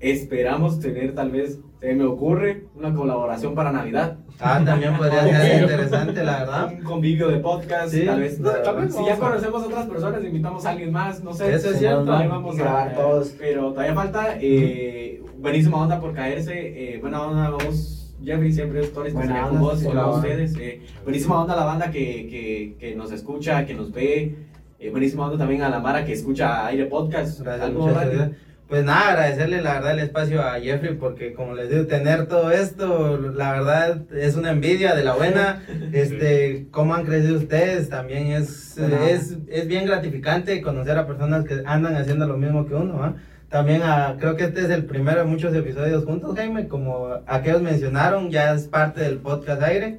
esperamos 0.00 0.78
tener 0.78 1.12
tal 1.14 1.30
vez, 1.30 1.58
se 1.80 1.92
me 1.94 2.04
ocurre, 2.04 2.64
una 2.76 2.94
colaboración 2.94 3.54
para 3.56 3.72
Navidad. 3.72 4.18
Ah, 4.40 4.62
también 4.64 4.96
podría 4.96 5.22
ser 5.40 5.62
interesante, 5.62 6.22
la 6.22 6.38
verdad. 6.40 6.72
Un 6.72 6.84
convivio 6.84 7.28
de 7.28 7.38
podcast, 7.38 7.92
Sí, 7.92 8.04
tal 8.06 8.20
vez. 8.20 8.40
tal 8.40 8.76
vez 8.76 8.94
si 8.94 9.04
ya 9.04 9.16
conocemos 9.16 9.62
a 9.62 9.66
otras 9.66 9.86
personas, 9.86 10.22
invitamos 10.22 10.64
a 10.66 10.70
alguien 10.70 10.92
más, 10.92 11.22
no 11.24 11.32
sé. 11.32 11.52
Eso 11.52 11.70
es 11.70 11.78
cierto. 11.80 12.12
Ahí 12.14 12.28
vamos 12.28 12.56
a 12.56 12.62
grabar 12.62 12.94
todos. 12.94 13.34
Pero 13.38 13.72
todavía 13.72 13.94
falta. 13.94 14.36
Eh, 14.40 15.20
buenísima 15.38 15.78
onda 15.82 16.00
por 16.00 16.14
caerse. 16.14 16.94
Eh, 16.94 16.98
buena 17.00 17.22
onda, 17.22 17.50
vamos. 17.50 17.97
Jeffrey 18.28 18.52
siempre 18.52 18.80
es 18.80 18.92
toda 18.92 19.08
onda, 19.08 19.48
con 19.48 19.58
vos 19.58 19.82
y 19.82 19.86
hola, 19.86 20.02
con 20.02 20.10
hola. 20.10 20.18
ustedes. 20.18 20.54
Eh, 20.58 20.82
buenísima 21.02 21.40
onda 21.40 21.54
a 21.54 21.56
la 21.56 21.64
banda 21.64 21.90
que, 21.90 22.28
que, 22.28 22.76
que 22.78 22.94
nos 22.94 23.10
escucha, 23.10 23.64
que 23.64 23.72
nos 23.72 23.90
ve. 23.90 24.34
Eh, 24.78 24.90
buenísima 24.90 25.24
onda 25.24 25.38
también 25.38 25.62
a 25.62 25.70
la 25.70 25.80
Mara 25.80 26.04
que 26.04 26.12
escucha 26.12 26.66
Aire 26.66 26.84
Podcast. 26.84 27.40
Gracias, 27.40 27.66
Algo. 27.66 27.90
Pues 28.68 28.84
nada, 28.84 29.12
agradecerle 29.12 29.62
la 29.62 29.74
verdad 29.74 29.92
el 29.92 30.00
espacio 30.00 30.42
a 30.42 30.60
Jeffrey 30.60 30.94
porque 30.96 31.32
como 31.32 31.54
les 31.54 31.70
digo, 31.70 31.86
tener 31.86 32.26
todo 32.26 32.50
esto, 32.50 33.16
la 33.16 33.52
verdad 33.52 34.02
es 34.12 34.36
una 34.36 34.50
envidia 34.50 34.94
de 34.94 35.04
la 35.04 35.14
buena. 35.14 35.62
Este, 35.94 36.66
cómo 36.70 36.94
han 36.94 37.06
crecido 37.06 37.38
ustedes, 37.38 37.88
también 37.88 38.26
es, 38.26 38.74
Buena. 38.78 39.08
es, 39.08 39.38
es 39.48 39.66
bien 39.66 39.86
gratificante 39.86 40.60
conocer 40.60 40.98
a 40.98 41.06
personas 41.06 41.46
que 41.46 41.62
andan 41.64 41.96
haciendo 41.96 42.26
lo 42.26 42.36
mismo 42.36 42.66
que 42.66 42.74
uno, 42.74 43.02
¿ah? 43.02 43.14
También 43.48 43.80
ah, 43.82 44.16
creo 44.18 44.36
que 44.36 44.44
este 44.44 44.60
es 44.60 44.70
el 44.70 44.84
primero 44.84 45.20
de 45.20 45.24
muchos 45.24 45.54
episodios 45.54 46.04
juntos, 46.04 46.36
Jaime, 46.36 46.68
como 46.68 47.08
aquellos 47.26 47.62
mencionaron, 47.62 48.30
ya 48.30 48.52
es 48.52 48.68
parte 48.68 49.00
del 49.00 49.18
podcast 49.18 49.62
aire. 49.62 49.98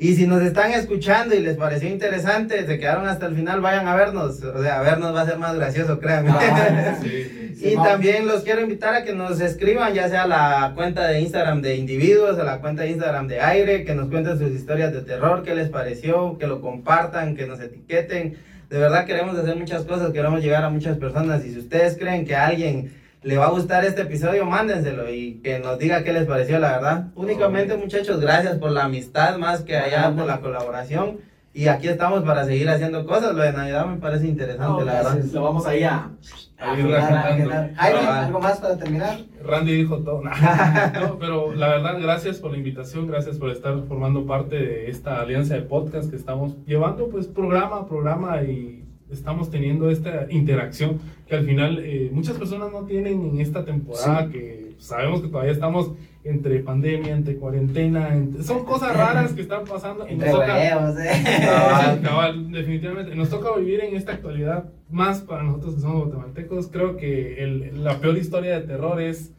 Y 0.00 0.14
si 0.14 0.28
nos 0.28 0.42
están 0.42 0.72
escuchando 0.72 1.34
y 1.34 1.40
les 1.40 1.56
pareció 1.56 1.88
interesante, 1.88 2.64
se 2.66 2.78
quedaron 2.78 3.08
hasta 3.08 3.26
el 3.26 3.34
final, 3.34 3.60
vayan 3.60 3.88
a 3.88 3.96
vernos. 3.96 4.40
O 4.42 4.62
sea, 4.62 4.78
a 4.78 4.82
vernos 4.82 5.12
va 5.12 5.22
a 5.22 5.26
ser 5.26 5.38
más 5.38 5.56
gracioso, 5.56 5.98
créanme. 5.98 6.30
Ah, 6.30 6.96
Sí, 7.02 7.54
sí. 7.56 7.68
Y 7.70 7.74
también 7.74 8.28
los 8.28 8.42
quiero 8.42 8.60
invitar 8.60 8.94
a 8.94 9.02
que 9.02 9.12
nos 9.12 9.40
escriban, 9.40 9.92
ya 9.94 10.08
sea 10.08 10.22
a 10.22 10.28
la 10.28 10.72
cuenta 10.76 11.08
de 11.08 11.20
Instagram 11.20 11.62
de 11.62 11.74
individuos, 11.74 12.38
a 12.38 12.44
la 12.44 12.60
cuenta 12.60 12.82
de 12.82 12.90
Instagram 12.90 13.26
de 13.26 13.40
aire, 13.40 13.84
que 13.84 13.94
nos 13.94 14.08
cuenten 14.08 14.38
sus 14.38 14.52
historias 14.52 14.92
de 14.92 15.02
terror, 15.02 15.42
qué 15.42 15.56
les 15.56 15.68
pareció, 15.68 16.38
que 16.38 16.46
lo 16.46 16.60
compartan, 16.60 17.34
que 17.34 17.46
nos 17.46 17.58
etiqueten. 17.58 18.38
De 18.68 18.78
verdad 18.78 19.06
queremos 19.06 19.38
hacer 19.38 19.56
muchas 19.56 19.84
cosas, 19.84 20.12
queremos 20.12 20.42
llegar 20.42 20.62
a 20.62 20.68
muchas 20.68 20.98
personas. 20.98 21.44
Y 21.44 21.52
si 21.52 21.58
ustedes 21.58 21.96
creen 21.96 22.26
que 22.26 22.36
a 22.36 22.46
alguien 22.46 22.94
le 23.22 23.36
va 23.38 23.46
a 23.46 23.50
gustar 23.50 23.84
este 23.84 24.02
episodio, 24.02 24.44
mándenselo 24.44 25.10
y 25.10 25.40
que 25.42 25.58
nos 25.58 25.78
diga 25.78 26.04
qué 26.04 26.12
les 26.12 26.26
pareció, 26.26 26.58
la 26.58 26.72
verdad. 26.72 27.06
Únicamente, 27.14 27.76
muchachos, 27.76 28.20
gracias 28.20 28.58
por 28.58 28.70
la 28.70 28.84
amistad, 28.84 29.38
más 29.38 29.62
que 29.62 29.76
allá 29.76 30.12
por 30.14 30.26
la 30.26 30.40
colaboración. 30.40 31.18
Y 31.58 31.66
aquí 31.66 31.88
estamos 31.88 32.22
para 32.22 32.44
seguir 32.44 32.70
haciendo 32.70 33.04
cosas. 33.04 33.34
Lo 33.34 33.42
de 33.42 33.52
Navidad 33.52 33.84
me 33.84 33.96
parece 33.96 34.28
interesante, 34.28 34.64
No, 34.64 34.80
la 34.84 34.92
verdad. 34.92 35.24
Lo 35.32 35.42
vamos 35.42 35.66
ahí 35.66 35.82
a. 35.82 36.08
A. 36.56 36.76
Jaime, 36.76 37.48
Cabal. 37.48 37.74
¿algo 37.76 38.38
más 38.38 38.60
para 38.60 38.78
terminar? 38.78 39.18
Randy 39.42 39.74
dijo 39.74 39.98
todo. 39.98 40.22
No, 41.00 41.18
pero 41.18 41.52
la 41.52 41.66
verdad, 41.66 41.98
gracias 42.00 42.38
por 42.38 42.52
la 42.52 42.58
invitación, 42.58 43.08
gracias 43.08 43.38
por 43.38 43.50
estar 43.50 43.76
formando 43.88 44.24
parte 44.24 44.54
de 44.54 44.88
esta 44.88 45.20
alianza 45.20 45.54
de 45.54 45.62
podcast 45.62 46.08
que 46.08 46.14
estamos 46.14 46.54
llevando, 46.64 47.08
pues 47.08 47.26
programa 47.26 47.78
a 47.78 47.86
programa 47.88 48.40
y 48.44 48.84
estamos 49.10 49.50
teniendo 49.50 49.90
esta 49.90 50.26
interacción 50.30 50.98
que 51.26 51.34
al 51.36 51.44
final 51.44 51.78
eh, 51.82 52.10
muchas 52.12 52.36
personas 52.36 52.70
no 52.72 52.84
tienen 52.84 53.22
en 53.24 53.40
esta 53.40 53.64
temporada 53.64 54.28
que 54.28 54.74
sabemos 54.78 55.20
que 55.22 55.28
todavía 55.28 55.52
estamos 55.52 55.92
entre 56.24 56.60
pandemia, 56.60 57.14
entre 57.14 57.36
cuarentena, 57.36 58.14
entre- 58.14 58.42
son 58.42 58.64
cosas 58.64 58.94
raras 58.96 59.32
que 59.32 59.40
están 59.40 59.64
pasando 59.64 60.04
y 60.06 60.14
nos 60.14 60.26
Entre 60.26 60.30
toca, 60.30 60.54
huevos, 60.56 60.98
eh. 61.00 61.10
Sí, 61.94 62.02
cabal, 62.02 62.52
definitivamente. 62.52 63.14
Nos 63.14 63.30
toca 63.30 63.56
vivir 63.56 63.80
en 63.80 63.96
esta 63.96 64.12
actualidad, 64.12 64.64
más 64.90 65.20
para 65.20 65.42
nosotros 65.42 65.76
que 65.76 65.80
somos 65.80 66.04
guatemaltecos. 66.04 66.68
Creo 66.68 66.96
que 66.96 67.42
el- 67.42 67.82
la 67.82 67.98
peor 67.98 68.18
historia 68.18 68.60
de 68.60 68.66
terror 68.66 69.00
es 69.00 69.32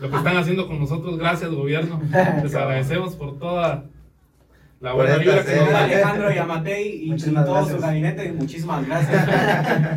lo 0.00 0.10
que 0.10 0.16
están 0.16 0.36
haciendo 0.36 0.66
con 0.66 0.78
nosotros. 0.78 1.16
Gracias, 1.18 1.50
gobierno. 1.50 2.00
Les 2.42 2.54
agradecemos 2.54 3.14
por 3.16 3.38
toda 3.38 3.84
la 4.84 4.92
buena 4.92 5.16
vibra 5.16 5.42
que 5.42 5.56
nos. 5.56 5.68
Alejandro 5.70 6.30
y 6.30 6.38
a 6.38 6.44
Matei 6.44 6.88
y, 7.04 7.14
y 7.14 7.16
todo 7.16 7.54
gracias. 7.54 7.76
su 7.76 7.80
gabinete, 7.80 8.32
muchísimas 8.32 8.86
gracias. 8.86 9.28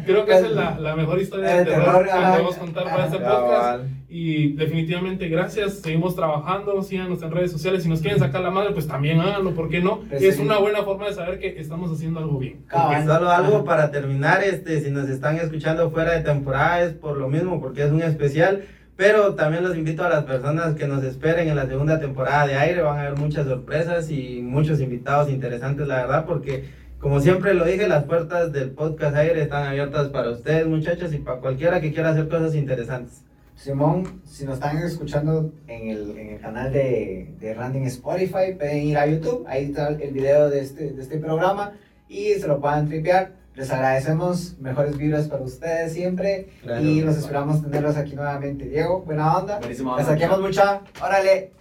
Creo 0.05 0.25
que 0.25 0.31
esa 0.31 0.45
es 0.45 0.51
la, 0.53 0.79
la 0.79 0.95
mejor 0.95 1.19
historia 1.19 1.57
de 1.57 1.65
terror, 1.65 2.05
que 2.05 2.11
podemos 2.11 2.55
contar 2.55 2.83
para 2.85 3.05
este 3.05 3.17
podcast. 3.19 3.83
Y 4.09 4.53
definitivamente 4.53 5.27
gracias, 5.27 5.79
seguimos 5.79 6.15
trabajando, 6.15 6.81
síganos 6.81 7.21
en 7.21 7.31
redes 7.31 7.51
sociales. 7.51 7.83
Si 7.83 7.89
nos 7.89 7.99
quieren 7.99 8.17
sacar 8.17 8.41
la 8.41 8.49
madre, 8.49 8.71
pues 8.71 8.87
también 8.87 9.19
háganlo, 9.19 9.53
¿por 9.53 9.67
qué 9.67 9.81
no? 9.81 9.99
Pues 10.09 10.23
es 10.23 10.37
sí. 10.37 10.41
una 10.41 10.57
buena 10.59 10.83
forma 10.83 11.07
de 11.07 11.13
saber 11.13 11.39
que 11.39 11.59
estamos 11.59 11.91
haciendo 11.91 12.21
algo 12.21 12.39
bien. 12.39 12.61
Y 12.63 12.67
Cabal. 12.69 13.05
solo 13.05 13.29
algo 13.29 13.65
para 13.65 13.91
terminar, 13.91 14.41
este, 14.41 14.79
si 14.79 14.89
nos 14.89 15.09
están 15.09 15.35
escuchando 15.35 15.91
fuera 15.91 16.13
de 16.13 16.21
temporada 16.21 16.83
es 16.83 16.93
por 16.93 17.17
lo 17.17 17.27
mismo, 17.27 17.59
porque 17.59 17.83
es 17.83 17.91
un 17.91 18.01
especial, 18.01 18.63
pero 18.97 19.35
también 19.35 19.63
los 19.63 19.77
invito 19.77 20.03
a 20.03 20.09
las 20.09 20.25
personas 20.25 20.73
que 20.73 20.87
nos 20.87 21.03
esperen 21.03 21.47
en 21.47 21.55
la 21.55 21.67
segunda 21.67 21.99
temporada 21.99 22.47
de 22.47 22.55
aire, 22.55 22.81
van 22.81 22.97
a 22.97 23.01
haber 23.01 23.17
muchas 23.17 23.45
sorpresas 23.45 24.09
y 24.09 24.41
muchos 24.41 24.81
invitados 24.81 25.29
interesantes, 25.29 25.87
la 25.87 25.97
verdad, 25.97 26.25
porque 26.25 26.65
como 26.99 27.19
siempre 27.19 27.53
lo 27.53 27.63
dije, 27.63 27.87
las 27.87 28.05
puertas 28.05 28.51
del 28.51 28.71
podcast 28.71 29.15
aire 29.15 29.43
están 29.43 29.67
abiertas 29.67 30.09
para 30.09 30.31
ustedes, 30.31 30.65
muchachos, 30.65 31.13
y 31.13 31.19
para 31.19 31.39
cualquiera 31.39 31.79
que 31.79 31.93
quiera 31.93 32.09
hacer 32.09 32.27
cosas 32.27 32.55
interesantes. 32.55 33.21
Simón, 33.55 34.21
si 34.25 34.45
nos 34.45 34.55
están 34.55 34.77
escuchando 34.79 35.51
en 35.67 35.89
el, 35.89 36.17
en 36.17 36.29
el 36.29 36.39
canal 36.39 36.73
de, 36.73 37.35
de 37.39 37.53
Randy 37.53 37.83
Spotify, 37.85 38.55
pueden 38.57 38.83
ir 38.83 38.97
a 38.97 39.05
YouTube, 39.05 39.45
ahí 39.47 39.65
está 39.65 39.89
el 39.89 40.11
video 40.11 40.49
de 40.49 40.61
este, 40.61 40.91
de 40.91 41.01
este 41.01 41.19
programa 41.19 41.73
y 42.09 42.33
se 42.33 42.47
lo 42.47 42.59
puedan 42.59 42.87
tripear. 42.87 43.36
Les 43.57 43.71
agradecemos, 43.71 44.55
mejores 44.59 44.95
vibras 44.97 45.27
para 45.27 45.41
ustedes 45.43 45.91
siempre 45.93 46.49
Claro. 46.61 46.79
y 46.81 47.01
los 47.01 47.17
esperamos 47.17 47.61
tenerlos 47.63 47.97
aquí 47.97 48.15
nuevamente. 48.15 48.65
Diego, 48.65 49.01
buena 49.01 49.35
onda. 49.35 49.57
Buenísima 49.57 49.97
Les 49.97 50.05
saquemos 50.05 50.39
mucha. 50.39 50.81
Órale. 51.03 51.51